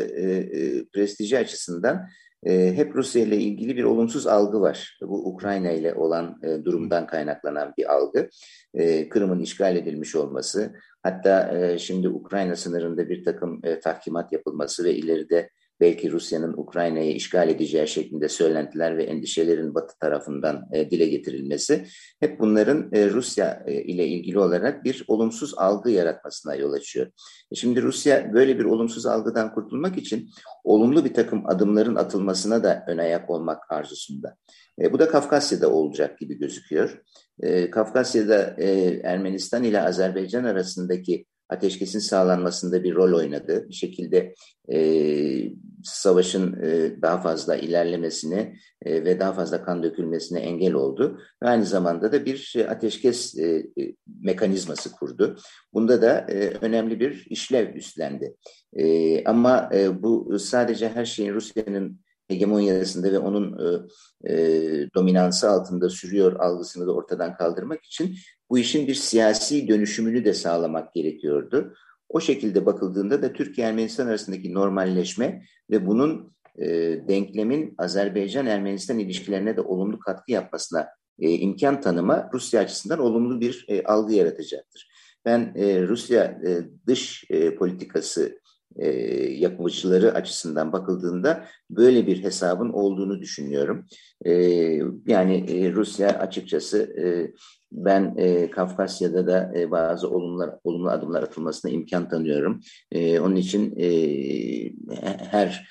prestiji 0.93 1.37
açısından 1.37 2.07
e, 2.43 2.73
hep 2.75 2.95
Rusya 2.95 3.23
ile 3.23 3.37
ilgili 3.37 3.77
bir 3.77 3.83
olumsuz 3.83 4.27
algı 4.27 4.61
var. 4.61 4.99
Bu 5.01 5.29
Ukrayna 5.29 5.71
ile 5.71 5.93
olan 5.93 6.39
e, 6.43 6.65
durumdan 6.65 7.07
kaynaklanan 7.07 7.73
bir 7.77 7.93
algı. 7.93 8.29
E, 8.73 9.09
Kırım'ın 9.09 9.39
işgal 9.39 9.75
edilmiş 9.75 10.15
olması, 10.15 10.73
hatta 11.03 11.57
e, 11.57 11.79
şimdi 11.79 12.09
Ukrayna 12.09 12.55
sınırında 12.55 13.09
bir 13.09 13.23
takım 13.23 13.59
e, 13.63 13.79
tahkimat 13.79 14.33
yapılması 14.33 14.83
ve 14.83 14.95
ileride 14.95 15.49
belki 15.81 16.11
Rusya'nın 16.11 16.53
Ukrayna'yı 16.53 17.15
işgal 17.15 17.49
edeceği 17.49 17.87
şeklinde 17.87 18.29
söylentiler 18.29 18.97
ve 18.97 19.03
endişelerin 19.03 19.75
Batı 19.75 19.99
tarafından 19.99 20.67
e, 20.73 20.91
dile 20.91 21.05
getirilmesi 21.05 21.85
hep 22.19 22.39
bunların 22.39 22.89
e, 22.93 23.09
Rusya 23.09 23.63
e, 23.67 23.81
ile 23.83 24.07
ilgili 24.07 24.39
olarak 24.39 24.83
bir 24.83 25.05
olumsuz 25.07 25.53
algı 25.57 25.91
yaratmasına 25.91 26.55
yol 26.55 26.73
açıyor. 26.73 27.07
E, 27.51 27.55
şimdi 27.55 27.81
Rusya 27.81 28.33
böyle 28.33 28.59
bir 28.59 28.65
olumsuz 28.65 29.05
algıdan 29.05 29.53
kurtulmak 29.53 29.97
için 29.97 30.29
olumlu 30.63 31.05
bir 31.05 31.13
takım 31.13 31.43
adımların 31.45 31.95
atılmasına 31.95 32.63
da 32.63 32.85
ön 32.87 32.97
ayak 32.97 33.29
olmak 33.29 33.71
arzusunda. 33.71 34.37
E, 34.81 34.93
bu 34.93 34.99
da 34.99 35.07
Kafkasya'da 35.07 35.71
olacak 35.71 36.19
gibi 36.19 36.39
gözüküyor. 36.39 37.01
E, 37.39 37.69
Kafkasya'da 37.69 38.55
e, 38.57 38.99
Ermenistan 39.03 39.63
ile 39.63 39.81
Azerbaycan 39.81 40.43
arasındaki 40.43 41.25
ateşkesin 41.49 41.99
sağlanmasında 41.99 42.83
bir 42.83 42.95
rol 42.95 43.17
oynadı. 43.17 43.65
Bir 43.69 43.73
şekilde 43.73 44.33
e, 44.73 44.79
savaşın 45.83 46.61
e, 46.63 47.01
daha 47.01 47.21
fazla 47.21 47.55
ilerlemesine 47.55 48.55
e, 48.85 49.05
ve 49.05 49.19
daha 49.19 49.33
fazla 49.33 49.63
kan 49.63 49.83
dökülmesine 49.83 50.39
engel 50.39 50.73
oldu. 50.73 51.19
Ve 51.43 51.47
aynı 51.47 51.65
zamanda 51.65 52.11
da 52.11 52.25
bir 52.25 52.55
ateşkes 52.69 53.37
e, 53.37 53.45
e, 53.79 53.95
mekanizması 54.21 54.91
kurdu. 54.91 55.37
Bunda 55.73 56.01
da 56.01 56.25
e, 56.29 56.49
önemli 56.61 56.99
bir 56.99 57.25
işlev 57.29 57.75
üstlendi. 57.75 58.35
E, 58.73 59.23
ama 59.23 59.69
e, 59.73 60.03
bu 60.03 60.39
sadece 60.39 60.89
her 60.89 61.05
şeyin 61.05 61.33
Rusya'nın 61.33 61.99
hegemonyasında 62.27 63.11
ve 63.11 63.19
onun 63.19 63.57
e, 63.59 64.33
e, 64.33 64.35
dominansı 64.95 65.49
altında 65.49 65.89
sürüyor 65.89 66.39
algısını 66.39 66.87
da 66.87 66.93
ortadan 66.93 67.37
kaldırmak 67.37 67.85
için 67.85 68.15
bu 68.49 68.59
işin 68.59 68.87
bir 68.87 68.95
siyasi 68.95 69.67
dönüşümünü 69.67 70.25
de 70.25 70.33
sağlamak 70.33 70.93
gerekiyordu. 70.93 71.73
O 72.09 72.19
şekilde 72.19 72.65
bakıldığında 72.65 73.21
da 73.21 73.33
Türkiye-Ermenistan 73.33 74.07
arasındaki 74.07 74.53
normalleşme 74.53 75.43
ve 75.71 75.87
bunun 75.87 76.33
e, 76.57 76.67
denklemin 77.07 77.75
Azerbaycan-Ermenistan 77.77 78.99
ilişkilerine 78.99 79.57
de 79.57 79.61
olumlu 79.61 79.99
katkı 79.99 80.31
yapmasına 80.31 80.87
e, 81.19 81.31
imkan 81.31 81.81
tanıma 81.81 82.29
Rusya 82.33 82.61
açısından 82.61 82.99
olumlu 82.99 83.41
bir 83.41 83.65
e, 83.67 83.83
algı 83.83 84.13
yaratacaktır. 84.13 84.89
Ben 85.25 85.53
e, 85.55 85.87
Rusya 85.87 86.23
e, 86.23 86.49
dış 86.87 87.23
e, 87.29 87.55
politikası 87.55 88.39
e, 88.77 88.89
yapımcıları 89.33 90.13
açısından 90.13 90.73
bakıldığında 90.73 91.45
böyle 91.69 92.07
bir 92.07 92.23
hesabın 92.23 92.69
olduğunu 92.69 93.19
düşünüyorum. 93.19 93.85
E, 94.25 94.31
yani 95.07 95.45
e, 95.49 95.71
Rusya 95.73 96.09
açıkçası 96.09 96.77
e, 96.77 97.31
ben 97.71 98.15
e, 98.17 98.49
Kafkasya'da 98.49 99.27
da 99.27 99.53
bazı 99.71 100.09
olumlar, 100.09 100.49
olumlu 100.63 100.89
adımlar 100.89 101.23
atılmasına 101.23 101.71
imkan 101.71 102.09
tanıyorum. 102.09 102.61
Onun 102.95 103.35
için 103.35 103.75
her 105.31 105.67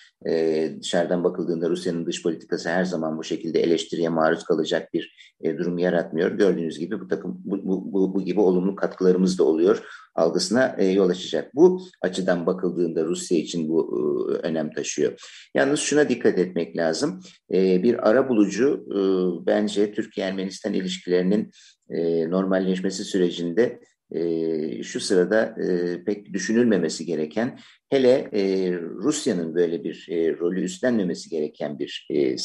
dışarıdan 0.80 1.24
bakıldığında 1.24 1.70
Rusya'nın 1.70 2.07
dış 2.07 2.22
politikası 2.22 2.68
her 2.68 2.84
zaman 2.84 3.18
bu 3.18 3.24
şekilde 3.24 3.61
eleştiriye 3.61 4.09
maruz 4.09 4.44
kalacak 4.44 4.94
bir 4.94 5.36
durum 5.59 5.78
yaratmıyor. 5.78 6.30
Gördüğünüz 6.30 6.78
gibi 6.78 7.01
bu 7.01 7.09
takım 7.09 7.40
bu, 7.44 7.64
bu, 7.64 7.92
bu, 7.92 8.14
bu 8.14 8.24
gibi 8.24 8.40
olumlu 8.40 8.76
katkılarımız 8.76 9.38
da 9.38 9.44
oluyor 9.44 9.82
algısına 10.14 10.76
yol 10.82 11.09
açacak. 11.09 11.55
Bu 11.55 11.80
açıdan 12.03 12.47
bakıldığında 12.47 13.05
Rusya 13.05 13.38
için 13.38 13.68
bu 13.68 14.30
önem 14.42 14.72
taşıyor. 14.72 15.12
Yalnız 15.55 15.80
şuna 15.80 16.09
dikkat 16.09 16.38
etmek 16.38 16.76
lazım. 16.76 17.20
Bir 17.53 18.09
ara 18.09 18.28
bulucu 18.37 18.87
e, 18.91 18.99
bence 19.47 19.93
Türkiye-Ermenistan 19.93 20.72
ilişkilerinin 20.72 21.51
e, 21.91 22.30
normalleşmesi 22.30 23.05
sürecinde 23.05 23.80
e, 24.11 24.82
şu 24.82 25.01
sırada 25.01 25.55
e, 25.62 26.05
pek 26.05 26.32
düşünülmemesi 26.32 27.07
gereken, 27.07 27.59
hele 27.89 28.30
e, 28.32 28.72
Rusya'nın 28.80 29.55
böyle 29.55 29.84
bir 29.84 30.07
e, 30.11 30.39
rolü 30.39 30.64
üstlenmemesi 30.64 31.30
gereken 31.30 31.78
bir 31.78 32.09
e, 32.11 32.37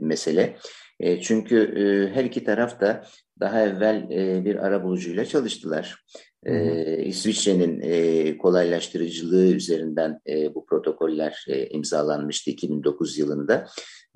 mesele. 0.00 0.56
E, 1.00 1.20
çünkü 1.20 1.56
e, 1.56 2.14
her 2.14 2.24
iki 2.24 2.44
taraf 2.44 2.80
da 2.80 3.04
daha 3.40 3.62
evvel 3.62 4.10
e, 4.10 4.44
bir 4.44 4.56
ara 4.66 4.84
bulucuyla 4.84 5.24
çalıştılar. 5.24 6.04
E, 6.46 7.04
İsviçre'nin 7.04 7.80
e, 7.80 8.38
kolaylaştırıcılığı 8.38 9.46
üzerinden 9.46 10.20
e, 10.28 10.54
bu 10.54 10.66
protokoller 10.66 11.44
e, 11.48 11.66
imzalanmıştı 11.66 12.50
2009 12.50 13.18
yılında. 13.18 13.66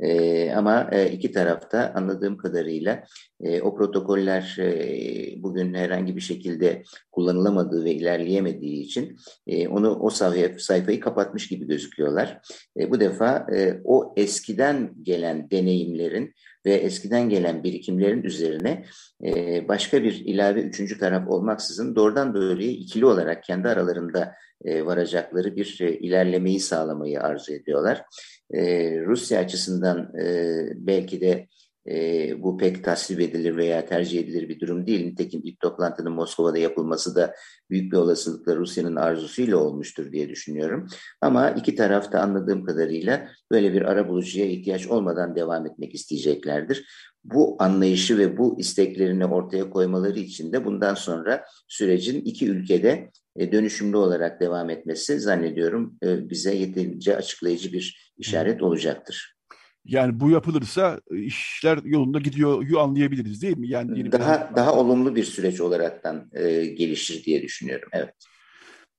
E, 0.01 0.51
ama 0.53 0.88
e, 0.92 1.11
iki 1.11 1.32
tarafta 1.32 1.92
anladığım 1.94 2.36
kadarıyla 2.36 3.05
e, 3.40 3.61
o 3.61 3.74
protokoller 3.76 4.57
e, 4.59 5.42
bugün 5.42 5.74
herhangi 5.74 6.16
bir 6.16 6.20
şekilde 6.20 6.82
kullanılamadığı 7.12 7.84
ve 7.84 7.92
ilerleyemediği 7.92 8.82
için 8.82 9.16
e, 9.47 9.68
onu 9.68 9.99
o 9.99 10.11
sayfa, 10.11 10.59
sayfayı 10.59 11.01
kapatmış 11.01 11.49
gibi 11.49 11.66
gözüküyorlar. 11.66 12.40
E, 12.80 12.90
bu 12.90 13.01
defa 13.01 13.47
e, 13.57 13.80
o 13.84 14.14
eskiden 14.16 14.90
gelen 15.03 15.51
deneyimlerin 15.51 16.34
ve 16.66 16.74
eskiden 16.74 17.28
gelen 17.28 17.64
birikimlerin 17.64 18.22
üzerine 18.22 18.84
e, 19.24 19.68
başka 19.68 20.03
bir 20.03 20.12
ilave 20.24 20.61
üçüncü 20.61 20.99
taraf 20.99 21.28
olmaksızın 21.28 21.97
doğrudan 21.97 22.34
doğruya 22.34 22.70
ikili 22.70 23.07
olarak 23.07 23.42
kendi 23.42 23.68
aralarında 23.68 24.34
e, 24.64 24.86
varacakları 24.86 25.57
bir 25.57 25.78
e, 25.80 25.99
ilerlemeyi 25.99 26.61
sağlamayı 26.61 27.20
arzu 27.20 27.53
ediyorlar. 27.53 28.05
E, 28.51 29.01
Rusya 29.01 29.40
açısından 29.40 30.12
e, 30.20 30.68
belki 30.76 31.20
de 31.20 31.49
e, 31.88 32.42
bu 32.42 32.57
pek 32.57 32.84
tasvip 32.84 33.20
edilir 33.20 33.57
veya 33.57 33.86
tercih 33.86 34.20
edilir 34.20 34.49
bir 34.49 34.61
durum 34.61 34.86
değil. 34.86 35.07
Nitekim 35.07 35.40
ilk 35.44 35.61
toplantının 35.61 36.12
Moskova'da 36.12 36.59
yapılması 36.59 37.14
da 37.14 37.34
büyük 37.70 37.92
bir 37.92 37.97
olasılıkla 37.97 38.57
Rusya'nın 38.57 38.97
arzusuyla 38.97 39.57
olmuştur 39.57 40.12
diye 40.12 40.28
düşünüyorum. 40.28 40.88
Ama 41.20 41.51
iki 41.51 41.74
tarafta 41.74 42.20
anladığım 42.20 42.64
kadarıyla 42.64 43.28
böyle 43.53 43.72
bir 43.72 43.82
ara 43.82 44.09
bulucuya 44.09 44.47
ihtiyaç 44.47 44.86
olmadan 44.86 45.36
devam 45.36 45.66
etmek 45.66 45.94
isteyeceklerdir. 45.94 46.86
Bu 47.24 47.57
anlayışı 47.59 48.18
ve 48.18 48.38
bu 48.38 48.61
isteklerini 48.61 49.26
ortaya 49.26 49.70
koymaları 49.70 50.18
için 50.18 50.53
de 50.53 50.64
bundan 50.64 50.94
sonra 50.94 51.44
sürecin 51.68 52.20
iki 52.20 52.49
ülkede 52.49 53.11
e, 53.36 53.53
dönüşümlü 53.53 53.97
olarak 53.97 54.40
devam 54.40 54.70
etmesi 54.70 55.20
zannediyorum 55.20 55.99
e, 56.03 56.30
bize 56.30 56.55
yeterince 56.55 57.16
açıklayıcı 57.16 57.72
bir 57.72 58.05
işaret 58.18 58.62
olacaktır. 58.62 59.36
Yani 59.84 60.20
bu 60.20 60.30
yapılırsa 60.30 61.00
e, 61.10 61.18
işler 61.18 61.78
yolunda 61.84 62.18
gidiyor 62.18 62.80
anlayabiliriz 62.80 63.42
değil 63.42 63.56
mi? 63.56 63.68
Yani 63.68 64.12
daha 64.12 64.50
bir... 64.50 64.56
daha 64.56 64.74
olumlu 64.74 65.16
bir 65.16 65.24
süreç 65.24 65.60
olaraktan 65.60 66.30
e, 66.32 66.66
gelişir 66.66 67.24
diye 67.24 67.42
düşünüyorum. 67.42 67.88
Evet. 67.92 68.14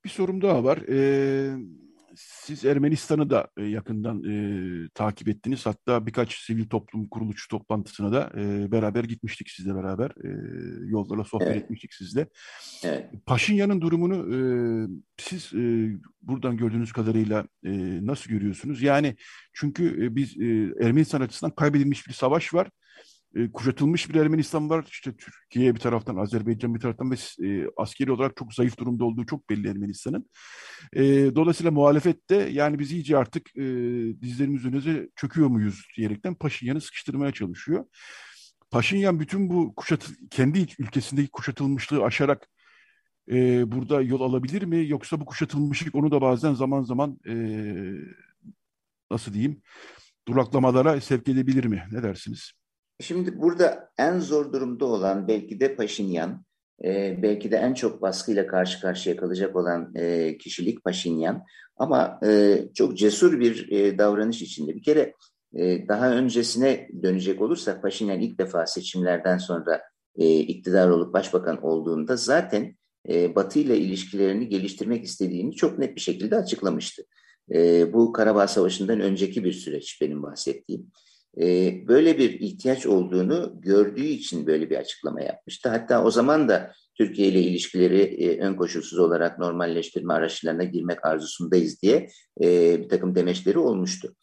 Bir 0.05 0.09
sorum 0.09 0.41
daha 0.41 0.63
var. 0.63 0.79
Ee, 0.89 1.55
siz 2.47 2.65
Ermenistan'ı 2.65 3.29
da 3.29 3.47
e, 3.57 3.63
yakından 3.63 4.23
e, 4.23 4.89
takip 4.93 5.27
ettiniz. 5.27 5.65
Hatta 5.65 6.05
birkaç 6.05 6.39
sivil 6.39 6.69
toplum 6.69 7.07
kuruluşu 7.07 7.47
toplantısına 7.47 8.11
da 8.11 8.31
e, 8.37 8.71
beraber 8.71 9.03
gitmiştik 9.03 9.49
sizle 9.49 9.75
beraber. 9.75 10.09
E, 10.09 10.29
yollarla 10.89 11.23
sohbet 11.23 11.47
evet. 11.47 11.63
etmiştik 11.63 11.93
sizle. 11.93 12.27
Evet. 12.83 13.09
Paşinyan'ın 13.25 13.81
durumunu 13.81 14.35
e, 14.35 14.39
siz 15.17 15.53
e, 15.53 15.91
buradan 16.21 16.57
gördüğünüz 16.57 16.91
kadarıyla 16.91 17.47
e, 17.63 17.71
nasıl 18.05 18.29
görüyorsunuz? 18.29 18.81
Yani 18.81 19.15
çünkü 19.53 20.05
e, 20.05 20.15
biz 20.15 20.37
e, 20.37 20.73
Ermenistan 20.85 21.21
açısından 21.21 21.55
kaybedilmiş 21.55 22.07
bir 22.07 22.13
savaş 22.13 22.53
var 22.53 22.69
e, 23.35 23.51
kuşatılmış 23.51 24.09
bir 24.09 24.15
Ermenistan 24.15 24.69
var. 24.69 24.85
İşte 24.89 25.13
Türkiye 25.15 25.75
bir 25.75 25.79
taraftan, 25.79 26.15
Azerbaycan 26.15 26.75
bir 26.75 26.79
taraftan 26.79 27.11
ve 27.11 27.15
e, 27.47 27.67
askeri 27.77 28.11
olarak 28.11 28.37
çok 28.37 28.53
zayıf 28.53 28.77
durumda 28.77 29.05
olduğu 29.05 29.25
çok 29.25 29.49
belli 29.49 29.69
Ermenistan'ın. 29.69 30.29
E, 30.93 31.03
dolayısıyla 31.35 31.71
muhalefette 31.71 32.35
yani 32.35 32.79
biz 32.79 32.91
iyice 32.91 33.17
artık 33.17 33.57
e, 33.57 33.63
dizlerimiz 34.21 34.65
önüne 34.65 35.07
çöküyor 35.15 35.47
muyuz 35.47 35.87
diyerekten 35.97 36.35
Paşinyan'ı 36.35 36.81
sıkıştırmaya 36.81 37.31
çalışıyor. 37.31 37.85
Paşinyan 38.71 39.19
bütün 39.19 39.49
bu 39.49 39.75
kuşat 39.75 40.09
kendi 40.29 40.67
ülkesindeki 40.79 41.29
kuşatılmışlığı 41.31 42.03
aşarak 42.03 42.47
e, 43.31 43.71
burada 43.71 44.01
yol 44.01 44.21
alabilir 44.21 44.63
mi? 44.63 44.87
Yoksa 44.87 45.19
bu 45.19 45.25
kuşatılmışlık 45.25 45.95
onu 45.95 46.11
da 46.11 46.21
bazen 46.21 46.53
zaman 46.53 46.83
zaman 46.83 47.19
e, 47.27 47.33
nasıl 49.11 49.33
diyeyim 49.33 49.61
duraklamalara 50.27 51.01
sevk 51.01 51.27
edebilir 51.27 51.65
mi? 51.65 51.83
Ne 51.91 52.03
dersiniz? 52.03 52.51
Şimdi 52.99 53.41
burada 53.41 53.89
en 53.97 54.19
zor 54.19 54.53
durumda 54.53 54.85
olan 54.85 55.27
belki 55.27 55.59
de 55.59 55.75
Paşinyan, 55.75 56.45
e, 56.83 57.19
belki 57.21 57.51
de 57.51 57.55
en 57.55 57.73
çok 57.73 58.01
baskıyla 58.01 58.47
karşı 58.47 58.81
karşıya 58.81 59.17
kalacak 59.17 59.55
olan 59.55 59.95
e, 59.95 60.37
kişilik 60.37 60.83
Paşinyan. 60.83 61.43
Ama 61.77 62.19
e, 62.25 62.59
çok 62.73 62.97
cesur 62.97 63.39
bir 63.39 63.71
e, 63.71 63.97
davranış 63.97 64.41
içinde. 64.41 64.75
Bir 64.75 64.83
kere 64.83 65.13
e, 65.55 65.87
daha 65.87 66.11
öncesine 66.11 66.89
dönecek 67.03 67.41
olursak 67.41 67.81
Paşinyan 67.81 68.19
ilk 68.19 68.39
defa 68.39 68.65
seçimlerden 68.65 69.37
sonra 69.37 69.81
e, 70.15 70.39
iktidar 70.39 70.89
olup 70.89 71.13
başbakan 71.13 71.63
olduğunda 71.63 72.15
zaten 72.15 72.75
e, 73.09 73.35
Batı 73.35 73.59
ile 73.59 73.77
ilişkilerini 73.77 74.49
geliştirmek 74.49 75.03
istediğini 75.03 75.55
çok 75.55 75.79
net 75.79 75.95
bir 75.95 76.01
şekilde 76.01 76.35
açıklamıştı. 76.35 77.03
E, 77.53 77.93
bu 77.93 78.11
Karabağ 78.11 78.47
Savaşı'ndan 78.47 78.99
önceki 78.99 79.43
bir 79.43 79.53
süreç 79.53 80.01
benim 80.01 80.23
bahsettiğim. 80.23 80.91
E, 81.41 81.73
böyle 81.87 82.17
bir 82.17 82.39
ihtiyaç 82.39 82.85
olduğunu 82.85 83.53
gördüğü 83.61 84.05
için 84.05 84.47
böyle 84.47 84.69
bir 84.69 84.77
açıklama 84.77 85.21
yapmıştı. 85.21 85.69
Hatta 85.69 86.03
o 86.03 86.11
zaman 86.11 86.49
da 86.49 86.71
Türkiye 86.97 87.27
ile 87.27 87.41
ilişkileri 87.41 88.01
e, 88.01 88.39
ön 88.39 88.55
koşulsuz 88.55 88.99
olarak 88.99 89.39
normalleştirme 89.39 90.13
araçlarına 90.13 90.63
girmek 90.63 91.05
arzusundayız 91.05 91.81
diye 91.81 92.07
e, 92.43 92.79
bir 92.83 92.89
takım 92.89 93.15
demeçleri 93.15 93.59
olmuştu. 93.59 94.15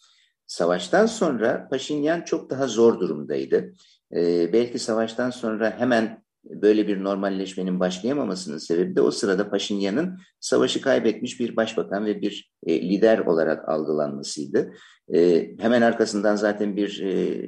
Savaştan 0.47 1.07
sonra 1.07 1.69
Paşinyan 1.71 2.23
çok 2.23 2.51
daha 2.51 2.67
zor 2.67 3.01
durumdaydı. 3.01 3.73
E, 4.17 4.53
belki 4.53 4.79
savaştan 4.79 5.31
sonra 5.31 5.75
hemen 5.79 6.24
böyle 6.45 6.89
bir 6.89 7.05
normalleşmenin 7.05 7.81
başlayamamasının 7.81 8.59
sebebi 8.59 8.97
de 8.97 9.01
o 9.01 9.11
sırada 9.11 9.51
Paşinyan'ın 9.51 10.19
savaşı 10.41 10.81
kaybetmiş 10.81 11.41
bir 11.41 11.57
başbakan 11.57 12.07
ve 12.07 12.21
bir 12.21 12.53
e, 12.67 12.89
lider 12.89 13.19
olarak 13.19 13.69
algılanmasıydı. 13.69 14.73
E, 15.15 15.51
hemen 15.59 15.83
arkasından 15.83 16.37
zaten 16.37 16.77
bir 16.77 17.01
e, 17.03 17.43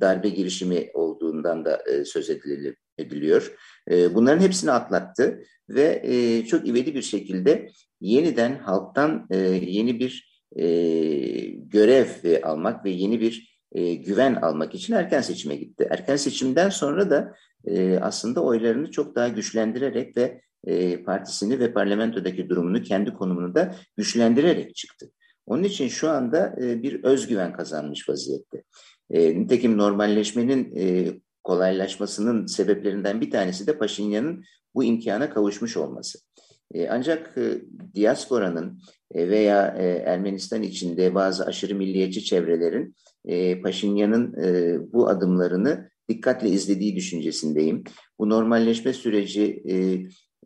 darbe 0.00 0.28
girişimi 0.28 0.90
olduğundan 0.94 1.64
da 1.64 1.82
e, 1.90 2.04
söz 2.04 2.30
edilir, 2.30 2.76
ediliyor. 2.98 3.56
E, 3.90 4.14
bunların 4.14 4.40
hepsini 4.40 4.70
atlattı 4.70 5.42
ve 5.68 6.02
e, 6.04 6.44
çok 6.46 6.68
ivedi 6.68 6.94
bir 6.94 7.02
şekilde 7.02 7.68
yeniden 8.00 8.58
halktan 8.58 9.26
e, 9.30 9.36
yeni 9.62 10.00
bir 10.00 10.30
e, 10.56 10.66
görev 11.46 12.06
almak 12.42 12.84
ve 12.84 12.90
yeni 12.90 13.20
bir 13.20 13.49
e, 13.72 13.94
güven 13.94 14.34
almak 14.34 14.74
için 14.74 14.94
erken 14.94 15.20
seçime 15.20 15.56
gitti. 15.56 15.88
Erken 15.90 16.16
seçimden 16.16 16.68
sonra 16.68 17.10
da 17.10 17.34
e, 17.64 17.98
aslında 17.98 18.44
oylarını 18.44 18.90
çok 18.90 19.14
daha 19.14 19.28
güçlendirerek 19.28 20.16
ve 20.16 20.40
e, 20.66 21.02
partisini 21.02 21.58
ve 21.60 21.72
parlamentodaki 21.72 22.48
durumunu, 22.48 22.82
kendi 22.82 23.14
konumunu 23.14 23.54
da 23.54 23.74
güçlendirerek 23.96 24.74
çıktı. 24.74 25.10
Onun 25.46 25.62
için 25.62 25.88
şu 25.88 26.10
anda 26.10 26.56
e, 26.62 26.82
bir 26.82 27.04
özgüven 27.04 27.52
kazanmış 27.52 28.08
vaziyette. 28.08 28.62
E, 29.10 29.40
nitekim 29.40 29.78
normalleşmenin 29.78 30.76
e, 30.76 31.12
kolaylaşmasının 31.44 32.46
sebeplerinden 32.46 33.20
bir 33.20 33.30
tanesi 33.30 33.66
de 33.66 33.78
Paşinyan'ın 33.78 34.44
bu 34.74 34.84
imkana 34.84 35.30
kavuşmuş 35.30 35.76
olması. 35.76 36.18
E, 36.74 36.88
ancak 36.88 37.38
e, 37.38 37.62
diasporanın 37.94 38.82
e, 39.14 39.28
veya 39.28 39.66
Ermenistan 40.06 40.62
içinde 40.62 41.14
bazı 41.14 41.46
aşırı 41.46 41.74
milliyetçi 41.74 42.24
çevrelerin 42.24 42.94
e, 43.24 43.60
Paşinyan'ın 43.62 44.34
e, 44.42 44.78
bu 44.92 45.08
adımlarını 45.08 45.90
dikkatle 46.08 46.48
izlediği 46.48 46.96
düşüncesindeyim. 46.96 47.84
Bu 48.18 48.28
normalleşme 48.28 48.92
süreci 48.92 49.62
e, 49.68 49.74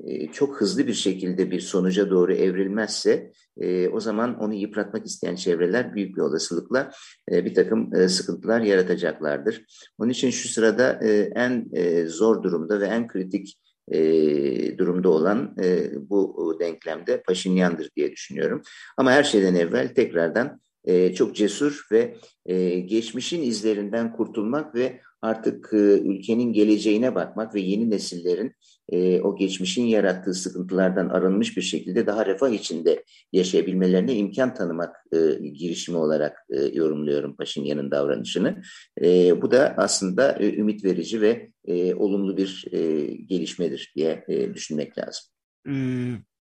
e, 0.01 0.33
çok 0.33 0.61
hızlı 0.61 0.87
bir 0.87 0.95
şekilde 0.95 1.51
bir 1.51 1.61
sonuca 1.61 2.11
doğru 2.11 2.35
evrilmezse 2.35 3.33
e, 3.61 3.89
o 3.89 4.01
zaman 4.01 4.39
onu 4.41 4.55
yıpratmak 4.55 5.07
isteyen 5.07 5.35
çevreler 5.35 5.95
büyük 5.95 6.17
bir 6.17 6.21
olasılıkla 6.21 6.91
e, 7.33 7.45
bir 7.45 7.55
takım 7.55 7.95
e, 7.95 8.09
sıkıntılar 8.09 8.61
yaratacaklardır. 8.61 9.65
Onun 9.99 10.11
için 10.11 10.31
şu 10.31 10.49
sırada 10.49 11.01
e, 11.03 11.33
en 11.35 11.67
e, 11.73 12.07
zor 12.07 12.43
durumda 12.43 12.81
ve 12.81 12.87
en 12.87 13.07
kritik 13.07 13.59
e, 13.89 14.79
durumda 14.79 15.09
olan 15.09 15.57
e, 15.63 15.91
bu 16.11 16.57
denklemde 16.61 17.23
Paşinyan'dır 17.23 17.91
diye 17.97 18.13
düşünüyorum. 18.13 18.63
Ama 18.97 19.13
her 19.13 19.25
şeyden 19.25 19.55
evvel 19.55 19.95
tekrardan 19.95 20.61
e, 20.85 21.15
çok 21.15 21.37
cesur 21.37 21.87
ve 21.93 22.17
e, 22.47 22.81
geçmişin 22.81 23.43
izlerinden 23.43 24.13
kurtulmak 24.13 24.75
ve 24.75 25.01
artık 25.23 25.71
e, 25.73 25.77
ülkenin 25.77 26.53
geleceğine 26.53 27.15
bakmak 27.15 27.55
ve 27.55 27.61
yeni 27.61 27.91
nesillerin 27.91 28.53
e, 28.89 29.21
o 29.21 29.37
geçmişin 29.37 29.83
yarattığı 29.83 30.35
sıkıntılardan 30.35 31.09
arınmış 31.09 31.57
bir 31.57 31.63
şekilde 31.63 32.07
daha 32.07 32.27
refah 32.27 32.51
içinde 32.51 33.05
yaşayabilmelerine 33.33 34.15
imkan 34.15 34.55
tanımak 34.55 34.97
e, 35.13 35.49
girişimi 35.49 35.99
olarak 35.99 36.37
e, 36.51 36.61
yorumluyorum 36.61 37.37
Paşinyan'ın 37.37 37.91
davranışını. 37.91 38.63
E, 39.03 39.43
bu 39.43 39.51
da 39.51 39.75
aslında 39.77 40.33
e, 40.33 40.57
ümit 40.57 40.85
verici 40.85 41.21
ve 41.21 41.51
e, 41.65 41.95
olumlu 41.95 42.37
bir 42.37 42.65
e, 42.73 43.07
gelişmedir 43.15 43.93
diye 43.97 44.25
e, 44.29 44.55
düşünmek 44.55 44.99
lazım. 44.99 45.25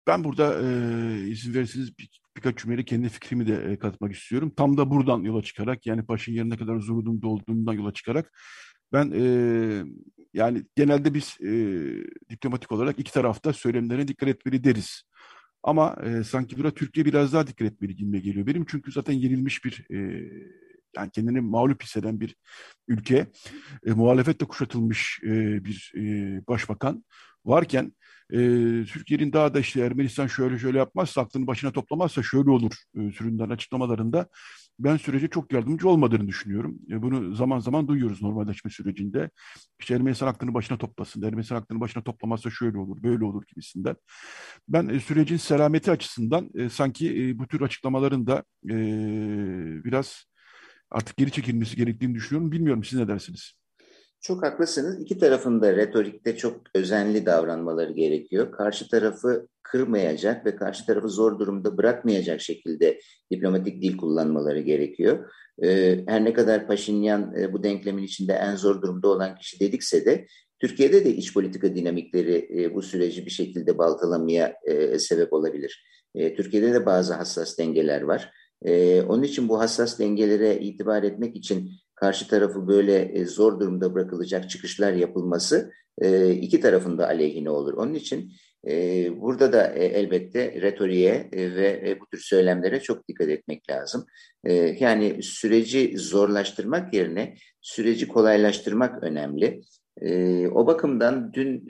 Ben 0.06 0.24
burada 0.24 0.54
e, 0.62 0.68
izin 1.28 1.54
verirseniz 1.54 1.98
bir, 1.98 2.23
birkaç 2.36 2.58
cümleyle 2.58 2.84
kendi 2.84 3.08
fikrimi 3.08 3.46
de 3.46 3.72
e, 3.72 3.78
katmak 3.78 4.12
istiyorum. 4.12 4.52
Tam 4.56 4.76
da 4.76 4.90
buradan 4.90 5.22
yola 5.22 5.42
çıkarak 5.42 5.86
yani 5.86 6.06
Paşinyan'ın 6.06 6.50
ne 6.50 6.56
kadar 6.56 6.78
zor 6.78 7.04
durumda 7.04 7.28
olduğundan 7.28 7.72
yola 7.72 7.92
çıkarak 7.92 8.32
ben 8.92 9.10
e, 9.14 9.24
yani 10.32 10.64
genelde 10.76 11.14
biz 11.14 11.36
e, 11.40 11.50
diplomatik 12.30 12.72
olarak 12.72 12.98
iki 12.98 13.12
tarafta 13.12 13.52
söylemlerine 13.52 14.08
dikkat 14.08 14.28
etmeli 14.28 14.64
deriz. 14.64 15.02
Ama 15.62 15.96
e, 16.04 16.24
sanki 16.24 16.56
burada 16.56 16.70
Türkiye 16.74 17.06
biraz 17.06 17.32
daha 17.32 17.46
dikkat 17.46 17.72
etmeli 17.72 17.96
gibi 17.96 18.22
geliyor 18.22 18.46
benim. 18.46 18.64
Çünkü 18.68 18.92
zaten 18.92 19.12
yenilmiş 19.12 19.64
bir 19.64 19.86
e, 19.90 20.28
yani 20.96 21.10
kendini 21.10 21.40
mağlup 21.40 21.82
hisseden 21.82 22.20
bir 22.20 22.36
ülke, 22.88 23.26
e, 23.86 23.90
muhalefetle 23.92 24.46
kuşatılmış 24.46 25.20
e, 25.24 25.64
bir 25.64 25.92
e, 25.96 26.02
başbakan 26.48 27.04
varken 27.44 27.92
e, 28.34 28.84
Türkiye'nin 28.84 29.32
daha 29.32 29.54
da 29.54 29.60
işte 29.60 29.80
Ermenistan 29.80 30.26
şöyle 30.26 30.58
şöyle 30.58 30.78
yapmazsa, 30.78 31.20
aklını 31.22 31.46
başına 31.46 31.72
toplamazsa 31.72 32.22
şöyle 32.22 32.50
olur 32.50 32.72
e, 32.96 33.12
süründen 33.12 33.50
açıklamalarında 33.50 34.28
ben 34.78 34.96
sürece 34.96 35.28
çok 35.28 35.52
yardımcı 35.52 35.88
olmadığını 35.88 36.28
düşünüyorum. 36.28 36.78
E, 36.90 37.02
bunu 37.02 37.34
zaman 37.34 37.58
zaman 37.58 37.88
duyuyoruz 37.88 38.22
normalleşme 38.22 38.70
sürecinde. 38.70 39.30
İşte 39.80 39.94
Ermenistan 39.94 40.26
aklını 40.26 40.54
başına 40.54 40.78
toplasın, 40.78 41.22
Ermenistan 41.22 41.56
aklını 41.56 41.80
başına 41.80 42.02
toplamazsa 42.04 42.50
şöyle 42.50 42.78
olur, 42.78 43.02
böyle 43.02 43.24
olur 43.24 43.42
gibisinden. 43.48 43.96
Ben 44.68 44.88
e, 44.88 45.00
sürecin 45.00 45.36
selameti 45.36 45.90
açısından 45.90 46.50
e, 46.54 46.68
sanki 46.68 47.28
e, 47.28 47.38
bu 47.38 47.48
tür 47.48 47.60
açıklamaların 47.60 48.26
da 48.26 48.44
e, 48.70 48.74
biraz 49.84 50.24
artık 50.90 51.16
geri 51.16 51.32
çekilmesi 51.32 51.76
gerektiğini 51.76 52.14
düşünüyorum. 52.14 52.52
Bilmiyorum 52.52 52.84
siz 52.84 52.98
ne 52.98 53.08
dersiniz? 53.08 53.63
Çok 54.24 54.42
haklısınız. 54.42 55.00
İki 55.00 55.18
tarafın 55.18 55.60
da 55.60 55.76
retorikte 55.76 56.36
çok 56.36 56.60
özenli 56.74 57.26
davranmaları 57.26 57.92
gerekiyor. 57.92 58.52
Karşı 58.52 58.88
tarafı 58.88 59.48
kırmayacak 59.62 60.46
ve 60.46 60.56
karşı 60.56 60.86
tarafı 60.86 61.08
zor 61.08 61.38
durumda 61.38 61.76
bırakmayacak 61.76 62.40
şekilde 62.40 63.00
diplomatik 63.32 63.82
dil 63.82 63.96
kullanmaları 63.96 64.60
gerekiyor. 64.60 65.30
Ee, 65.62 66.00
her 66.06 66.24
ne 66.24 66.32
kadar 66.32 66.66
Paşinyan 66.66 67.34
e, 67.38 67.52
bu 67.52 67.62
denklemin 67.62 68.02
içinde 68.02 68.32
en 68.32 68.56
zor 68.56 68.82
durumda 68.82 69.08
olan 69.08 69.36
kişi 69.36 69.60
dedikse 69.60 70.04
de 70.04 70.26
Türkiye'de 70.60 71.04
de 71.04 71.14
iç 71.14 71.34
politika 71.34 71.74
dinamikleri 71.74 72.48
e, 72.58 72.74
bu 72.74 72.82
süreci 72.82 73.26
bir 73.26 73.30
şekilde 73.30 73.78
baltalamaya 73.78 74.54
e, 74.64 74.98
sebep 74.98 75.32
olabilir. 75.32 75.84
Türkiye'de 76.14 76.74
de 76.74 76.86
bazı 76.86 77.14
hassas 77.14 77.58
dengeler 77.58 78.02
var. 78.02 78.32
Onun 79.08 79.22
için 79.22 79.48
bu 79.48 79.60
hassas 79.60 79.98
dengelere 79.98 80.58
itibar 80.60 81.02
etmek 81.02 81.36
için 81.36 81.70
karşı 82.04 82.28
tarafı 82.28 82.68
böyle 82.68 83.02
e, 83.02 83.24
zor 83.24 83.60
durumda 83.60 83.94
bırakılacak 83.94 84.50
çıkışlar 84.50 84.92
yapılması 84.92 85.72
e, 85.98 86.30
iki 86.30 86.60
tarafın 86.60 86.98
da 86.98 87.06
aleyhine 87.06 87.50
olur. 87.50 87.74
Onun 87.74 87.94
için 87.94 88.32
e, 88.68 88.72
burada 89.20 89.52
da 89.52 89.66
elbette 89.66 90.60
retoriğe 90.62 91.28
ve 91.32 91.98
bu 92.00 92.06
tür 92.06 92.18
söylemlere 92.18 92.80
çok 92.80 93.08
dikkat 93.08 93.28
etmek 93.28 93.70
lazım. 93.70 94.06
Yani 94.80 95.22
süreci 95.22 95.98
zorlaştırmak 95.98 96.94
yerine 96.94 97.34
süreci 97.60 98.08
kolaylaştırmak 98.08 99.02
önemli. 99.02 99.62
O 100.54 100.66
bakımdan 100.66 101.32
dün 101.32 101.68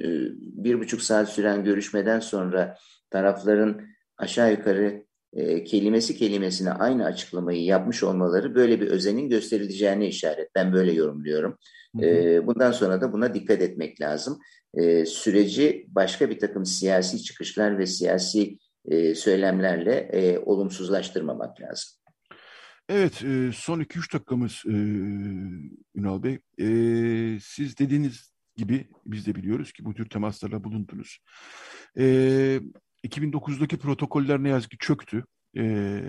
bir 0.65 0.81
buçuk 0.81 1.03
saat 1.03 1.29
süren 1.29 1.65
görüşmeden 1.65 2.21
sonra 2.21 2.77
tarafların 3.11 3.81
aşağı 4.17 4.51
yukarı 4.51 5.04
e, 5.35 5.65
kelimesi 5.65 6.17
kelimesine 6.17 6.71
aynı 6.71 7.05
açıklamayı 7.05 7.65
yapmış 7.65 8.03
olmaları 8.03 8.55
böyle 8.55 8.81
bir 8.81 8.87
özenin 8.87 9.29
gösterileceğine 9.29 10.09
işaret. 10.09 10.55
Ben 10.55 10.73
böyle 10.73 10.93
yorumluyorum. 10.93 11.59
E, 12.03 12.47
bundan 12.47 12.73
sonra 12.73 13.01
da 13.01 13.13
buna 13.13 13.35
dikkat 13.35 13.63
etmek 13.63 14.01
lazım. 14.01 14.39
E, 14.75 15.07
süreci 15.07 15.87
başka 15.89 16.31
bir 16.31 16.39
takım 16.39 16.67
siyasi 16.67 17.23
çıkışlar 17.23 17.79
ve 17.79 17.87
siyasi 17.87 18.59
e, 18.89 19.15
söylemlerle 19.15 19.93
e, 19.93 20.39
olumsuzlaştırmamak 20.39 21.61
lazım. 21.61 21.91
Evet, 22.89 23.23
e, 23.25 23.51
son 23.55 23.81
2-3 23.81 24.13
dakikamız 24.13 24.63
e, 24.67 24.75
Ünal 25.95 26.23
Bey. 26.23 26.39
E, 26.59 26.67
siz 27.41 27.79
dediğiniz 27.79 28.33
gibi 28.57 28.89
biz 29.07 29.27
de 29.27 29.35
biliyoruz 29.35 29.73
ki 29.73 29.85
bu 29.85 29.95
tür 29.95 30.09
temaslarla 30.09 30.65
bulundunuz. 30.65 31.19
E, 33.05 33.09
2009'daki 33.09 33.77
protokoller 33.77 34.43
ne 34.43 34.49
yazık 34.49 34.71
ki 34.71 34.79
çöktü. 34.79 35.25
E, 35.57 36.03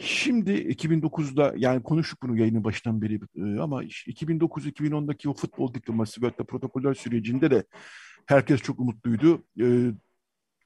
şimdi 0.00 0.50
2009'da 0.50 1.54
yani 1.56 1.82
konuştuk 1.82 2.22
bunu 2.22 2.38
yayının 2.38 2.64
başından 2.64 3.02
beri 3.02 3.14
e, 3.14 3.60
ama 3.60 3.84
2009-2010'daki 3.84 5.28
o 5.28 5.34
futbol 5.34 5.74
diplomasi 5.74 6.22
ve 6.22 6.30
protokoller 6.30 6.94
sürecinde 6.94 7.50
de 7.50 7.64
herkes 8.26 8.60
çok 8.60 8.80
umutluydu. 8.80 9.44
E, 9.60 9.92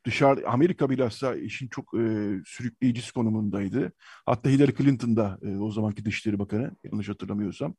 dışarı 0.06 0.48
Amerika 0.48 0.90
bilhassa 0.90 1.34
işin 1.34 1.68
çok 1.68 1.94
e, 1.94 2.34
sürükleyicisi 2.46 3.12
konumundaydı. 3.12 3.92
Hatta 4.26 4.50
Hillary 4.50 4.74
Clinton 4.74 5.16
da 5.16 5.38
e, 5.42 5.56
o 5.56 5.70
zamanki 5.70 6.04
Dışişleri 6.04 6.38
Bakanı 6.38 6.76
yanlış 6.84 7.08
hatırlamıyorsam 7.08 7.74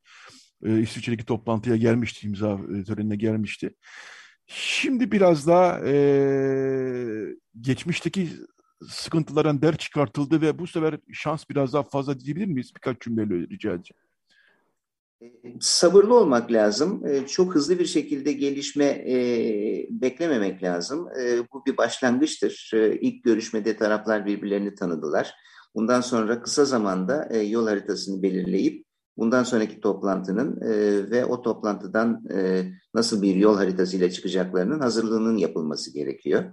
e, 0.65 0.79
İsviçre'deki 0.79 1.25
toplantıya 1.25 1.75
gelmişti, 1.75 2.27
imza 2.27 2.53
e, 2.53 2.83
törenine 2.83 3.15
gelmişti. 3.15 3.75
Şimdi 4.51 5.11
biraz 5.11 5.47
daha 5.47 5.79
e, 5.85 5.95
geçmişteki 7.61 8.29
sıkıntılardan 8.89 9.61
der 9.61 9.77
çıkartıldı 9.77 10.41
ve 10.41 10.59
bu 10.59 10.67
sefer 10.67 10.97
şans 11.13 11.49
biraz 11.49 11.73
daha 11.73 11.83
fazla 11.83 12.19
diyebilir 12.19 12.45
miyiz? 12.45 12.71
Birkaç 12.75 13.01
cümleyle 13.01 13.35
rica 13.35 13.73
edeceğim. 13.73 14.01
Sabırlı 15.59 16.15
olmak 16.15 16.51
lazım. 16.51 17.03
Çok 17.27 17.55
hızlı 17.55 17.79
bir 17.79 17.85
şekilde 17.85 18.33
gelişme 18.33 19.05
beklememek 19.89 20.63
lazım. 20.63 21.07
Bu 21.53 21.65
bir 21.65 21.77
başlangıçtır. 21.77 22.69
İlk 23.01 23.23
görüşmede 23.23 23.77
taraflar 23.77 24.25
birbirlerini 24.25 24.75
tanıdılar. 24.75 25.33
Bundan 25.75 26.01
sonra 26.01 26.41
kısa 26.41 26.65
zamanda 26.65 27.29
yol 27.43 27.67
haritasını 27.67 28.23
belirleyip 28.23 28.88
bundan 29.19 29.43
sonraki 29.43 29.81
toplantının 29.81 30.61
e, 30.61 30.71
ve 31.11 31.25
o 31.25 31.41
toplantıdan 31.41 32.23
e, 32.33 32.65
nasıl 32.93 33.21
bir 33.21 33.35
yol 33.35 33.55
haritasıyla 33.55 34.11
çıkacaklarının 34.11 34.79
hazırlığının 34.79 35.37
yapılması 35.37 35.93
gerekiyor. 35.93 36.43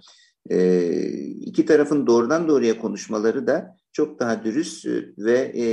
E, 0.51 0.89
iki 1.21 1.67
tarafın 1.67 2.07
doğrudan 2.07 2.49
doğruya 2.49 2.79
konuşmaları 2.79 3.47
da 3.47 3.77
çok 3.93 4.21
daha 4.21 4.45
dürüst 4.45 4.87
ve 5.19 5.39
e, 5.55 5.65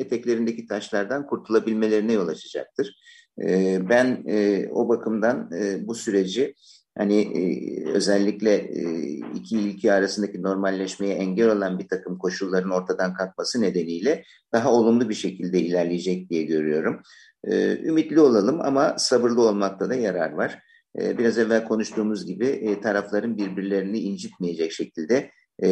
eteklerindeki 0.00 0.66
taşlardan 0.66 1.26
kurtulabilmelerine 1.26 2.12
yol 2.12 2.28
açacaktır. 2.28 2.96
E, 3.42 3.78
ben 3.88 4.24
e, 4.26 4.68
o 4.68 4.88
bakımdan 4.88 5.50
e, 5.52 5.86
bu 5.86 5.94
süreci 5.94 6.54
hani 6.98 7.20
e, 7.20 7.84
özellikle 7.90 8.54
e, 8.54 9.02
iki 9.34 9.58
ülke 9.58 9.92
arasındaki 9.92 10.42
normalleşmeye 10.42 11.14
engel 11.14 11.48
olan 11.48 11.78
bir 11.78 11.88
takım 11.88 12.18
koşulların 12.18 12.70
ortadan 12.70 13.14
kalkması 13.14 13.60
nedeniyle 13.60 14.24
daha 14.52 14.72
olumlu 14.72 15.08
bir 15.08 15.14
şekilde 15.14 15.60
ilerleyecek 15.60 16.30
diye 16.30 16.42
görüyorum. 16.42 17.02
E, 17.44 17.78
ümitli 17.78 18.20
olalım 18.20 18.60
ama 18.60 18.98
sabırlı 18.98 19.48
olmakta 19.48 19.90
da 19.90 19.94
yarar 19.94 20.32
var. 20.32 20.62
Biraz 20.98 21.38
evvel 21.38 21.64
konuştuğumuz 21.64 22.26
gibi 22.26 22.78
tarafların 22.82 23.36
birbirlerini 23.36 23.98
incitmeyecek 23.98 24.72
şekilde 24.72 25.30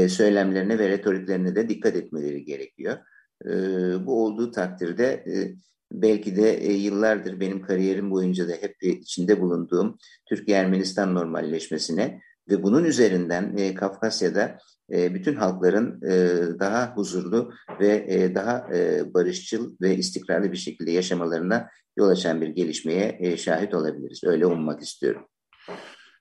söylemlerine 0.09 0.79
ve 0.79 0.89
retoriklerine 0.89 1.55
de 1.55 1.69
dikkat 1.69 1.97
etmeleri 1.97 2.45
gerekiyor. 2.45 2.97
Bu 4.07 4.25
olduğu 4.25 4.51
takdirde 4.51 5.25
belki 5.93 6.37
de 6.37 6.57
e, 6.57 6.73
yıllardır 6.73 7.41
benim 7.41 7.63
kariyerim 7.63 8.11
boyunca 8.11 8.49
da 8.49 8.53
hep 8.53 8.77
içinde 8.83 9.41
bulunduğum 9.41 9.99
Türkiye-Ermenistan 10.29 11.15
normalleşmesine 11.15 12.21
ve 12.51 12.63
bunun 12.63 12.85
üzerinden 12.85 13.57
e, 13.57 13.75
Kafkasya'da 13.75 14.59
e, 14.93 15.15
bütün 15.15 15.35
halkların 15.35 16.01
e, 16.03 16.39
daha 16.61 16.97
huzurlu 16.97 17.53
ve 17.81 18.07
e, 18.09 18.35
daha 18.35 18.69
e, 18.75 19.15
barışçıl 19.15 19.77
ve 19.81 19.97
istikrarlı 19.97 20.53
bir 20.53 20.57
şekilde 20.57 20.91
yaşamalarına 20.91 21.69
yol 21.97 22.09
açan 22.09 22.41
bir 22.41 22.49
gelişmeye 22.49 23.19
e, 23.21 23.37
şahit 23.37 23.75
olabiliriz. 23.75 24.21
Öyle 24.25 24.47
ummak 24.47 24.83
istiyorum. 24.83 25.27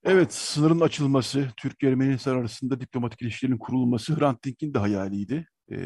Evet, 0.04 0.34
sınırın 0.34 0.80
açılması, 0.80 1.48
Türkiye-Ermenistan 1.58 2.38
arasında 2.38 2.80
diplomatik 2.80 3.22
ilişkilerin 3.22 3.58
kurulması 3.58 4.20
Hrant 4.20 4.44
Dink'in 4.46 4.74
de 4.74 4.80
hayaliydi. 4.80 5.48
Ee, 5.72 5.78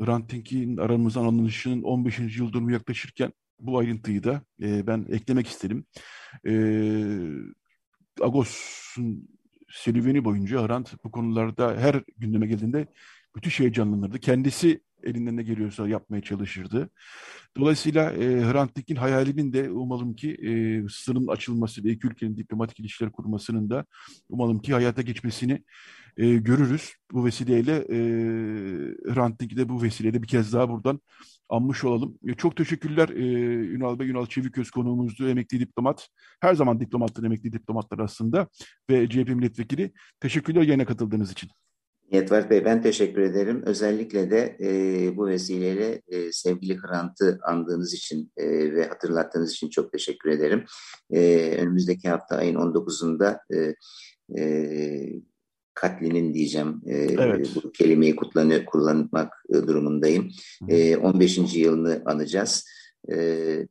Hrant 0.00 0.34
aramızdan 0.78 1.24
alınışının 1.24 1.82
15. 1.82 2.38
yıl 2.38 2.52
dönümü 2.52 2.72
yaklaşırken 2.72 3.32
bu 3.58 3.78
ayrıntıyı 3.78 4.24
da 4.24 4.42
e, 4.62 4.86
ben 4.86 5.06
eklemek 5.10 5.46
istedim. 5.46 5.86
E, 6.46 6.52
Agos'un 8.20 9.28
serüveni 9.70 10.24
boyunca 10.24 10.68
Hrant 10.68 11.04
bu 11.04 11.10
konularda 11.10 11.76
her 11.76 12.02
gündeme 12.18 12.46
geldiğinde 12.46 12.86
bütün 13.36 13.50
şey 13.50 13.72
canlanırdı. 13.72 14.18
Kendisi 14.18 14.80
elinden 15.04 15.36
ne 15.36 15.42
geliyorsa 15.42 15.88
yapmaya 15.88 16.22
çalışırdı. 16.22 16.90
Dolayısıyla 17.56 18.12
e, 18.12 18.40
Hrant 18.40 18.76
Dink'in 18.76 18.96
hayalinin 18.96 19.52
de 19.52 19.70
umalım 19.70 20.14
ki 20.16 20.30
e, 20.30 20.50
sınırın 20.88 21.26
açılması 21.26 21.84
ve 21.84 21.90
iki 21.90 22.06
ülkenin 22.06 22.36
diplomatik 22.36 22.80
ilişkiler 22.80 23.12
kurmasının 23.12 23.70
da 23.70 23.84
umalım 24.28 24.58
ki 24.58 24.72
hayata 24.72 25.02
geçmesini 25.02 25.62
e, 26.16 26.34
görürüz. 26.36 26.92
Bu 27.12 27.24
vesileyle 27.24 27.72
e, 27.76 27.98
Hrant 29.14 29.40
Dink'i 29.40 29.56
de 29.56 29.68
bu 29.68 29.82
vesileyle 29.82 30.22
bir 30.22 30.28
kez 30.28 30.52
daha 30.52 30.68
buradan 30.68 31.00
anmış 31.48 31.84
olalım. 31.84 32.18
E, 32.26 32.34
çok 32.34 32.56
teşekkürler 32.56 33.08
e, 33.08 33.22
Ünal 33.74 33.98
Bey. 33.98 34.10
Ünal 34.10 34.26
Çeviköz 34.26 34.70
konuğumuzdu. 34.70 35.28
Emekli 35.28 35.60
diplomat. 35.60 36.08
Her 36.40 36.54
zaman 36.54 36.80
diplomatlar, 36.80 37.24
emekli 37.24 37.52
diplomatlar 37.52 37.98
aslında. 37.98 38.48
Ve 38.90 39.08
CHP 39.08 39.28
milletvekili. 39.28 39.92
Teşekkürler 40.20 40.62
yayına 40.62 40.84
katıldığınız 40.84 41.32
için. 41.32 41.50
Yetvar 42.14 42.50
Bey 42.50 42.64
ben 42.64 42.82
teşekkür 42.82 43.22
ederim. 43.22 43.62
Özellikle 43.66 44.30
de 44.30 44.56
e, 44.60 45.16
bu 45.16 45.26
vesileyle 45.26 46.02
e, 46.08 46.32
sevgili 46.32 46.78
Hrant'ı 46.78 47.38
andığınız 47.42 47.94
için 47.94 48.32
e, 48.36 48.74
ve 48.74 48.88
hatırlattığınız 48.88 49.52
için 49.52 49.68
çok 49.68 49.92
teşekkür 49.92 50.30
ederim. 50.30 50.64
E, 51.10 51.50
önümüzdeki 51.58 52.08
hafta 52.08 52.36
ayın 52.36 52.54
19'unda 52.54 53.38
e, 53.54 53.74
e, 54.40 55.22
katlinin 55.74 56.34
diyeceğim 56.34 56.82
e, 56.86 56.94
evet. 56.96 57.50
bu 57.54 57.72
kelimeyi 57.72 58.16
kullanı, 58.16 58.64
kullanmak 58.64 59.32
e, 59.50 59.54
durumundayım. 59.54 60.30
E, 60.68 60.96
15. 60.96 61.56
yılını 61.56 62.02
anacağız. 62.06 62.64
E, 63.08 63.16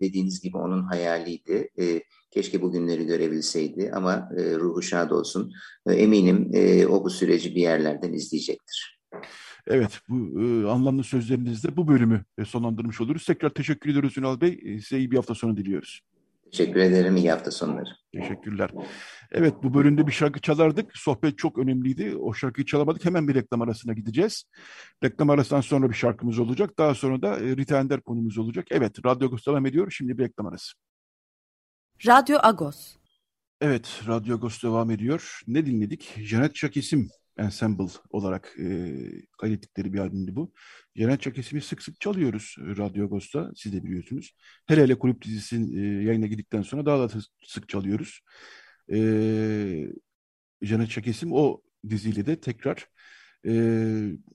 dediğiniz 0.01 0.41
gibi 0.41 0.57
onun 0.57 0.83
hayaliydi. 0.83 1.69
E, 1.79 2.01
Keşke 2.33 2.61
bugünleri 2.61 3.05
görebilseydi 3.05 3.91
ama 3.93 4.29
e, 4.37 4.55
ruhu 4.55 4.81
şad 4.81 5.11
olsun. 5.11 5.53
E, 5.87 5.93
eminim 5.93 6.51
e, 6.53 6.87
o 6.87 7.03
bu 7.03 7.09
süreci 7.09 7.55
bir 7.55 7.61
yerlerden 7.61 8.13
izleyecektir. 8.13 8.99
Evet, 9.67 9.99
bu 10.09 10.41
e, 10.41 10.67
anlamlı 10.67 11.03
sözlerinizle 11.03 11.77
bu 11.77 11.87
bölümü 11.87 12.25
e, 12.37 12.45
sonlandırmış 12.45 13.01
oluruz. 13.01 13.25
Tekrar 13.25 13.49
teşekkür 13.49 13.89
ediyoruz 13.89 14.17
Ünal 14.17 14.41
Bey. 14.41 14.59
E, 14.63 14.79
size 14.79 14.97
iyi 14.97 15.11
bir 15.11 15.15
hafta 15.15 15.35
sonu 15.35 15.57
diliyoruz. 15.57 16.01
Teşekkür 16.51 16.79
ederim. 16.79 17.17
İyi 17.17 17.31
hafta 17.31 17.51
sonları. 17.51 17.89
Teşekkürler. 18.13 18.69
Evet 19.31 19.53
bu 19.63 19.73
bölümde 19.73 20.07
bir 20.07 20.11
şarkı 20.11 20.41
çalardık. 20.41 20.97
Sohbet 20.97 21.37
çok 21.37 21.57
önemliydi. 21.57 22.15
O 22.15 22.33
şarkıyı 22.33 22.65
çalamadık. 22.65 23.05
Hemen 23.05 23.27
bir 23.27 23.35
reklam 23.35 23.61
arasına 23.61 23.93
gideceğiz. 23.93 24.43
Reklam 25.03 25.29
arasından 25.29 25.61
sonra 25.61 25.89
bir 25.89 25.95
şarkımız 25.95 26.39
olacak. 26.39 26.77
Daha 26.77 26.95
sonra 26.95 27.21
da 27.21 27.39
e, 27.39 27.57
Rita 27.57 27.79
Ender 27.79 28.01
konumuz 28.01 28.37
olacak. 28.37 28.65
Evet 28.71 29.05
Radyo 29.05 29.27
Agos 29.27 29.47
devam 29.47 29.65
ediyor. 29.65 29.91
Şimdi 29.91 30.17
bir 30.17 30.23
reklam 30.23 30.47
arası. 30.47 30.73
Radyo 32.07 32.37
Agos. 32.43 32.95
Evet, 33.61 34.01
Radyo 34.07 34.35
Agos 34.35 34.63
devam 34.63 34.91
ediyor. 34.91 35.41
Ne 35.47 35.65
dinledik? 35.65 36.15
Janet 36.17 36.55
Çakesim 36.55 37.09
Ensemble 37.37 37.87
olarak 38.09 38.55
e, 38.59 38.95
kaydettikleri 39.37 39.93
bir 39.93 39.99
albümdü 39.99 40.35
bu. 40.35 40.53
Janet 40.95 41.21
Çakesim'i 41.21 41.61
sık 41.61 41.81
sık 41.81 42.01
çalıyoruz 42.01 42.55
Radyo 42.59 43.05
Agos'ta, 43.05 43.51
siz 43.55 43.73
de 43.73 43.83
biliyorsunuz. 43.83 44.35
Hele 44.65 44.81
hele 44.81 44.99
kulüp 44.99 45.21
dizisinin 45.25 45.77
e, 45.77 46.03
yayına 46.03 46.27
girdikten 46.27 46.61
sonra 46.61 46.85
daha 46.85 46.99
da 46.99 47.19
sık 47.45 47.69
çalıyoruz. 47.69 48.19
E, 48.91 48.97
Janet 50.61 50.89
Çakesim 50.89 51.33
o 51.33 51.61
diziyle 51.89 52.25
de 52.25 52.39
tekrar 52.39 52.87
e, 53.45 53.53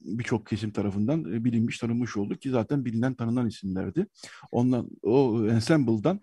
birçok 0.01 0.45
kesim 0.45 0.71
tarafından 0.71 1.33
e, 1.33 1.43
bilinmiş, 1.43 1.77
tanınmış 1.77 2.17
oldu 2.17 2.35
ki 2.35 2.49
zaten 2.49 2.85
bilinen, 2.85 3.13
tanınan 3.13 3.47
isimlerdi. 3.47 4.07
Ondan, 4.51 4.89
o 5.03 5.47
Ensemble'dan 5.47 6.21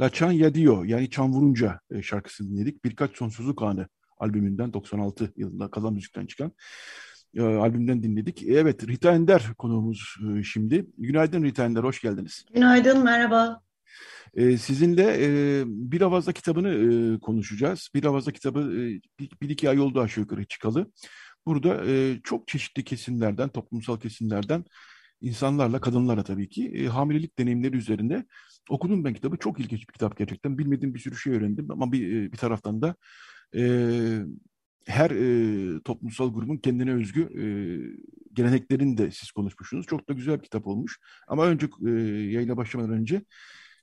La 0.00 0.10
Chan 0.10 0.32
Yadio 0.32 0.84
yani 0.84 1.10
Çan 1.10 1.32
Vurunca 1.32 1.80
e, 1.90 2.02
şarkısını 2.02 2.50
dinledik. 2.50 2.84
Birkaç 2.84 3.16
Sonsuzluk 3.16 3.62
Anı 3.62 3.88
albümünden 4.18 4.72
96 4.72 5.32
yılında 5.36 5.70
Kalan 5.70 5.94
Müzik'ten 5.94 6.26
çıkan 6.26 6.52
e, 7.34 7.42
albümden 7.42 8.02
dinledik. 8.02 8.42
E, 8.42 8.54
evet 8.54 8.88
Rita 8.88 9.12
Ender 9.12 9.54
konuğumuz 9.58 10.16
e, 10.38 10.42
şimdi. 10.42 10.86
Günaydın 10.98 11.42
Rita 11.42 11.64
Ender, 11.64 11.82
hoş 11.82 12.00
geldiniz. 12.00 12.44
Günaydın, 12.54 13.04
merhaba. 13.04 13.60
E, 14.34 14.56
sizinle 14.58 15.16
e, 15.20 15.62
Bir 15.66 16.00
Avaz'da 16.00 16.32
kitabını 16.32 16.68
e, 16.68 17.18
konuşacağız. 17.20 17.88
Bir 17.94 18.04
Avaz'da 18.04 18.32
kitabı 18.32 18.60
e, 18.60 19.00
bir, 19.20 19.30
bir 19.42 19.50
iki 19.50 19.70
ay 19.70 19.80
oldu 19.80 20.00
aşağı 20.00 20.22
yukarı 20.22 20.44
çıkalı. 20.44 20.92
Burada 21.46 21.84
e, 21.86 22.20
çok 22.24 22.48
çeşitli 22.48 22.84
kesimlerden, 22.84 23.48
toplumsal 23.48 24.00
kesimlerden 24.00 24.64
insanlarla, 25.22 25.80
kadınlarla 25.80 26.24
tabii 26.24 26.48
ki 26.48 26.72
e, 26.74 26.86
hamilelik 26.86 27.38
deneyimleri 27.38 27.76
üzerinde 27.76 28.26
okudum 28.70 29.04
ben 29.04 29.14
kitabı. 29.14 29.36
Çok 29.36 29.60
ilginç 29.60 29.80
bir 29.88 29.92
kitap 29.92 30.16
gerçekten. 30.16 30.58
Bilmediğim 30.58 30.94
bir 30.94 30.98
sürü 30.98 31.16
şey 31.16 31.32
öğrendim 31.32 31.70
ama 31.70 31.92
bir, 31.92 32.32
bir 32.32 32.36
taraftan 32.36 32.82
da 32.82 32.96
e, 33.56 33.62
her 34.86 35.10
e, 35.10 35.80
toplumsal 35.82 36.34
grubun 36.34 36.56
kendine 36.56 36.92
özgü 36.92 37.22
e, 37.22 37.44
geleneklerini 38.32 38.98
de 38.98 39.10
siz 39.10 39.30
konuşmuşsunuz. 39.30 39.86
Çok 39.86 40.08
da 40.08 40.12
güzel 40.12 40.38
bir 40.38 40.44
kitap 40.44 40.66
olmuş. 40.66 40.98
Ama 41.28 41.46
önce 41.46 41.68
e, 41.86 41.90
yayına 42.32 42.56
başlamadan 42.56 42.94
önce 42.94 43.22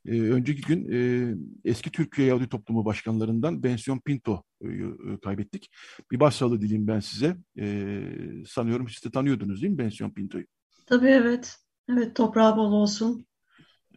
e, 0.05 0.21
önceki 0.21 0.61
gün 0.61 0.91
e, 0.91 1.33
eski 1.65 1.91
Türkiye 1.91 2.27
Yahudi 2.27 2.49
Toplumu 2.49 2.85
başkanlarından 2.85 3.63
Bensiyon 3.63 3.99
Pinto'yu 3.99 4.97
e, 5.13 5.19
kaybettik. 5.19 5.69
Bir 6.11 6.19
başsağlığı 6.19 6.61
dileyim 6.61 6.87
ben 6.87 6.99
size. 6.99 7.37
E, 7.59 8.01
sanıyorum 8.47 8.89
siz 8.89 9.05
de 9.05 9.11
tanıyordunuz 9.11 9.61
değil 9.61 9.71
mi 9.73 9.77
Bensiyon 9.77 10.11
Pinto'yu? 10.11 10.45
Tabii 10.89 11.07
evet. 11.07 11.55
Evet 11.89 12.15
toprağı 12.15 12.57
bol 12.57 12.71
olsun. 12.71 13.25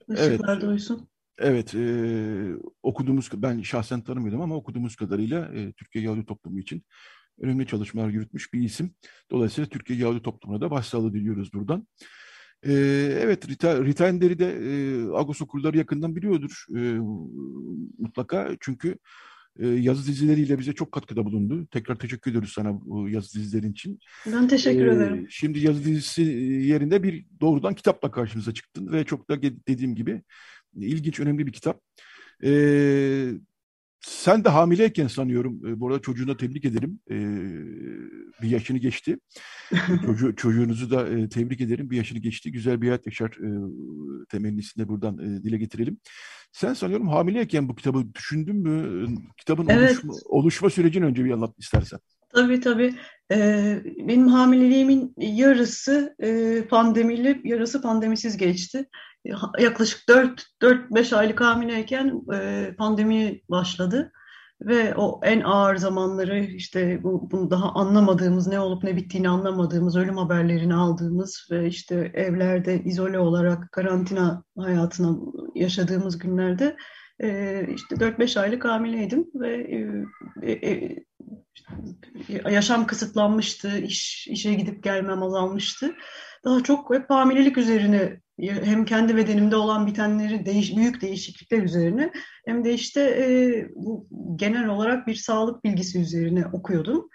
Işıklar 0.09 0.53
evet. 0.53 0.63
doysun. 0.63 1.09
Evet, 1.39 1.75
e, 1.75 2.55
okuduğumuz, 2.83 3.31
ben 3.35 3.63
şahsen 3.63 4.01
tanımıyordum 4.01 4.41
ama 4.41 4.57
okuduğumuz 4.57 4.97
kadarıyla 4.97 5.55
e, 5.55 5.73
Türkiye 5.73 6.05
Yahudi 6.05 6.27
Toplumu 6.27 6.61
için 6.61 6.85
önemli 7.41 7.67
çalışmalar 7.67 8.09
yürütmüş 8.09 8.53
bir 8.53 8.61
isim. 8.61 8.95
Dolayısıyla 9.31 9.69
Türkiye 9.69 9.99
Yahudi 9.99 10.23
Toplumu'na 10.23 10.61
da 10.61 10.71
başsağlığı 10.71 11.15
diliyoruz 11.15 11.53
buradan. 11.53 11.87
E, 12.63 12.73
evet, 13.21 13.49
Rita, 13.49 13.85
Rita 13.85 14.09
Ender'i 14.09 14.39
de 14.39 14.47
e, 14.47 15.03
Agos 15.17 15.43
okurları 15.43 15.79
yakından 15.79 16.17
biliyordur 16.17 16.67
e, 16.77 16.81
mutlaka. 17.99 18.57
Çünkü 18.61 18.99
yazı 19.59 20.07
dizileriyle 20.07 20.59
bize 20.59 20.73
çok 20.73 20.93
katkıda 20.93 21.25
bulundu. 21.25 21.67
Tekrar 21.67 21.99
teşekkür 21.99 22.31
ediyoruz 22.31 22.53
sana 22.53 22.81
bu 22.81 23.09
yazı 23.09 23.39
dizilerin 23.39 23.73
için. 23.73 23.99
Ben 24.27 24.49
teşekkür 24.49 24.87
ee, 24.87 24.95
ederim. 24.95 25.27
Şimdi 25.31 25.59
yazı 25.59 25.85
dizisi 25.85 26.23
yerinde 26.23 27.03
bir 27.03 27.27
doğrudan 27.41 27.75
kitapla 27.75 28.11
karşımıza 28.11 28.55
çıktın 28.55 28.93
ve 28.93 29.05
çok 29.05 29.31
da 29.31 29.43
dediğim 29.43 29.95
gibi 29.95 30.23
ilginç, 30.77 31.21
önemli 31.21 31.47
bir 31.47 31.53
kitap. 31.53 31.81
Ee, 32.45 33.33
sen 34.07 34.45
de 34.45 34.49
hamileyken 34.49 35.07
sanıyorum, 35.07 35.67
e, 35.67 35.81
bu 35.81 35.89
arada 35.89 36.03
çocuğuna 36.03 36.37
tebrik 36.37 36.65
ederim. 36.65 37.01
E, 37.11 37.17
bir 38.43 38.49
yaşını 38.49 38.79
geçti. 38.79 39.19
Çocuğu, 40.07 40.37
çocuğunuzu 40.37 40.91
da 40.91 41.09
e, 41.09 41.29
tebrik 41.29 41.61
ederim. 41.61 41.91
Bir 41.91 41.97
yaşını 41.97 42.19
geçti. 42.19 42.53
Güzel 42.53 42.83
bir 42.83 42.87
hayat 42.87 43.07
yaşar 43.07 43.29
e, 43.29 43.49
temennisini 44.29 44.85
de 44.85 44.89
buradan 44.89 45.19
e, 45.19 45.43
dile 45.43 45.59
getirelim. 45.59 45.99
Sen 46.53 46.75
sanıyorum 46.75 47.09
hamileyken 47.09 47.69
bu 47.69 47.75
kitabı 47.75 48.15
düşündün 48.15 48.57
mü? 48.57 49.07
Kitabın 49.37 49.67
evet. 49.69 49.91
oluşma, 49.91 50.15
oluşma 50.25 50.71
sürecini 50.71 51.05
önce 51.05 51.25
bir 51.25 51.31
anlat 51.31 51.55
istersen. 51.59 51.99
Tabii 52.35 52.61
tabii. 52.61 52.95
Ee, 53.33 53.83
benim 53.85 54.29
hamileliğimin 54.29 55.15
yarısı 55.17 56.17
e, 56.23 56.63
pandemiyle, 56.71 57.41
yarısı 57.45 57.83
pandemisiz 57.83 58.37
geçti 58.37 58.87
yaklaşık 59.59 60.09
4-5 60.09 61.17
aylık 61.17 61.41
hamileyken 61.41 62.23
e, 62.35 62.71
pandemi 62.79 63.41
başladı. 63.49 64.13
Ve 64.61 64.95
o 64.95 65.21
en 65.25 65.41
ağır 65.41 65.77
zamanları 65.77 66.45
işte 66.45 67.03
bu, 67.03 67.31
bunu 67.31 67.51
daha 67.51 67.73
anlamadığımız, 67.73 68.47
ne 68.47 68.61
olup 68.61 68.85
ne 68.85 68.97
bittiğini 68.97 69.29
anlamadığımız, 69.29 69.97
ölüm 69.97 70.17
haberlerini 70.17 70.75
aldığımız 70.75 71.49
ve 71.51 71.67
işte 71.67 72.11
evlerde 72.15 72.83
izole 72.85 73.19
olarak 73.19 73.73
karantina 73.73 74.45
hayatına 74.59 75.17
yaşadığımız 75.55 76.19
günlerde 76.19 76.77
e, 77.23 77.67
işte 77.75 77.95
4-5 77.95 78.41
aylık 78.41 78.65
hamileydim 78.65 79.27
ve 79.35 79.67
e, 80.43 80.97
yaşam 82.51 82.87
kısıtlanmıştı, 82.87 83.79
iş, 83.79 84.29
işe 84.29 84.55
gidip 84.55 84.83
gelmem 84.83 85.23
azalmıştı. 85.23 85.95
Daha 86.45 86.63
çok 86.63 86.95
hep 86.95 87.11
hamilelik 87.11 87.59
üzerine 87.59 88.21
hem 88.43 88.85
kendi 88.85 89.17
bedenimde 89.17 89.57
olan 89.57 89.87
bitenleri 89.87 90.47
değiş, 90.47 90.77
büyük 90.77 91.01
değişiklikler 91.01 91.63
üzerine 91.63 92.13
hem 92.45 92.65
de 92.65 92.75
işte 92.75 93.01
e, 93.01 93.27
bu 93.75 94.09
genel 94.37 94.69
olarak 94.69 95.07
bir 95.07 95.15
sağlık 95.15 95.65
bilgisi 95.65 96.01
üzerine 96.01 96.47
okuyordum. 96.53 97.09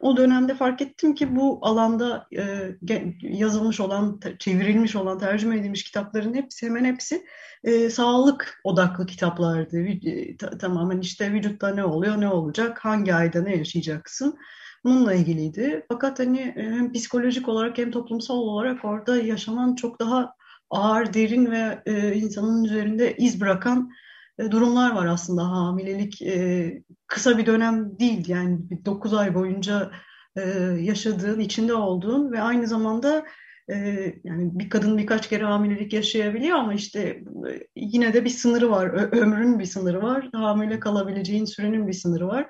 O 0.00 0.16
dönemde 0.16 0.54
fark 0.54 0.82
ettim 0.82 1.14
ki 1.14 1.36
bu 1.36 1.58
alanda 1.62 2.26
e, 2.36 2.74
yazılmış 3.20 3.80
olan, 3.80 4.20
çevrilmiş 4.38 4.96
olan, 4.96 5.18
tercüme 5.18 5.58
edilmiş 5.58 5.84
kitapların 5.84 6.34
hepsi 6.34 6.66
hemen 6.66 6.84
hepsi 6.84 7.26
e, 7.64 7.90
sağlık 7.90 8.60
odaklı 8.64 9.06
kitaplardı. 9.06 9.78
E, 9.80 10.36
tamamen 10.36 11.00
işte 11.00 11.32
vücutta 11.32 11.68
ne 11.68 11.84
oluyor, 11.84 12.20
ne 12.20 12.28
olacak, 12.28 12.84
hangi 12.84 13.14
ayda 13.14 13.42
ne 13.42 13.56
yaşayacaksın 13.56 14.38
bununla 14.84 15.14
ilgiliydi. 15.14 15.86
Fakat 15.88 16.18
hani 16.18 16.40
e, 16.40 16.62
hem 16.62 16.92
psikolojik 16.92 17.48
olarak 17.48 17.78
hem 17.78 17.90
toplumsal 17.90 18.36
olarak 18.36 18.84
orada 18.84 19.16
yaşanan 19.16 19.74
çok 19.74 20.00
daha 20.00 20.34
ağır, 20.70 21.14
derin 21.14 21.50
ve 21.50 21.82
e, 21.86 22.14
insanın 22.14 22.64
üzerinde 22.64 23.16
iz 23.16 23.40
bırakan 23.40 23.90
e, 24.38 24.50
durumlar 24.50 24.94
var 24.94 25.06
aslında. 25.06 25.42
Hamilelik 25.50 26.22
e, 26.22 26.82
kısa 27.06 27.38
bir 27.38 27.46
dönem 27.46 27.98
değil 27.98 28.28
yani 28.28 28.58
9 28.84 29.14
ay 29.14 29.34
boyunca 29.34 29.90
e, 30.36 30.40
yaşadığın, 30.80 31.40
içinde 31.40 31.74
olduğun 31.74 32.32
ve 32.32 32.40
aynı 32.40 32.66
zamanda 32.66 33.24
e, 33.70 33.76
yani 34.24 34.50
bir 34.58 34.70
kadın 34.70 34.98
birkaç 34.98 35.28
kere 35.28 35.44
hamilelik 35.44 35.92
yaşayabiliyor 35.92 36.58
ama 36.58 36.74
işte 36.74 37.00
e, 37.00 37.66
yine 37.76 38.14
de 38.14 38.24
bir 38.24 38.30
sınırı 38.30 38.70
var. 38.70 38.86
Ö 38.86 39.20
ömrün 39.20 39.58
bir 39.58 39.64
sınırı 39.64 40.02
var. 40.02 40.28
Hamile 40.32 40.80
kalabileceğin 40.80 41.44
sürenin 41.44 41.88
bir 41.88 41.92
sınırı 41.92 42.26
var. 42.26 42.46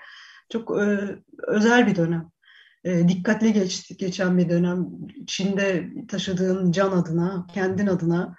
Çok 0.53 0.79
e, 0.81 0.99
özel 1.49 1.87
bir 1.87 1.97
dönem 1.97 2.34
e, 2.85 3.09
dikkatli 3.09 3.53
geçti, 3.53 3.97
geçen 3.97 4.39
bir 4.39 4.49
dönem. 4.49 4.89
Çin'de 5.27 5.91
taşıdığın 6.09 6.73
can 6.73 6.93
adına, 6.93 7.47
kendin 7.55 7.87
adına 7.87 8.35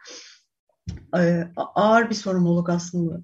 e, 1.18 1.44
ağır 1.56 2.10
bir 2.10 2.16
sorumluluk 2.16 2.70
aslında. 2.70 3.22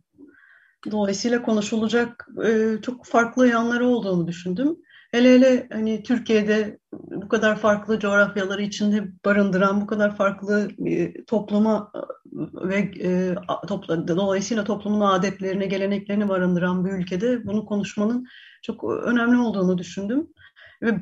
Dolayısıyla 0.91 1.41
konuşulacak 1.41 2.27
e, 2.45 2.81
çok 2.81 3.05
farklı 3.05 3.47
yanları 3.47 3.87
olduğunu 3.87 4.27
düşündüm. 4.27 4.77
Hele 5.11 5.35
hele 5.35 5.67
hani 5.71 6.03
Türkiye'de 6.03 6.79
bu 6.93 7.29
kadar 7.29 7.57
farklı 7.57 7.99
coğrafyaları 7.99 8.61
içinde 8.61 9.07
barındıran, 9.25 9.81
bu 9.81 9.87
kadar 9.87 10.15
farklı 10.15 10.69
topluma 11.27 11.91
ve 12.53 12.91
topla, 13.67 14.07
dolayısıyla 14.07 14.63
toplumun 14.63 15.01
adetlerine, 15.01 15.65
geleneklerini 15.65 16.29
barındıran 16.29 16.85
bir 16.85 16.91
ülkede 16.91 17.45
bunu 17.47 17.65
konuşmanın 17.65 18.27
çok 18.61 18.83
önemli 18.83 19.37
olduğunu 19.37 19.77
düşündüm. 19.77 20.27
Ve 20.81 21.01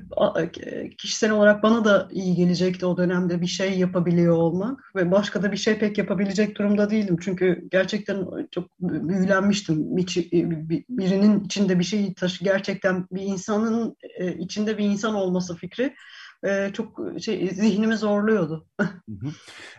kişisel 0.98 1.32
olarak 1.32 1.64
bana 1.64 1.86
da 1.86 2.10
iyi 2.12 2.36
gelecekti 2.36 2.86
o 2.86 2.98
dönemde 2.98 3.42
bir 3.42 3.48
şey 3.48 3.80
yapabiliyor 3.80 4.36
olmak 4.36 4.96
ve 4.96 5.12
başka 5.12 5.44
da 5.44 5.52
bir 5.52 5.58
şey 5.58 5.80
pek 5.80 5.98
yapabilecek 5.98 6.58
durumda 6.58 6.90
değildim. 6.90 7.18
Çünkü 7.22 7.68
gerçekten 7.72 8.28
çok 8.52 8.80
büyülenmiştim. 8.80 9.98
Birinin 9.98 11.44
içinde 11.44 11.80
bir 11.80 11.84
şey 11.84 12.14
taşı 12.14 12.44
gerçekten 12.44 13.08
bir 13.12 13.22
insanın 13.22 13.96
e, 14.18 14.34
içinde 14.34 14.78
bir 14.78 14.86
insan 14.86 15.16
olması 15.16 15.56
fikri 15.56 15.96
e, 16.44 16.70
çok 16.74 17.02
şey 17.22 17.50
zihnimi 17.50 17.98
zorluyordu. 17.98 18.68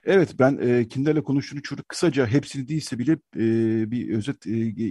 evet 0.04 0.34
ben 0.38 0.58
e, 0.60 0.88
Kinder'le 0.88 1.22
konuştuğunu 1.22 1.62
çok 1.62 1.88
kısaca 1.88 2.26
hepsini 2.26 2.68
değilse 2.68 2.98
bile 2.98 3.12
e, 3.36 3.90
bir 3.90 4.16
özet 4.16 4.46
e, 4.46 4.58
e, 4.60 4.86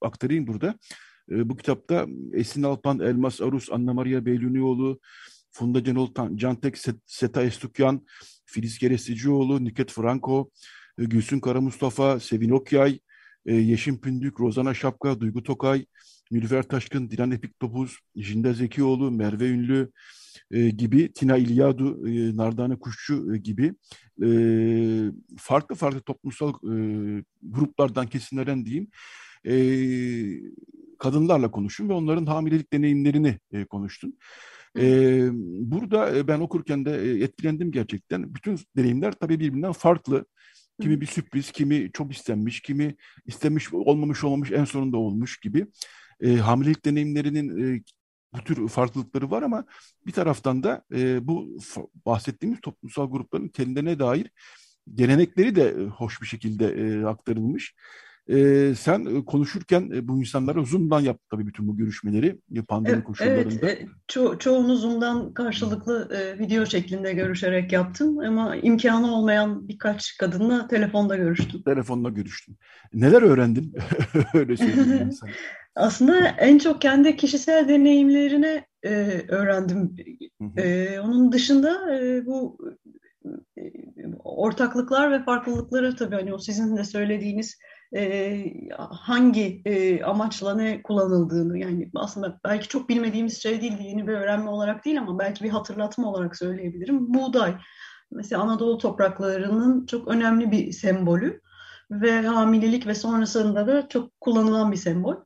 aktarayım 0.00 0.46
burada. 0.46 0.74
E, 1.30 1.48
bu 1.48 1.56
kitapta 1.56 2.06
Esin 2.32 2.62
Alpan, 2.62 3.00
Elmas 3.00 3.40
Arus, 3.40 3.72
Anna 3.72 3.94
Maria 3.94 4.26
Beylunioğlu, 4.26 5.00
Funda 5.50 5.84
Cenol, 5.84 6.08
Cantek 6.34 6.78
Seta 7.06 7.42
Estukyan, 7.42 8.06
Filiz 8.46 8.78
Keresicioğlu, 8.78 9.64
Niket 9.64 9.90
Franco, 9.90 10.50
e, 10.98 11.04
Gülsün 11.04 11.40
Kara 11.40 11.60
Mustafa, 11.60 12.20
Sevin 12.20 12.50
Okyay, 12.50 12.98
e, 13.46 13.54
Yeşim 13.54 14.00
Pündük, 14.00 14.40
Rozana 14.40 14.74
Şapka, 14.74 15.20
Duygu 15.20 15.42
Tokay, 15.42 15.86
Nülfer 16.30 16.62
Taşkın, 16.62 17.10
Dilan 17.10 17.30
Epik 17.30 17.60
Topuz, 17.60 17.98
Jinda 18.16 18.52
Zekioğlu, 18.52 19.10
Merve 19.10 19.48
Ünlü 19.48 19.90
e, 20.50 20.70
gibi, 20.70 21.12
Tina 21.12 21.36
İlyadu, 21.36 22.08
e, 22.08 22.36
Nardane 22.36 22.78
Kuşçu 22.78 23.34
e, 23.34 23.38
gibi 23.38 23.74
e, 24.24 24.28
farklı 25.38 25.74
farklı 25.74 26.00
toplumsal 26.00 26.50
e, 26.50 26.74
gruplardan, 27.42 28.06
kesimlerden 28.06 28.64
diyeyim, 28.64 28.88
e, 29.46 29.54
kadınlarla 31.04 31.50
konuştun 31.50 31.88
ve 31.88 31.92
onların 31.92 32.26
hamilelik 32.26 32.72
deneyimlerini 32.72 33.38
e, 33.52 33.64
konuştun. 33.64 34.18
E, 34.78 34.84
burada 35.70 36.28
ben 36.28 36.40
okurken 36.40 36.84
de 36.84 37.02
e, 37.02 37.24
etkilendim 37.24 37.72
gerçekten. 37.72 38.34
Bütün 38.34 38.60
deneyimler 38.76 39.12
tabii 39.12 39.40
birbirinden 39.40 39.72
farklı. 39.72 40.26
Kimi 40.80 41.00
bir 41.00 41.06
sürpriz, 41.06 41.52
kimi 41.52 41.90
çok 41.92 42.12
istenmiş, 42.12 42.60
kimi 42.60 42.96
istemiş 43.26 43.74
olmamış 43.74 44.24
olmamış 44.24 44.52
en 44.52 44.64
sonunda 44.64 44.96
olmuş 44.96 45.40
gibi. 45.40 45.66
E, 46.20 46.36
hamilelik 46.36 46.84
deneyimlerinin 46.84 47.76
e, 47.76 47.82
bu 48.34 48.44
tür 48.44 48.68
farklılıkları 48.68 49.30
var 49.30 49.42
ama 49.42 49.64
bir 50.06 50.12
taraftan 50.12 50.62
da 50.62 50.84
e, 50.94 51.28
bu 51.28 51.58
bahsettiğimiz 52.06 52.60
toplumsal 52.60 53.10
grupların 53.10 53.48
kendilerine 53.48 53.98
dair 53.98 54.30
gelenekleri 54.94 55.56
de 55.56 55.68
e, 55.68 55.84
hoş 55.84 56.22
bir 56.22 56.26
şekilde 56.26 56.66
e, 56.66 57.04
aktarılmış. 57.04 57.74
E, 58.28 58.72
sen 58.74 59.22
konuşurken 59.22 59.90
e, 59.94 60.08
bu 60.08 60.18
insanlara 60.18 60.64
Zoom'dan 60.64 61.00
yaptı 61.00 61.24
tabii 61.30 61.46
bütün 61.46 61.68
bu 61.68 61.76
görüşmeleri 61.76 62.38
pandemi 62.68 62.94
evet, 62.94 63.04
koşullarında. 63.04 63.56
Evet, 63.62 63.88
ço 64.08 64.38
çoğunu 64.38 64.76
Zoom'dan 64.76 65.34
karşılıklı 65.34 66.08
e, 66.14 66.38
video 66.38 66.66
şeklinde 66.66 67.12
görüşerek 67.12 67.72
yaptım 67.72 68.18
ama 68.18 68.56
imkanı 68.56 69.14
olmayan 69.14 69.68
birkaç 69.68 70.16
kadınla 70.16 70.68
telefonda 70.68 71.16
görüştüm. 71.16 71.62
Telefonla 71.62 72.08
görüştüm. 72.08 72.56
Neler 72.94 73.22
öğrendin? 73.22 73.74
Öyle 74.34 74.56
söyleyeyim 74.56 75.12
sana. 75.12 75.30
Aslında 75.76 76.28
en 76.28 76.58
çok 76.58 76.80
kendi 76.80 77.16
kişisel 77.16 77.68
deneyimlerini 77.68 78.64
e, 78.82 79.22
öğrendim. 79.28 79.96
Hı 80.40 80.44
hı. 80.44 80.60
E, 80.60 81.00
onun 81.00 81.32
dışında 81.32 81.98
e, 81.98 82.26
bu 82.26 82.58
ortaklıklar 84.24 85.10
ve 85.10 85.24
farklılıkları 85.24 85.96
tabii 85.96 86.14
hani 86.14 86.34
o 86.34 86.38
sizin 86.38 86.76
de 86.76 86.84
söylediğiniz 86.84 87.58
e, 87.96 88.44
hangi 88.78 89.62
e, 89.64 90.02
amaçla 90.02 90.54
ne 90.54 90.82
kullanıldığını 90.82 91.58
yani 91.58 91.90
aslında 91.94 92.40
belki 92.44 92.68
çok 92.68 92.88
bilmediğimiz 92.88 93.42
şey 93.42 93.60
değil 93.60 93.78
yeni 93.80 94.06
bir 94.06 94.12
öğrenme 94.12 94.50
olarak 94.50 94.84
değil 94.84 94.98
ama 94.98 95.18
belki 95.18 95.44
bir 95.44 95.50
hatırlatma 95.50 96.08
olarak 96.08 96.36
söyleyebilirim. 96.36 97.14
Buğday 97.14 97.54
mesela 98.10 98.42
Anadolu 98.42 98.78
topraklarının 98.78 99.86
çok 99.86 100.08
önemli 100.08 100.50
bir 100.50 100.72
sembolü 100.72 101.40
ve 101.90 102.22
hamilelik 102.22 102.86
ve 102.86 102.94
sonrasında 102.94 103.66
da 103.66 103.88
çok 103.88 104.20
kullanılan 104.20 104.72
bir 104.72 104.76
sembol. 104.76 105.16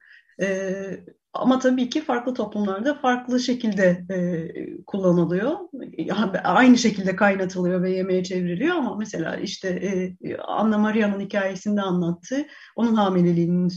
E, 0.41 0.77
ama 1.33 1.59
tabii 1.59 1.91
ki 1.91 2.01
farklı 2.01 2.35
toplumlarda 2.35 2.95
farklı 2.95 3.41
şekilde 3.41 4.05
e, 4.11 4.49
kullanılıyor. 4.87 5.53
aynı 6.45 6.79
şekilde 6.79 7.17
kaynatılıyor 7.17 7.83
ve 7.83 7.91
yemeğe 7.91 8.25
çevriliyor 8.25 8.77
ama 8.77 8.97
mesela 8.97 9.37
işte 9.37 9.69
e, 9.69 10.37
Anna 10.37 10.79
Maria'nın 10.79 11.21
hikayesinde 11.21 11.81
anlattığı 11.81 12.47
onun 12.77 12.95
hamileliğinin 12.95 13.69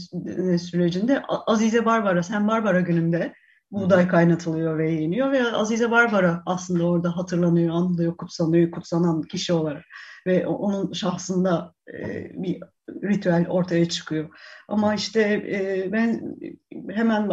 sürecinde 0.56 1.22
Azize 1.46 1.84
Barbara, 1.84 2.22
Sen 2.22 2.48
Barbara 2.48 2.80
gününde 2.80 3.32
buğday 3.70 4.08
kaynatılıyor 4.08 4.78
ve 4.78 4.90
yeniyor 4.90 5.32
ve 5.32 5.44
Azize 5.44 5.90
Barbara 5.90 6.42
aslında 6.46 6.86
orada 6.86 7.16
hatırlanıyor, 7.16 7.74
anılıyor, 7.74 8.16
kutsanıyor, 8.16 8.70
kutsanan 8.70 9.22
kişi 9.22 9.52
olarak 9.52 9.84
ve 10.26 10.46
onun 10.46 10.92
şahsında 10.92 11.74
e, 11.94 12.30
bir 12.42 12.62
ritüel 12.90 13.48
ortaya 13.48 13.88
çıkıyor. 13.88 14.28
Ama 14.68 14.94
işte 14.94 15.20
e, 15.20 15.88
ben 15.92 16.36
hemen 16.90 17.28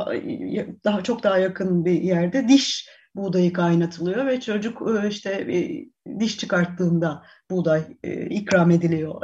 daha 0.83 1.03
çok 1.03 1.23
daha 1.23 1.37
yakın 1.37 1.85
bir 1.85 2.01
yerde 2.01 2.47
diş 2.47 2.89
buğdayı 3.15 3.53
kaynatılıyor 3.53 4.25
ve 4.25 4.39
çocuk 4.39 4.81
e, 4.81 5.07
işte 5.07 5.29
e, 5.31 5.85
diş 6.19 6.37
çıkarttığında 6.37 7.23
buğday 7.49 7.81
ikram 8.29 8.71
ediliyor 8.71 9.21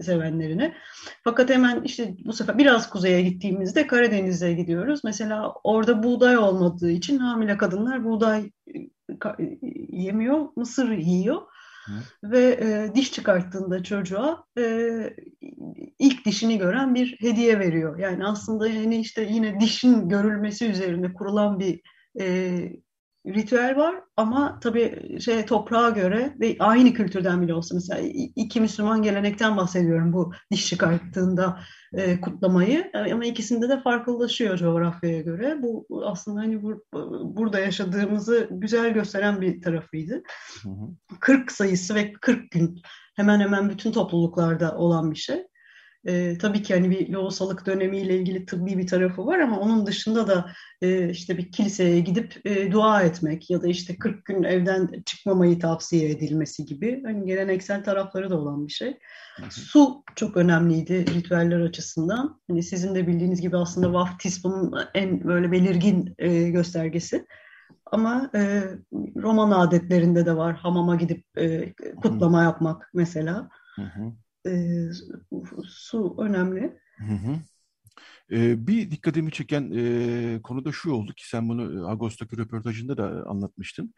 sevenlerine. 0.00 0.74
Fakat 1.24 1.50
hemen 1.50 1.82
işte 1.82 2.14
bu 2.24 2.32
sefer 2.32 2.58
biraz 2.58 2.90
kuzeye 2.90 3.22
gittiğimizde 3.22 3.86
Karadeniz'e 3.86 4.52
gidiyoruz. 4.52 5.00
Mesela 5.04 5.52
orada 5.64 6.02
buğday 6.02 6.38
olmadığı 6.38 6.90
için 6.90 7.18
hamile 7.18 7.56
kadınlar 7.56 8.04
buğday 8.04 8.50
yemiyor, 9.88 10.48
mısır 10.56 10.90
yiyor. 10.90 11.42
Ve 12.24 12.58
e, 12.62 12.94
diş 12.94 13.12
çıkarttığında 13.12 13.82
çocuğa 13.82 14.44
e, 14.58 14.62
ilk 15.98 16.26
dişini 16.26 16.58
gören 16.58 16.94
bir 16.94 17.16
hediye 17.20 17.58
veriyor. 17.58 17.98
Yani 17.98 18.26
aslında 18.26 18.68
yani 18.68 18.96
işte 19.00 19.28
yine 19.30 19.60
dişin 19.60 20.08
görülmesi 20.08 20.66
üzerine 20.66 21.12
kurulan 21.12 21.58
bir 21.58 21.80
e, 22.20 22.58
ritüel 23.26 23.76
var 23.76 23.94
ama 24.16 24.60
tabii 24.60 25.18
şey 25.20 25.46
toprağa 25.46 25.90
göre 25.90 26.36
ve 26.40 26.56
aynı 26.58 26.92
kültürden 26.92 27.42
bile 27.42 27.54
olsa 27.54 27.74
mesela 27.74 28.00
iki 28.36 28.60
Müslüman 28.60 29.02
gelenekten 29.02 29.56
bahsediyorum 29.56 30.12
bu 30.12 30.32
diş 30.50 30.66
çıkarttığında 30.66 31.60
e, 31.92 32.20
kutlamayı 32.20 32.90
ama 33.12 33.24
ikisinde 33.24 33.68
de 33.68 33.80
farklılaşıyor 33.80 34.56
coğrafyaya 34.58 35.20
göre. 35.20 35.58
Bu 35.62 35.86
aslında 36.04 36.40
hani 36.40 36.62
bu, 36.62 36.84
burada 37.36 37.58
yaşadığımızı 37.58 38.48
güzel 38.50 38.92
gösteren 38.92 39.40
bir 39.40 39.62
tarafıydı. 39.62 40.22
Hı 40.62 40.68
hı. 40.68 41.16
40 41.20 41.52
sayısı 41.52 41.94
ve 41.94 42.12
40 42.12 42.50
gün 42.50 42.82
hemen 43.16 43.40
hemen 43.40 43.70
bütün 43.70 43.92
topluluklarda 43.92 44.76
olan 44.76 45.10
bir 45.10 45.16
şey. 45.16 45.46
E, 46.04 46.38
tabii 46.38 46.62
ki 46.62 46.74
hani 46.74 46.90
bir 46.90 47.08
lohusalık 47.08 47.66
dönemiyle 47.66 48.16
ilgili 48.18 48.46
tıbbi 48.46 48.78
bir 48.78 48.86
tarafı 48.86 49.26
var 49.26 49.38
ama 49.38 49.60
onun 49.60 49.86
dışında 49.86 50.28
da 50.28 50.52
e, 50.82 51.10
işte 51.10 51.38
bir 51.38 51.52
kiliseye 51.52 52.00
gidip 52.00 52.40
e, 52.44 52.72
dua 52.72 53.02
etmek 53.02 53.50
ya 53.50 53.62
da 53.62 53.68
işte 53.68 53.96
40 53.96 54.24
gün 54.24 54.42
evden 54.42 55.02
çıkmamayı 55.06 55.58
tavsiye 55.58 56.10
edilmesi 56.10 56.64
gibi 56.64 57.02
hani 57.04 57.26
geleneksel 57.26 57.84
tarafları 57.84 58.30
da 58.30 58.40
olan 58.40 58.66
bir 58.66 58.72
şey. 58.72 58.98
Su 59.50 60.02
çok 60.16 60.36
önemliydi 60.36 61.14
ritüeller 61.14 61.60
açısından. 61.60 62.40
Hani 62.48 62.62
sizin 62.62 62.94
de 62.94 63.06
bildiğiniz 63.06 63.40
gibi 63.40 63.56
aslında 63.56 63.92
vaftiz 63.92 64.44
bunun 64.44 64.74
en 64.94 65.24
böyle 65.24 65.52
belirgin 65.52 66.14
e, 66.18 66.50
göstergesi. 66.50 67.26
Ama 67.86 68.30
e, 68.34 68.62
Roman 69.16 69.50
adetlerinde 69.50 70.26
de 70.26 70.36
var 70.36 70.56
hamama 70.56 70.96
gidip 70.96 71.24
e, 71.36 71.72
kutlama 72.02 72.42
yapmak 72.42 72.90
mesela. 72.94 73.48
Hı 73.76 73.82
hı 73.82 74.12
e, 74.46 74.52
su 75.64 76.16
önemli. 76.18 76.78
Hı 76.98 77.14
hı. 77.14 77.36
Ee, 78.32 78.66
bir 78.66 78.90
dikkatimi 78.90 79.32
çeken 79.32 79.72
e, 79.74 80.42
konu 80.42 80.64
da 80.64 80.72
şu 80.72 80.92
oldu 80.92 81.12
ki 81.12 81.28
sen 81.28 81.48
bunu 81.48 81.88
Ağustos'taki 81.88 82.36
röportajında 82.36 82.96
da 82.96 83.24
anlatmıştın. 83.26 83.94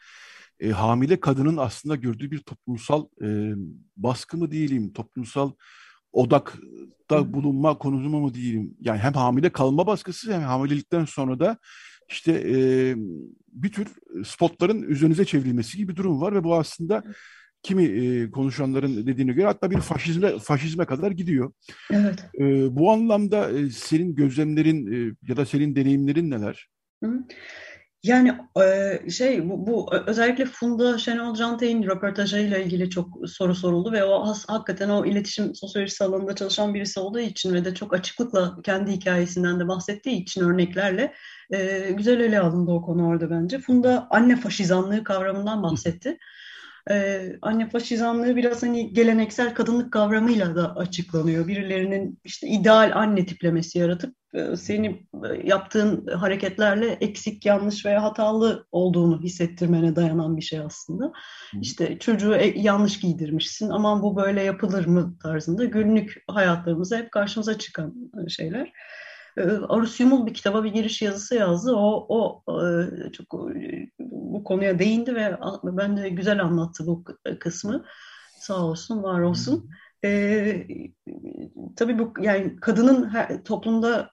E, 0.60 0.70
hamile 0.70 1.20
kadının 1.20 1.56
aslında 1.56 1.96
gördüğü 1.96 2.30
bir 2.30 2.38
toplumsal 2.38 3.06
e, 3.22 3.52
baskı 3.96 4.36
mı 4.36 4.50
diyelim, 4.50 4.92
toplumsal 4.92 5.52
odakta 6.12 7.32
bulunma 7.32 7.78
konumu 7.78 8.20
mu 8.20 8.34
diyelim. 8.34 8.74
Yani 8.80 8.98
hem 8.98 9.12
hamile 9.12 9.52
kalma 9.52 9.86
baskısı 9.86 10.32
hem 10.32 10.42
hamilelikten 10.42 11.04
sonra 11.04 11.40
da 11.40 11.58
işte 12.08 12.32
e, 12.32 12.94
bir 13.52 13.72
tür 13.72 13.88
spotların 14.24 14.82
üzerinize 14.82 15.24
çevrilmesi 15.24 15.76
gibi 15.76 15.92
bir 15.92 15.96
durum 15.96 16.20
var 16.20 16.34
ve 16.34 16.44
bu 16.44 16.54
aslında 16.54 17.02
kimi 17.62 17.84
e, 17.84 18.30
konuşanların 18.30 19.06
dediğine 19.06 19.32
göre 19.32 19.46
hatta 19.46 19.70
bir 19.70 19.80
faşizme 19.80 20.38
faşizme 20.38 20.84
kadar 20.84 21.10
gidiyor. 21.10 21.52
Evet. 21.90 22.24
E, 22.40 22.76
bu 22.76 22.92
anlamda 22.92 23.50
e, 23.50 23.70
senin 23.70 24.14
gözlemlerin 24.14 24.92
e, 24.92 25.14
ya 25.28 25.36
da 25.36 25.46
senin 25.46 25.76
deneyimlerin 25.76 26.30
neler? 26.30 26.68
Hı. 27.04 27.10
Yani 28.02 28.32
e, 28.64 29.10
şey 29.10 29.50
bu, 29.50 29.66
bu 29.66 29.94
özellikle 30.06 30.44
Funda 30.44 30.98
Şenol 30.98 31.34
Cante'nin 31.34 31.82
röportajıyla 31.82 32.58
ilgili 32.58 32.90
çok 32.90 33.28
soru 33.28 33.54
soruldu 33.54 33.92
ve 33.92 34.04
o 34.04 34.26
has, 34.26 34.48
hakikaten 34.48 34.88
o 34.88 35.06
iletişim 35.06 35.54
sosyolojisi 35.54 36.04
alanında 36.04 36.34
çalışan 36.34 36.74
birisi 36.74 37.00
olduğu 37.00 37.20
için 37.20 37.54
ve 37.54 37.64
de 37.64 37.74
çok 37.74 37.94
açıklıkla 37.94 38.56
kendi 38.62 38.92
hikayesinden 38.92 39.60
de 39.60 39.68
bahsettiği 39.68 40.22
için 40.22 40.40
örneklerle 40.40 41.12
e, 41.50 41.90
güzel 41.90 42.20
ele 42.20 42.40
alındı 42.40 42.70
o 42.70 42.82
konu 42.82 43.08
orada 43.08 43.30
bence. 43.30 43.58
Funda 43.58 44.06
anne 44.10 44.36
faşizanlığı 44.36 45.04
kavramından 45.04 45.62
bahsetti. 45.62 46.18
Ee, 46.90 47.36
anne 47.42 47.68
faşizanlığı 47.68 48.36
biraz 48.36 48.62
hani 48.62 48.92
geleneksel 48.92 49.54
kadınlık 49.54 49.92
kavramıyla 49.92 50.56
da 50.56 50.76
açıklanıyor. 50.76 51.48
Birilerinin 51.48 52.18
işte 52.24 52.48
ideal 52.48 52.92
anne 52.94 53.26
tiplemesi 53.26 53.78
yaratıp 53.78 54.14
e, 54.34 54.56
seni 54.56 55.06
e, 55.24 55.48
yaptığın 55.48 56.06
hareketlerle 56.06 56.86
eksik, 56.86 57.46
yanlış 57.46 57.86
veya 57.86 58.02
hatalı 58.02 58.66
olduğunu 58.72 59.22
hissettirmene 59.22 59.96
dayanan 59.96 60.36
bir 60.36 60.42
şey 60.42 60.58
aslında. 60.58 61.12
İşte 61.60 61.98
çocuğu 61.98 62.34
e, 62.34 62.60
yanlış 62.60 63.00
giydirmişsin, 63.00 63.68
aman 63.68 64.02
bu 64.02 64.16
böyle 64.16 64.42
yapılır 64.42 64.86
mı 64.86 65.18
tarzında 65.22 65.64
günlük 65.64 66.24
hayatlarımıza 66.28 66.96
hep 66.96 67.12
karşımıza 67.12 67.58
çıkan 67.58 67.94
şeyler. 68.28 68.72
Arus 69.68 70.00
Yumul 70.00 70.26
bir 70.26 70.34
kitaba 70.34 70.64
bir 70.64 70.72
giriş 70.72 71.02
yazısı 71.02 71.34
yazdı. 71.34 71.72
O, 71.76 72.06
o 72.08 72.42
çok 73.12 73.32
bu 73.98 74.44
konuya 74.44 74.78
değindi 74.78 75.14
ve 75.14 75.38
ben 75.64 75.96
de 75.96 76.08
güzel 76.08 76.42
anlattı 76.42 76.86
bu 76.86 77.04
kısmı. 77.40 77.84
Sağ 78.40 78.64
olsun, 78.64 79.02
var 79.02 79.20
olsun. 79.20 79.70
E, 80.04 80.66
tabii 81.76 81.98
bu 81.98 82.12
yani 82.20 82.56
kadının 82.56 83.08
her, 83.08 83.44
toplumda 83.44 84.10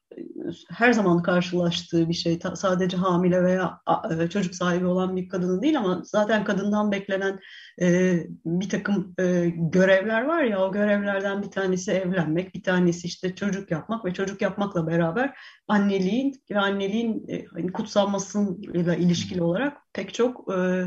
her 0.69 0.93
zaman 0.93 1.21
karşılaştığı 1.23 2.09
bir 2.09 2.13
şey. 2.13 2.39
Ta, 2.39 2.55
sadece 2.55 2.97
hamile 2.97 3.43
veya 3.43 3.79
a, 3.85 4.29
çocuk 4.29 4.55
sahibi 4.55 4.85
olan 4.85 5.15
bir 5.15 5.29
kadının 5.29 5.61
değil 5.61 5.77
ama 5.77 6.01
zaten 6.03 6.43
kadından 6.43 6.91
beklenen 6.91 7.39
e, 7.81 8.17
bir 8.45 8.69
takım 8.69 9.13
e, 9.19 9.49
görevler 9.55 10.21
var 10.25 10.43
ya 10.43 10.65
o 10.65 10.71
görevlerden 10.71 11.43
bir 11.43 11.51
tanesi 11.51 11.91
evlenmek, 11.91 12.53
bir 12.55 12.63
tanesi 12.63 13.07
işte 13.07 13.35
çocuk 13.35 13.71
yapmak 13.71 14.05
ve 14.05 14.13
çocuk 14.13 14.41
yapmakla 14.41 14.87
beraber 14.87 15.37
anneliğin 15.67 16.41
ve 16.51 16.59
anneliğin 16.59 17.25
e, 17.27 17.45
hani 17.45 17.71
kutsanmasıyla 17.71 18.95
ilişkili 18.95 19.41
olarak 19.41 19.77
pek 19.93 20.13
çok 20.13 20.53
e, 20.53 20.85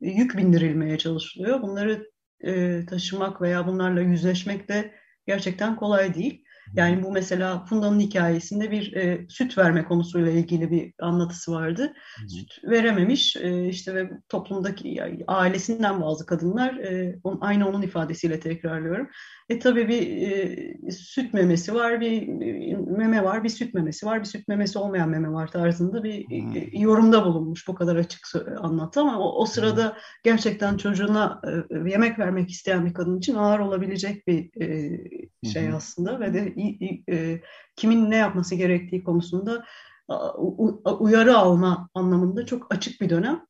yük 0.00 0.36
bindirilmeye 0.36 0.98
çalışılıyor. 0.98 1.62
Bunları 1.62 2.09
e, 2.44 2.86
taşımak 2.86 3.42
veya 3.42 3.66
bunlarla 3.66 4.00
yüzleşmek 4.00 4.68
de 4.68 4.94
gerçekten 5.26 5.76
kolay 5.76 6.14
değil. 6.14 6.44
Yani 6.74 7.02
bu 7.02 7.12
mesela 7.12 7.64
Funda'nın 7.64 8.00
hikayesinde 8.00 8.70
bir 8.70 8.92
e, 8.92 9.26
süt 9.28 9.58
verme 9.58 9.84
konusuyla 9.84 10.30
ilgili 10.30 10.70
bir 10.70 10.92
anlatısı 11.00 11.52
vardı. 11.52 11.92
Hı. 12.22 12.28
Süt 12.28 12.64
verememiş 12.64 13.36
e, 13.36 13.68
işte 13.68 13.94
ve 13.94 14.10
toplumdaki 14.28 14.88
yani 14.88 15.24
ailesinden 15.26 16.00
bazı 16.00 16.26
kadınlar 16.26 16.74
e, 16.74 17.18
on, 17.24 17.38
aynı 17.40 17.68
onun 17.68 17.82
ifadesiyle 17.82 18.40
tekrarlıyorum. 18.40 19.08
E 19.48 19.58
tabii 19.58 19.88
bir 19.88 20.22
e, 20.22 20.90
süt 20.90 21.34
memesi 21.34 21.74
var, 21.74 22.00
bir 22.00 22.28
meme 22.98 23.24
var, 23.24 23.44
bir 23.44 23.48
süt 23.48 23.74
memesi 23.74 24.06
var, 24.06 24.20
bir 24.20 24.24
süt 24.24 24.48
memesi 24.48 24.78
olmayan 24.78 25.08
meme 25.08 25.32
var 25.32 25.50
tarzında 25.50 26.04
bir 26.04 26.26
e, 26.30 26.78
yorumda 26.78 27.24
bulunmuş. 27.24 27.68
Bu 27.68 27.74
kadar 27.74 27.96
açık 27.96 28.20
anlattı 28.58 29.00
ama 29.00 29.18
o, 29.18 29.42
o 29.42 29.46
sırada 29.46 29.96
gerçekten 30.24 30.76
çocuğuna 30.76 31.40
e, 31.44 31.90
yemek 31.90 32.18
vermek 32.18 32.50
isteyen 32.50 32.86
bir 32.86 32.94
kadın 32.94 33.18
için 33.18 33.34
ağır 33.34 33.58
olabilecek 33.58 34.26
bir 34.26 34.62
e, 34.62 34.98
şey 35.52 35.68
hı. 35.68 35.76
aslında 35.76 36.20
ve 36.20 36.34
de 36.34 36.52
e, 37.10 37.40
kimin 37.76 38.10
ne 38.10 38.16
yapması 38.16 38.54
gerektiği 38.54 39.04
konusunda 39.04 39.64
uyarı 40.98 41.38
alma 41.38 41.88
anlamında 41.94 42.46
çok 42.46 42.74
açık 42.74 43.00
bir 43.00 43.10
dönem 43.10 43.40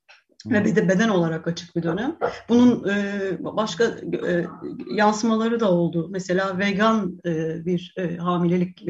ve 0.47 0.65
bir 0.65 0.77
de 0.77 0.89
beden 0.89 1.09
olarak 1.09 1.47
açık 1.49 1.77
bir 1.77 1.83
dönem. 1.83 2.17
Bunun 2.49 2.89
e, 2.89 2.97
başka 3.41 3.85
e, 4.29 4.47
yansımaları 4.95 5.61
da 5.61 5.73
oldu. 5.73 6.09
Mesela 6.11 6.59
vegan 6.59 7.21
e, 7.27 7.65
bir 7.65 7.95
e, 7.97 8.17
hamilelik 8.17 8.87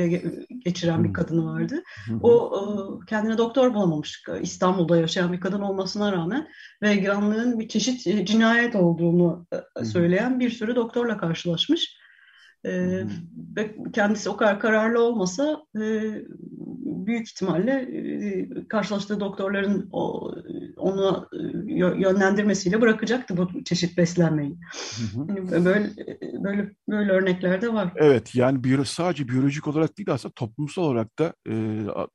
geçiren 0.65 1.05
bir 1.05 1.13
kadın 1.13 1.47
vardı. 1.47 1.83
O 2.23 2.53
e, 2.57 3.07
kendine 3.07 3.39
doktor 3.39 3.75
bulamamış. 3.75 4.25
İstanbul'da 4.43 4.97
yaşayan 4.97 5.33
bir 5.33 5.41
kadın 5.41 5.61
olmasına 5.61 6.13
rağmen 6.13 6.49
veganlığın 6.83 7.61
bir 7.61 7.69
çeşit 7.69 8.27
cinayet 8.27 8.77
olduğunu 8.77 9.47
söyleyen 9.85 10.41
bir 10.41 10.51
sürü 10.51 10.77
doktorla 10.77 11.19
karşılaşmış. 11.19 12.00
Ve 13.57 13.77
kendisi 13.93 14.31
o 14.31 14.37
kadar 14.37 14.61
kararlı 14.61 15.03
olmasa 15.03 15.63
e, 15.81 15.83
büyük 17.07 17.29
ihtimalle 17.29 17.73
e, 17.73 18.49
karşılaştığı 18.69 19.21
doktorların 19.21 19.91
onu 20.77 21.29
yönlendirmesiyle 21.99 22.81
bırakacaktı 22.81 23.37
bu 23.37 23.65
çeşit 23.65 23.99
beslenmeyi. 23.99 24.59
Hı 24.97 25.21
hı. 25.21 25.27
Yani 25.55 25.65
böyle 25.65 25.91
böyle 26.45 26.71
böyle 26.89 27.13
örnekler 27.13 27.63
de 27.63 27.73
var. 27.73 27.93
Evet 27.97 28.35
yani 28.35 28.65
biyo, 28.65 28.85
sadece 28.85 29.29
biyolojik 29.29 29.69
olarak 29.69 29.99
değil 29.99 30.11
aslında 30.13 30.33
toplumsal 30.35 30.83
olarak 30.83 31.19
da 31.19 31.33
e, 31.49 31.55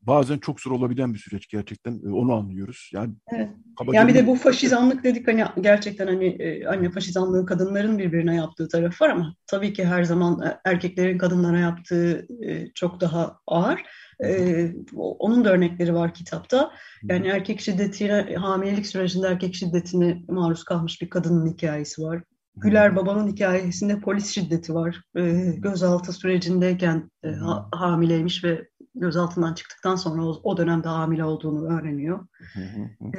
bazen 0.02 0.38
çok 0.38 0.62
zor 0.62 0.72
olabilen 0.72 1.14
bir 1.14 1.20
süreç 1.20 1.48
gerçekten 1.48 1.94
e, 1.94 2.12
onu 2.12 2.34
anlıyoruz. 2.34 2.90
Yani 2.94 3.14
evet. 3.34 3.50
Yani 3.94 4.10
bir 4.10 4.16
de 4.16 4.28
bu 4.28 4.36
faşizanlık 4.36 5.04
dedik 5.04 5.28
hani 5.28 5.46
gerçekten 5.62 6.08
hani 6.08 6.26
e, 6.26 6.64
hani 6.64 6.92
faşizanlığı 6.92 7.46
kadınların 7.46 7.98
birbirine 7.98 8.36
yaptığı 8.36 8.68
taraf 8.68 9.02
var 9.02 9.10
ama 9.10 9.36
tabii 9.48 9.74
ki 9.74 9.86
her 9.86 10.04
zaman 10.04 10.42
e, 10.42 10.58
erkeklerin 10.66 11.18
kadınlara 11.18 11.60
yaptığı 11.60 12.28
e, 12.44 12.68
çok 12.74 13.02
daha 13.02 13.40
ağır. 13.48 13.82
Ee, 14.24 14.72
onun 14.96 15.46
da 15.46 15.52
örnekleri 15.52 15.94
var 15.94 16.14
kitapta. 16.14 16.72
Yani 17.04 17.28
erkek 17.28 17.62
şiddetine, 17.62 18.36
hamilelik 18.36 18.88
sürecinde 18.88 19.28
erkek 19.28 19.56
şiddetine 19.56 20.22
maruz 20.28 20.64
kalmış 20.64 21.02
bir 21.02 21.10
kadının 21.10 21.54
hikayesi 21.54 22.02
var. 22.02 22.24
Güler 22.58 22.96
Baba'nın 22.96 23.28
hikayesinde 23.28 24.00
polis 24.00 24.30
şiddeti 24.30 24.74
var. 24.74 25.02
Ee, 25.18 25.54
gözaltı 25.58 26.14
sürecindeyken 26.14 27.12
e, 27.24 27.30
ha, 27.30 27.70
hamileymiş 27.72 28.44
ve 28.44 28.68
gözaltından 28.96 29.54
çıktıktan 29.54 29.96
sonra 29.96 30.26
o, 30.26 30.42
o 30.44 30.58
dönemde 30.58 30.88
hamile 30.88 31.24
olduğunu 31.24 31.80
öğreniyor. 31.80 32.28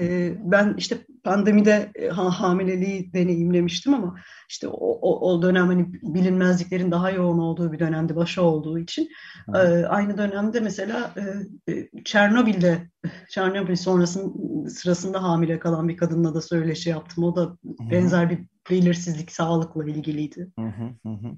ee, 0.01 0.35
ben 0.45 0.75
işte 0.79 0.99
pandemide 1.25 1.91
e, 1.95 2.09
ha, 2.09 2.31
hamileliği 2.31 3.13
deneyimlemiştim 3.13 3.95
ama 3.95 4.17
işte 4.49 4.69
o, 4.69 4.99
o, 5.03 5.31
o 5.31 5.43
dönem 5.43 5.67
hani 5.67 5.87
bilinmezliklerin 6.03 6.91
daha 6.91 7.11
yoğun 7.11 7.39
olduğu 7.39 7.73
bir 7.73 7.79
dönemde 7.79 8.17
başı 8.17 8.43
olduğu 8.43 8.79
için 8.79 9.09
e, 9.55 9.59
aynı 9.85 10.19
dönemde 10.19 10.61
mesela 10.61 11.15
e, 11.17 11.73
e, 11.73 11.89
Çernobil'de 12.05 12.91
Çernobil 13.31 13.77
sonrasında 13.77 14.71
sırasında 14.71 15.23
hamile 15.23 15.59
kalan 15.59 15.89
bir 15.89 15.97
kadınla 15.97 16.35
da 16.35 16.41
söyleşi 16.41 16.91
yaptım. 16.91 17.25
O 17.25 17.37
da 17.37 17.57
benzer 17.91 18.31
bir 18.31 18.56
belirsizlik 18.71 19.33
sağlıkla 19.33 19.85
ilgiliydi. 19.91 20.53
Hı 20.59 20.67
hı 21.03 21.09
hı. 21.09 21.37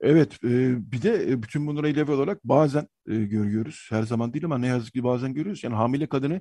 Evet, 0.00 0.44
e, 0.44 0.90
bir 0.92 1.02
de 1.02 1.30
e, 1.30 1.42
bütün 1.42 1.66
bunlara 1.66 1.88
ilave 1.88 2.12
olarak 2.12 2.44
bazen 2.44 2.88
e, 3.08 3.16
görüyoruz. 3.16 3.86
Her 3.90 4.02
zaman 4.02 4.32
değil 4.32 4.44
ama 4.44 4.58
ne 4.58 4.66
yazık 4.66 4.92
ki 4.92 5.04
bazen 5.04 5.34
görüyoruz. 5.34 5.64
Yani 5.64 5.74
hamile 5.74 6.06
kadını 6.06 6.40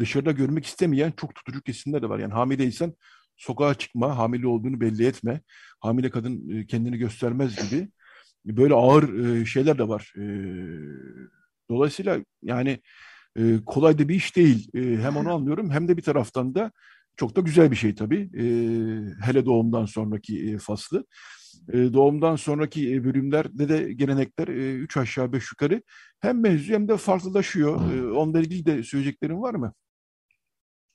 dışarıda 0.00 0.32
görmek 0.32 0.66
istemeyen 0.66 1.12
çok 1.16 1.34
tutucu 1.34 1.62
kesimler 1.62 2.02
de 2.02 2.08
var. 2.08 2.18
Yani 2.18 2.32
hamileysen 2.32 2.92
sokağa 3.36 3.74
çıkma, 3.74 4.18
hamile 4.18 4.46
olduğunu 4.46 4.80
belli 4.80 5.06
etme, 5.06 5.40
hamile 5.80 6.10
kadın 6.10 6.62
kendini 6.62 6.98
göstermez 6.98 7.70
gibi 7.70 7.88
böyle 8.44 8.74
ağır 8.74 9.44
şeyler 9.46 9.78
de 9.78 9.88
var. 9.88 10.12
Dolayısıyla 11.70 12.18
yani 12.42 12.80
kolay 13.66 13.98
da 13.98 14.08
bir 14.08 14.14
iş 14.14 14.36
değil. 14.36 14.70
Hem 14.74 15.16
onu 15.16 15.34
anlıyorum 15.34 15.70
hem 15.70 15.88
de 15.88 15.96
bir 15.96 16.02
taraftan 16.02 16.54
da 16.54 16.72
çok 17.18 17.36
da 17.36 17.40
güzel 17.40 17.70
bir 17.70 17.76
şey 17.76 17.94
tabii. 17.94 18.30
Hele 19.22 19.46
doğumdan 19.46 19.84
sonraki 19.84 20.58
faslı. 20.60 21.04
Doğumdan 21.72 22.36
sonraki 22.36 23.04
bölümlerde 23.04 23.68
de 23.68 23.92
gelenekler 23.92 24.48
üç 24.78 24.96
aşağı 24.96 25.32
beş 25.32 25.52
yukarı 25.52 25.82
hem 26.20 26.44
benziyor 26.44 26.80
hem 26.80 26.88
de 26.88 26.96
farklılaşıyor. 26.96 27.74
Onunla 28.12 28.40
ilgili 28.40 28.66
de 28.66 28.82
söyleyeceklerin 28.82 29.42
var 29.42 29.54
mı? 29.54 29.74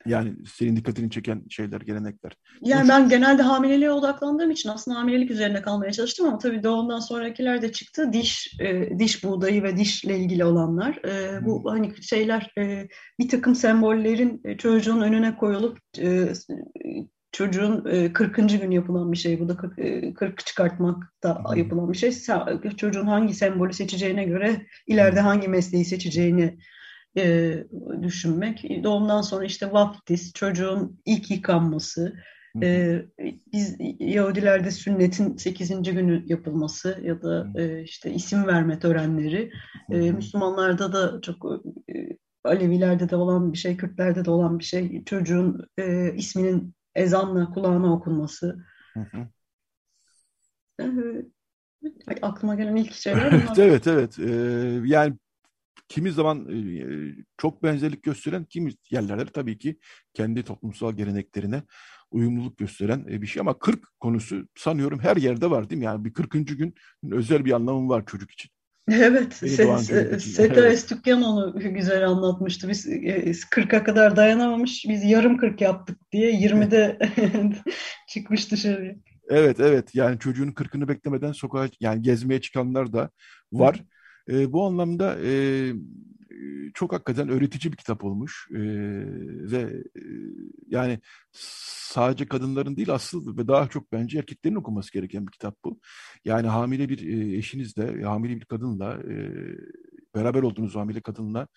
Yani 0.05 0.33
senin 0.57 0.75
dikkatini 0.75 1.09
çeken 1.09 1.43
şeyler, 1.49 1.81
gelenekler. 1.81 2.31
Yani 2.61 2.89
ben 2.89 3.09
genelde 3.09 3.41
hamileliğe 3.41 3.91
odaklandığım 3.91 4.51
için 4.51 4.69
aslında 4.69 4.97
hamilelik 4.97 5.31
üzerine 5.31 5.61
kalmaya 5.61 5.91
çalıştım 5.91 6.27
ama 6.27 6.37
tabii 6.37 6.63
doğumdan 6.63 6.99
sonrakiler 6.99 7.61
de 7.61 7.71
çıktı. 7.71 8.13
Diş 8.13 8.57
e, 8.59 8.99
diş 8.99 9.23
buğdayı 9.23 9.63
ve 9.63 9.77
dişle 9.77 10.17
ilgili 10.19 10.45
olanlar. 10.45 10.99
E, 11.05 11.45
bu 11.45 11.63
hmm. 11.63 11.69
hani 11.69 12.03
şeyler 12.03 12.53
e, 12.57 12.87
bir 13.19 13.29
takım 13.29 13.55
sembollerin 13.55 14.41
e, 14.45 14.57
çocuğun 14.57 15.01
önüne 15.01 15.35
koyulup 15.35 15.77
e, 15.99 16.33
çocuğun 17.31 17.85
e, 17.85 18.13
40. 18.13 18.35
gün 18.35 18.71
yapılan 18.71 19.11
bir 19.11 19.17
şey. 19.17 19.39
Bu 19.39 19.49
da 19.49 19.57
40, 19.57 19.79
e, 19.79 20.13
40 20.13 20.45
çıkartmakta 20.45 21.43
hmm. 21.43 21.57
yapılan 21.57 21.93
bir 21.93 21.97
şey. 21.97 22.11
Çocuğun 22.77 23.07
hangi 23.07 23.33
sembolü 23.33 23.73
seçeceğine 23.73 24.23
göre 24.23 24.65
ileride 24.87 25.19
hmm. 25.19 25.27
hangi 25.27 25.47
mesleği 25.47 25.85
seçeceğini 25.85 26.57
e, 27.17 27.55
düşünmek. 28.01 28.83
Doğumdan 28.83 29.21
sonra 29.21 29.45
işte 29.45 29.71
vaftiz, 29.71 30.33
çocuğun 30.33 30.99
ilk 31.05 31.31
yıkanması, 31.31 32.13
e, 32.61 33.01
biz 33.53 33.75
Yahudilerde 33.99 34.71
sünnetin 34.71 35.37
8. 35.37 35.83
günü 35.83 36.23
yapılması 36.25 36.99
ya 37.03 37.21
da 37.21 37.47
e, 37.55 37.83
işte 37.83 38.11
isim 38.11 38.47
verme 38.47 38.79
törenleri. 38.79 39.51
E, 39.91 40.11
Müslümanlarda 40.11 40.93
da 40.93 41.21
çok 41.21 41.45
e, 41.95 42.17
Alevilerde 42.43 43.09
de 43.09 43.15
olan 43.15 43.53
bir 43.53 43.57
şey, 43.57 43.77
Kürtlerde 43.77 44.25
de 44.25 44.31
olan 44.31 44.59
bir 44.59 44.63
şey. 44.63 45.03
Çocuğun 45.03 45.67
e, 45.77 46.13
isminin 46.15 46.75
ezanla 46.95 47.49
kulağına 47.49 47.93
okunması. 47.93 48.65
E, 50.79 50.85
aklıma 52.21 52.55
gelen 52.55 52.75
ilk 52.75 52.93
şeyler 52.93 53.31
bunlar. 53.31 53.57
evet 53.57 53.87
evet. 53.87 54.19
Ee, 54.19 54.81
yani 54.85 55.13
kimi 55.87 56.11
zaman 56.11 56.49
e, 56.49 57.15
çok 57.37 57.63
benzerlik 57.63 58.03
gösteren, 58.03 58.45
kimi 58.45 58.71
yerlerde 58.91 59.25
tabii 59.25 59.57
ki 59.57 59.79
kendi 60.13 60.43
toplumsal 60.43 60.93
geleneklerine 60.93 61.63
uyumluluk 62.11 62.57
gösteren 62.57 63.05
e, 63.09 63.21
bir 63.21 63.27
şey. 63.27 63.39
Ama 63.39 63.59
40 63.59 63.99
konusu 63.99 64.47
sanıyorum 64.55 64.99
her 64.99 65.17
yerde 65.17 65.49
var 65.49 65.69
değil 65.69 65.79
mi? 65.79 65.85
Yani 65.85 66.05
bir 66.05 66.13
40. 66.13 66.57
gün 66.57 66.75
özel 67.11 67.45
bir 67.45 67.51
anlamı 67.51 67.89
var 67.89 68.05
çocuk 68.05 68.31
için. 68.31 68.51
Evet, 68.91 69.33
Se 69.33 70.19
Seta 70.19 70.67
Estükyan 70.67 71.21
onu 71.21 71.59
güzel 71.73 72.07
anlatmıştı. 72.07 72.69
Biz 72.69 72.85
40'a 73.51 73.83
kadar 73.83 74.15
dayanamamış, 74.15 74.85
biz 74.89 75.03
yarım 75.03 75.37
40 75.37 75.61
yaptık 75.61 75.97
diye 76.11 76.31
20'de 76.31 76.99
çıkmış 78.09 78.51
dışarıya. 78.51 78.95
Evet, 79.29 79.59
evet. 79.59 79.95
Yani 79.95 80.19
çocuğun 80.19 80.51
40'ını 80.51 80.87
beklemeden 80.87 81.31
sokağa 81.31 81.69
yani 81.79 82.01
gezmeye 82.01 82.41
çıkanlar 82.41 82.93
da 82.93 83.09
var. 83.53 83.83
E, 84.29 84.53
bu 84.53 84.65
anlamda 84.65 85.17
e, 85.23 85.73
çok 86.73 86.93
hakikaten 86.93 87.29
öğretici 87.29 87.71
bir 87.71 87.77
kitap 87.77 88.03
olmuş 88.03 88.47
e, 88.51 88.59
ve 89.51 89.83
e, 89.95 90.01
yani 90.67 90.99
sadece 91.31 92.27
kadınların 92.27 92.75
değil 92.77 92.93
asıl 92.93 93.37
ve 93.37 93.47
daha 93.47 93.67
çok 93.69 93.91
bence 93.91 94.19
erkeklerin 94.19 94.55
okuması 94.55 94.93
gereken 94.93 95.27
bir 95.27 95.31
kitap 95.31 95.57
bu. 95.65 95.79
Yani 96.25 96.47
hamile 96.47 96.89
bir 96.89 97.07
e, 97.07 97.37
eşinizle, 97.37 98.03
hamile 98.03 98.35
bir 98.35 98.45
kadınla, 98.45 98.93
e, 98.93 99.31
beraber 100.15 100.43
olduğunuz 100.43 100.75
hamile 100.75 101.01
kadınla 101.01 101.47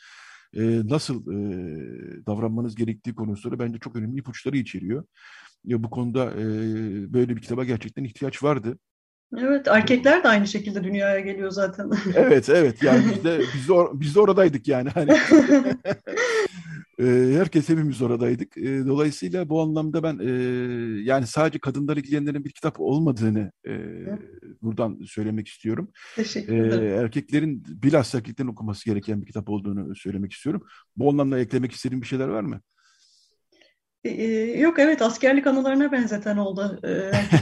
e, 0.55 0.63
nasıl 0.89 1.23
e, 1.33 2.27
davranmanız 2.27 2.75
gerektiği 2.75 3.15
konusunda 3.15 3.59
bence 3.59 3.79
çok 3.79 3.97
önemli 3.97 4.19
ipuçları 4.19 4.57
içeriyor. 4.57 5.05
Ya 5.65 5.83
bu 5.83 5.91
konuda 5.91 6.31
e, 6.33 6.45
böyle 7.13 7.37
bir 7.37 7.43
kitaba 7.43 7.65
gerçekten 7.65 8.05
ihtiyaç 8.05 8.43
vardı. 8.43 8.79
Evet, 9.39 9.69
erkekler 9.69 10.25
de 10.25 10.29
aynı 10.29 10.47
şekilde 10.47 10.85
dünyaya 10.85 11.21
geliyor 11.21 11.51
zaten. 11.51 11.91
evet, 12.15 12.49
evet. 12.49 12.83
Yani 12.83 13.05
biz 13.15 13.25
de 13.25 13.41
biz 13.55 13.69
de, 13.69 13.73
or 13.73 14.01
biz 14.01 14.15
de 14.15 14.21
oradaydık 14.21 14.69
yani. 14.69 14.89
Hani 14.89 15.11
herkes 17.39 17.69
hepimiz 17.69 18.03
oradaydık. 18.03 18.57
dolayısıyla 18.57 19.49
bu 19.49 19.63
anlamda 19.63 20.03
ben 20.03 20.19
yani 21.03 21.27
sadece 21.27 21.59
kadınlar 21.59 21.97
ilgilenenlerin 21.97 22.45
bir 22.45 22.53
kitap 22.53 22.81
olmadığını 22.81 23.53
buradan 24.63 24.99
söylemek 25.07 25.49
istiyorum. 25.49 25.91
Teşekkür 26.17 26.57
ederim. 26.57 27.05
erkeklerin 27.05 27.65
bilhassa 27.69 28.19
erkeklerin 28.19 28.49
okuması 28.49 28.85
gereken 28.85 29.21
bir 29.21 29.27
kitap 29.27 29.49
olduğunu 29.49 29.97
söylemek 29.97 30.33
istiyorum. 30.33 30.63
Bu 30.97 31.11
anlamda 31.11 31.39
eklemek 31.39 31.73
istediğin 31.73 32.03
bir 32.03 32.07
şeyler 32.07 32.29
var 32.29 32.43
mı? 32.43 32.61
Ee, 34.05 34.23
yok 34.59 34.79
evet 34.79 35.03
askerlik 35.03 35.47
anılarına 35.47 35.93
benzeten 35.93 36.37
oldu. 36.37 36.81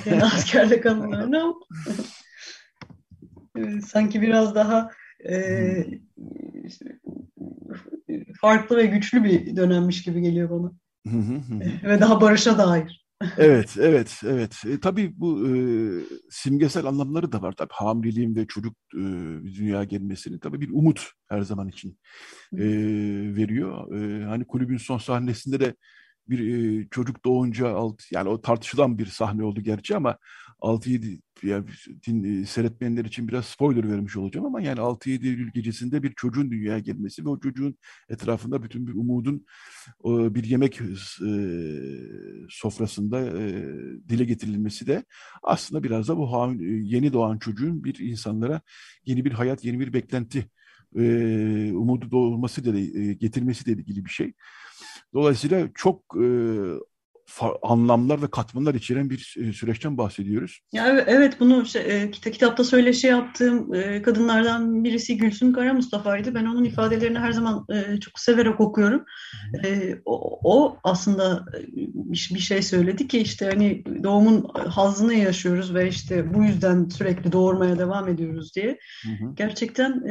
Ee, 0.06 0.20
askerlik 0.22 0.86
anılarına. 0.86 1.54
Ee, 3.58 3.80
sanki 3.80 4.22
biraz 4.22 4.54
daha 4.54 4.90
e, 5.28 5.84
farklı 8.40 8.76
ve 8.76 8.86
güçlü 8.86 9.24
bir 9.24 9.56
dönemmiş 9.56 10.02
gibi 10.02 10.20
geliyor 10.20 10.50
bana. 10.50 10.72
ve 11.84 12.00
daha 12.00 12.20
barışa 12.20 12.58
dair. 12.58 13.04
evet, 13.38 13.76
evet, 13.80 14.20
evet. 14.24 14.62
E, 14.66 14.80
tabii 14.80 15.12
bu 15.16 15.48
e, 15.48 15.52
simgesel 16.30 16.86
anlamları 16.86 17.32
da 17.32 17.42
var. 17.42 17.52
Tabii 17.52 17.72
hamileliğin 17.72 18.36
ve 18.36 18.46
çocuk 18.46 18.76
e, 18.94 19.02
dünyaya 19.56 19.84
gelmesinin 19.84 20.38
tabii 20.38 20.60
bir 20.60 20.70
umut 20.70 21.10
her 21.28 21.40
zaman 21.40 21.68
için 21.68 21.98
e, 22.52 22.64
veriyor. 23.36 24.00
E, 24.00 24.24
hani 24.24 24.44
kulübün 24.44 24.76
son 24.76 24.98
sahnesinde 24.98 25.60
de 25.60 25.74
bir 26.28 26.38
e, 26.82 26.88
çocuk 26.90 27.24
doğunca 27.24 27.74
alt 27.74 28.02
yani 28.12 28.28
o 28.28 28.40
tartışılan 28.40 28.98
bir 28.98 29.06
sahne 29.06 29.44
oldu 29.44 29.60
gerçi 29.60 29.96
ama 29.96 30.18
6-7 30.60 31.20
yani 31.42 31.64
din, 32.06 32.42
e, 32.42 32.46
seyretmeyenler 32.46 33.04
için 33.04 33.28
biraz 33.28 33.44
spoiler 33.44 33.90
vermiş 33.90 34.16
olacağım 34.16 34.46
ama 34.46 34.60
yani 34.60 34.80
6-7 34.80 35.26
Eylül 35.26 35.50
gecesinde 35.52 36.02
bir 36.02 36.12
çocuğun 36.12 36.50
dünyaya 36.50 36.78
gelmesi 36.78 37.24
ve 37.24 37.28
o 37.28 37.40
çocuğun 37.40 37.78
etrafında 38.08 38.62
bütün 38.62 38.86
bir 38.86 38.94
umudun 38.94 39.46
bir 40.04 40.44
yemek 40.44 40.80
e, 40.80 40.84
sofrasında 42.50 43.20
e, 43.20 43.64
dile 44.08 44.24
getirilmesi 44.24 44.86
de 44.86 45.04
aslında 45.42 45.82
biraz 45.82 46.08
da 46.08 46.16
bu 46.16 46.54
yeni 46.62 47.12
doğan 47.12 47.38
çocuğun 47.38 47.84
bir 47.84 47.98
insanlara 47.98 48.60
yeni 49.06 49.24
bir 49.24 49.32
hayat, 49.32 49.64
yeni 49.64 49.80
bir 49.80 49.92
beklenti 49.92 50.48
umudu 51.74 52.10
doğurması 52.10 52.64
da 52.64 52.80
getirmesi 53.12 53.66
de 53.66 53.72
ilgili 53.72 54.04
bir 54.04 54.10
şey. 54.10 54.32
Dolayısıyla 55.14 55.68
çok 55.74 56.16
anlamlar 57.62 58.22
ve 58.22 58.30
katmanlar 58.30 58.74
içeren 58.74 59.10
bir 59.10 59.36
e, 59.40 59.52
süreçten 59.52 59.98
bahsediyoruz. 59.98 60.60
Ya 60.72 61.04
evet 61.06 61.40
bunu 61.40 61.66
şey, 61.66 62.02
e, 62.02 62.10
kitapta 62.10 62.64
söyleşi 62.64 63.06
yaptığım 63.06 63.74
e, 63.74 64.02
kadınlardan 64.02 64.84
birisi 64.84 65.16
Gülsün 65.16 65.52
Kara 65.52 65.74
Mustafa'ydı. 65.74 66.34
Ben 66.34 66.46
onun 66.46 66.64
ifadelerini 66.64 67.18
her 67.18 67.32
zaman 67.32 67.66
çok 68.00 68.18
severek 68.18 68.60
okuyorum. 68.60 69.04
O, 70.04 70.40
o 70.44 70.76
aslında 70.84 71.44
bir 71.94 72.38
şey 72.38 72.62
söyledi 72.62 73.08
ki 73.08 73.18
işte 73.18 73.46
hani 73.46 73.84
doğumun 74.02 74.48
hazını 74.54 75.14
yaşıyoruz 75.14 75.74
ve 75.74 75.88
işte 75.88 76.34
bu 76.34 76.44
yüzden 76.44 76.88
sürekli 76.88 77.32
doğurmaya 77.32 77.78
devam 77.78 78.08
ediyoruz 78.08 78.54
diye. 78.56 78.78
Hı 79.02 79.24
hı. 79.24 79.34
Gerçekten 79.34 80.02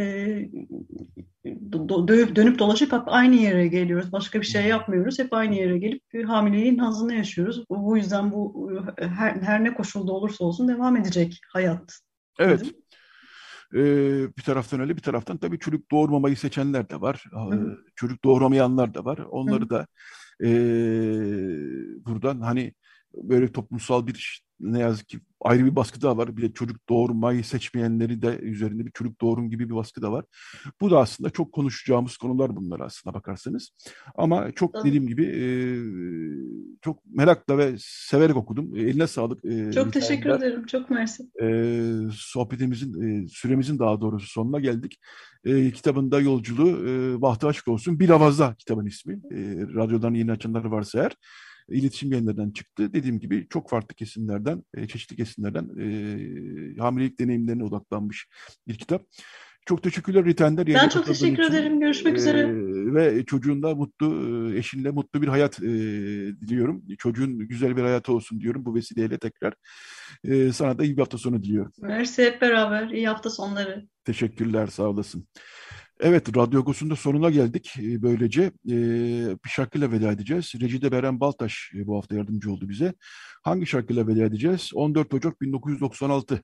dönüp 2.35 2.59
dolaşıp 2.59 2.91
hep 2.91 3.01
aynı 3.05 3.35
yere 3.35 3.67
geliyoruz. 3.67 4.11
Başka 4.11 4.41
bir 4.41 4.45
şey 4.45 4.65
yapmıyoruz. 4.65 5.19
Hep 5.19 5.33
aynı 5.33 5.55
yere 5.55 5.77
gelip 5.77 6.03
hamileliğin 6.27 6.77
hazını 6.77 7.13
yaşıyoruz. 7.13 7.65
Bu 7.69 7.97
yüzden 7.97 8.31
bu 8.31 8.71
her, 8.97 9.35
her 9.35 9.63
ne 9.63 9.73
koşulda 9.73 10.11
olursa 10.11 10.45
olsun 10.45 10.67
devam 10.67 10.97
edecek 10.97 11.39
hayat. 11.53 11.99
Evet. 12.39 12.63
Ee, 13.75 14.27
bir 14.37 14.41
taraftan 14.41 14.79
öyle 14.79 14.97
bir 14.97 15.01
taraftan 15.01 15.37
tabii 15.37 15.59
çocuk 15.59 15.91
doğurmamayı 15.91 16.37
seçenler 16.37 16.89
de 16.89 17.01
var. 17.01 17.25
Hı. 17.51 17.77
Çocuk 17.95 18.23
doğuramayanlar 18.23 18.93
da 18.93 19.05
var. 19.05 19.17
Onları 19.17 19.65
Hı. 19.65 19.69
da 19.69 19.87
e, 20.43 20.49
buradan 22.05 22.41
hani 22.41 22.73
böyle 23.13 23.51
toplumsal 23.51 24.07
bir 24.07 24.42
ne 24.59 24.80
yazık 24.80 25.09
ki 25.09 25.19
ayrı 25.41 25.65
bir 25.65 25.75
baskı 25.75 26.01
da 26.01 26.17
var. 26.17 26.38
Bir 26.38 26.41
de 26.41 26.53
çocuk 26.53 26.89
doğurmayı 26.89 27.43
seçmeyenleri 27.43 28.21
de 28.21 28.38
üzerinde 28.38 28.85
bir 28.85 28.91
çocuk 28.91 29.21
doğurum 29.21 29.49
gibi 29.49 29.69
bir 29.69 29.75
baskı 29.75 30.01
da 30.01 30.11
var. 30.11 30.25
Bu 30.81 30.91
da 30.91 30.99
aslında 30.99 31.30
çok 31.30 31.51
konuşacağımız 31.51 32.17
konular 32.17 32.55
bunlar 32.55 32.80
aslında 32.80 33.13
bakarsanız. 33.13 33.69
Ama 34.15 34.51
çok 34.51 34.73
Tabii. 34.73 34.88
dediğim 34.88 35.07
gibi 35.07 35.25
e, 35.25 35.45
çok 36.81 37.05
merakla 37.05 37.57
ve 37.57 37.75
severek 37.80 38.35
okudum. 38.35 38.75
Eline 38.75 39.07
sağlık. 39.07 39.45
E, 39.45 39.71
çok 39.71 39.93
teşekkür 39.93 40.30
ederim. 40.30 40.65
Çok 40.65 40.89
mersi. 40.89 41.23
E, 41.41 41.47
sohbetimizin, 42.11 43.23
e, 43.23 43.27
süremizin 43.27 43.80
daha 43.80 44.01
doğrusu 44.01 44.27
sonuna 44.27 44.59
geldik. 44.59 44.99
E, 45.45 45.71
kitabında 45.71 46.19
yolculuğu 46.19 46.88
e, 46.88 47.21
bahtı 47.21 47.47
açık 47.47 47.67
olsun. 47.67 47.99
Bir 47.99 48.09
avazda 48.09 48.55
kitabın 48.57 48.85
ismi. 48.85 49.13
E, 49.13 49.38
radyodan 49.75 50.13
yeni 50.13 50.31
açanlar 50.31 50.65
varsa 50.65 50.99
eğer 50.99 51.17
iletişim 51.69 52.11
yayınlarından 52.11 52.52
çıktı. 52.52 52.94
Dediğim 52.94 53.19
gibi 53.19 53.48
çok 53.49 53.69
farklı 53.69 53.95
kesimlerden, 53.95 54.64
e, 54.73 54.88
çeşitli 54.88 55.15
kesimlerden 55.15 55.69
e, 55.80 56.81
hamilelik 56.81 57.19
deneyimlerine 57.19 57.64
odaklanmış 57.64 58.27
bir 58.68 58.77
kitap. 58.77 59.06
Çok 59.65 59.84
teşekkürler 59.84 60.26
Riten'der. 60.26 60.68
Ben 60.68 60.90
çok 60.90 61.06
teşekkür 61.06 61.44
için. 61.44 61.53
ederim. 61.53 61.80
Görüşmek 61.80 62.14
ee, 62.14 62.18
üzere. 62.18 62.49
Ve 62.94 63.26
çocuğunda 63.26 63.76
mutlu, 63.76 64.07
eşinle 64.56 64.91
mutlu 64.91 65.22
bir 65.22 65.27
hayat 65.27 65.60
e, 65.60 65.65
diliyorum. 66.41 66.84
Çocuğun 66.98 67.40
güzel 67.40 67.77
bir 67.77 67.81
hayatı 67.81 68.14
olsun 68.14 68.41
diyorum 68.41 68.65
bu 68.65 68.76
vesileyle 68.76 69.18
tekrar. 69.18 69.53
E, 70.23 70.52
sana 70.52 70.77
da 70.77 70.84
iyi 70.84 70.98
bir 70.98 71.02
hafta 71.02 71.18
sonu 71.18 71.44
diliyorum. 71.44 71.72
Mersi 71.81 72.23
hep 72.23 72.41
beraber. 72.41 72.90
İyi 72.90 73.07
hafta 73.07 73.30
sonları. 73.30 73.88
Teşekkürler, 74.06 74.68
sağ 74.68 74.84
olasın. 74.84 75.27
Evet, 75.99 76.37
Radyo 76.37 76.59
Agos'un 76.59 76.95
sonuna 76.95 77.29
geldik. 77.29 77.73
Ee, 77.79 78.01
böylece 78.01 78.43
e, 78.43 78.75
bir 79.45 79.49
şarkıyla 79.49 79.91
veda 79.91 80.11
edeceğiz. 80.11 80.51
Recide 80.61 80.91
Beren 80.91 81.19
Baltaş 81.19 81.71
e, 81.75 81.87
bu 81.87 81.97
hafta 81.97 82.15
yardımcı 82.15 82.51
oldu 82.51 82.69
bize. 82.69 82.93
Hangi 83.43 83.65
şarkıyla 83.65 84.07
veda 84.07 84.23
edeceğiz? 84.23 84.71
14 84.73 85.13
Ocak 85.13 85.41
1996. 85.41 86.43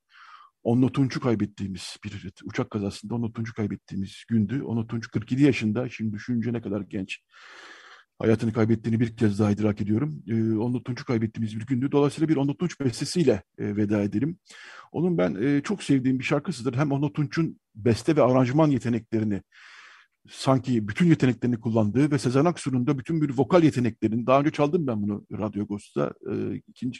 Onno 0.63 0.91
Tunç'u 0.91 1.19
kaybettiğimiz 1.19 1.97
bir 2.03 2.31
uçak 2.43 2.71
kazasında 2.71 3.15
Onno 3.15 3.31
Tunç'u 3.31 3.53
kaybettiğimiz 3.53 4.23
gündü. 4.29 4.63
Onno 4.63 4.87
Tunç 4.87 5.07
47 5.07 5.43
yaşında. 5.43 5.89
Şimdi 5.89 6.13
düşünce 6.13 6.53
ne 6.53 6.61
kadar 6.61 6.81
genç 6.81 7.19
hayatını 8.19 8.53
kaybettiğini 8.53 8.99
bir 8.99 9.15
kez 9.17 9.39
daha 9.39 9.51
idrak 9.51 9.81
ediyorum. 9.81 10.23
E, 10.27 10.57
Onur 10.57 10.83
Tunç'u 10.83 11.05
kaybettiğimiz 11.05 11.59
bir 11.59 11.65
gündü. 11.65 11.91
Dolayısıyla 11.91 12.29
bir 12.29 12.35
Onur 12.35 12.53
Tunç 12.53 12.79
bestesiyle 12.79 13.43
e, 13.57 13.75
veda 13.75 14.01
edelim. 14.01 14.37
Onun 14.91 15.17
ben 15.17 15.35
e, 15.35 15.61
çok 15.61 15.83
sevdiğim 15.83 16.19
bir 16.19 16.23
şarkısıdır. 16.23 16.73
Hem 16.73 16.91
Onur 16.91 17.09
Tunç'un 17.09 17.59
beste 17.85 18.15
ve 18.15 18.23
aranjman 18.23 18.69
yeteneklerini 18.69 19.41
sanki 20.29 20.87
bütün 20.87 21.05
yeteneklerini 21.05 21.59
kullandığı 21.59 22.11
ve 22.11 22.19
Sezen 22.19 22.45
Aksu'nun 22.45 22.87
da 22.87 22.97
bütün 22.97 23.21
bir 23.21 23.37
vokal 23.37 23.63
yeteneklerini, 23.63 24.27
daha 24.27 24.39
önce 24.39 24.51
çaldım 24.51 24.87
ben 24.87 25.03
bunu 25.03 25.25
Radyo 25.31 25.63
Agos'ta, 25.63 26.13
e, 26.31 26.55
ikinci 26.67 26.99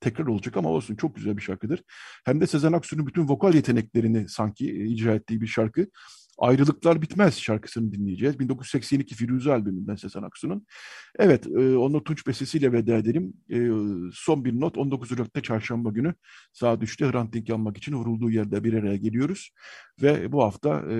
tekrar 0.00 0.26
olacak 0.26 0.56
ama 0.56 0.68
olsun 0.68 0.96
çok 0.96 1.16
güzel 1.16 1.36
bir 1.36 1.42
şarkıdır. 1.42 1.82
Hem 2.24 2.40
de 2.40 2.46
Sezen 2.46 2.72
Aksu'nun 2.72 3.06
bütün 3.06 3.28
vokal 3.28 3.54
yeteneklerini 3.54 4.28
sanki 4.28 4.70
e, 4.70 4.84
icra 4.84 5.14
ettiği 5.14 5.40
bir 5.40 5.46
şarkı. 5.46 5.86
Ayrılıklar 6.38 7.02
Bitmez 7.02 7.38
şarkısını 7.38 7.92
dinleyeceğiz. 7.92 8.38
1982 8.38 9.14
Firuze 9.14 9.52
albümünden 9.52 9.94
Sezen 9.94 10.22
Aksu'nun. 10.22 10.66
Evet, 11.18 11.46
e, 11.46 11.76
onu 11.76 12.04
Tunç 12.04 12.26
bestesiyle 12.26 12.72
veda 12.72 12.96
edelim. 12.96 13.34
E, 13.50 13.56
son 14.12 14.44
bir 14.44 14.60
not, 14.60 14.78
19 14.78 15.12
Ocak'ta 15.12 15.42
çarşamba 15.42 15.90
günü 15.90 16.14
saat 16.52 16.82
3'te 16.82 17.06
Hrant 17.10 17.32
Dink 17.32 17.48
yanmak 17.48 17.76
için 17.76 17.92
vurulduğu 17.92 18.30
yerde 18.30 18.64
bir 18.64 18.74
araya 18.74 18.96
geliyoruz. 18.96 19.50
Ve 20.02 20.32
bu 20.32 20.42
hafta 20.42 20.70
e, 20.70 20.96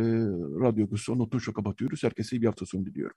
Radyo 0.60 0.88
Kusu 0.88 1.12
onu 1.12 1.30
Tunç'la 1.30 1.52
kapatıyoruz. 1.52 2.04
Herkese 2.04 2.36
iyi 2.36 2.42
bir 2.42 2.46
hafta 2.46 2.66
sonu 2.66 2.86
diliyorum. 2.86 3.16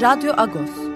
Radyo 0.00 0.32
Agos. 0.38 0.87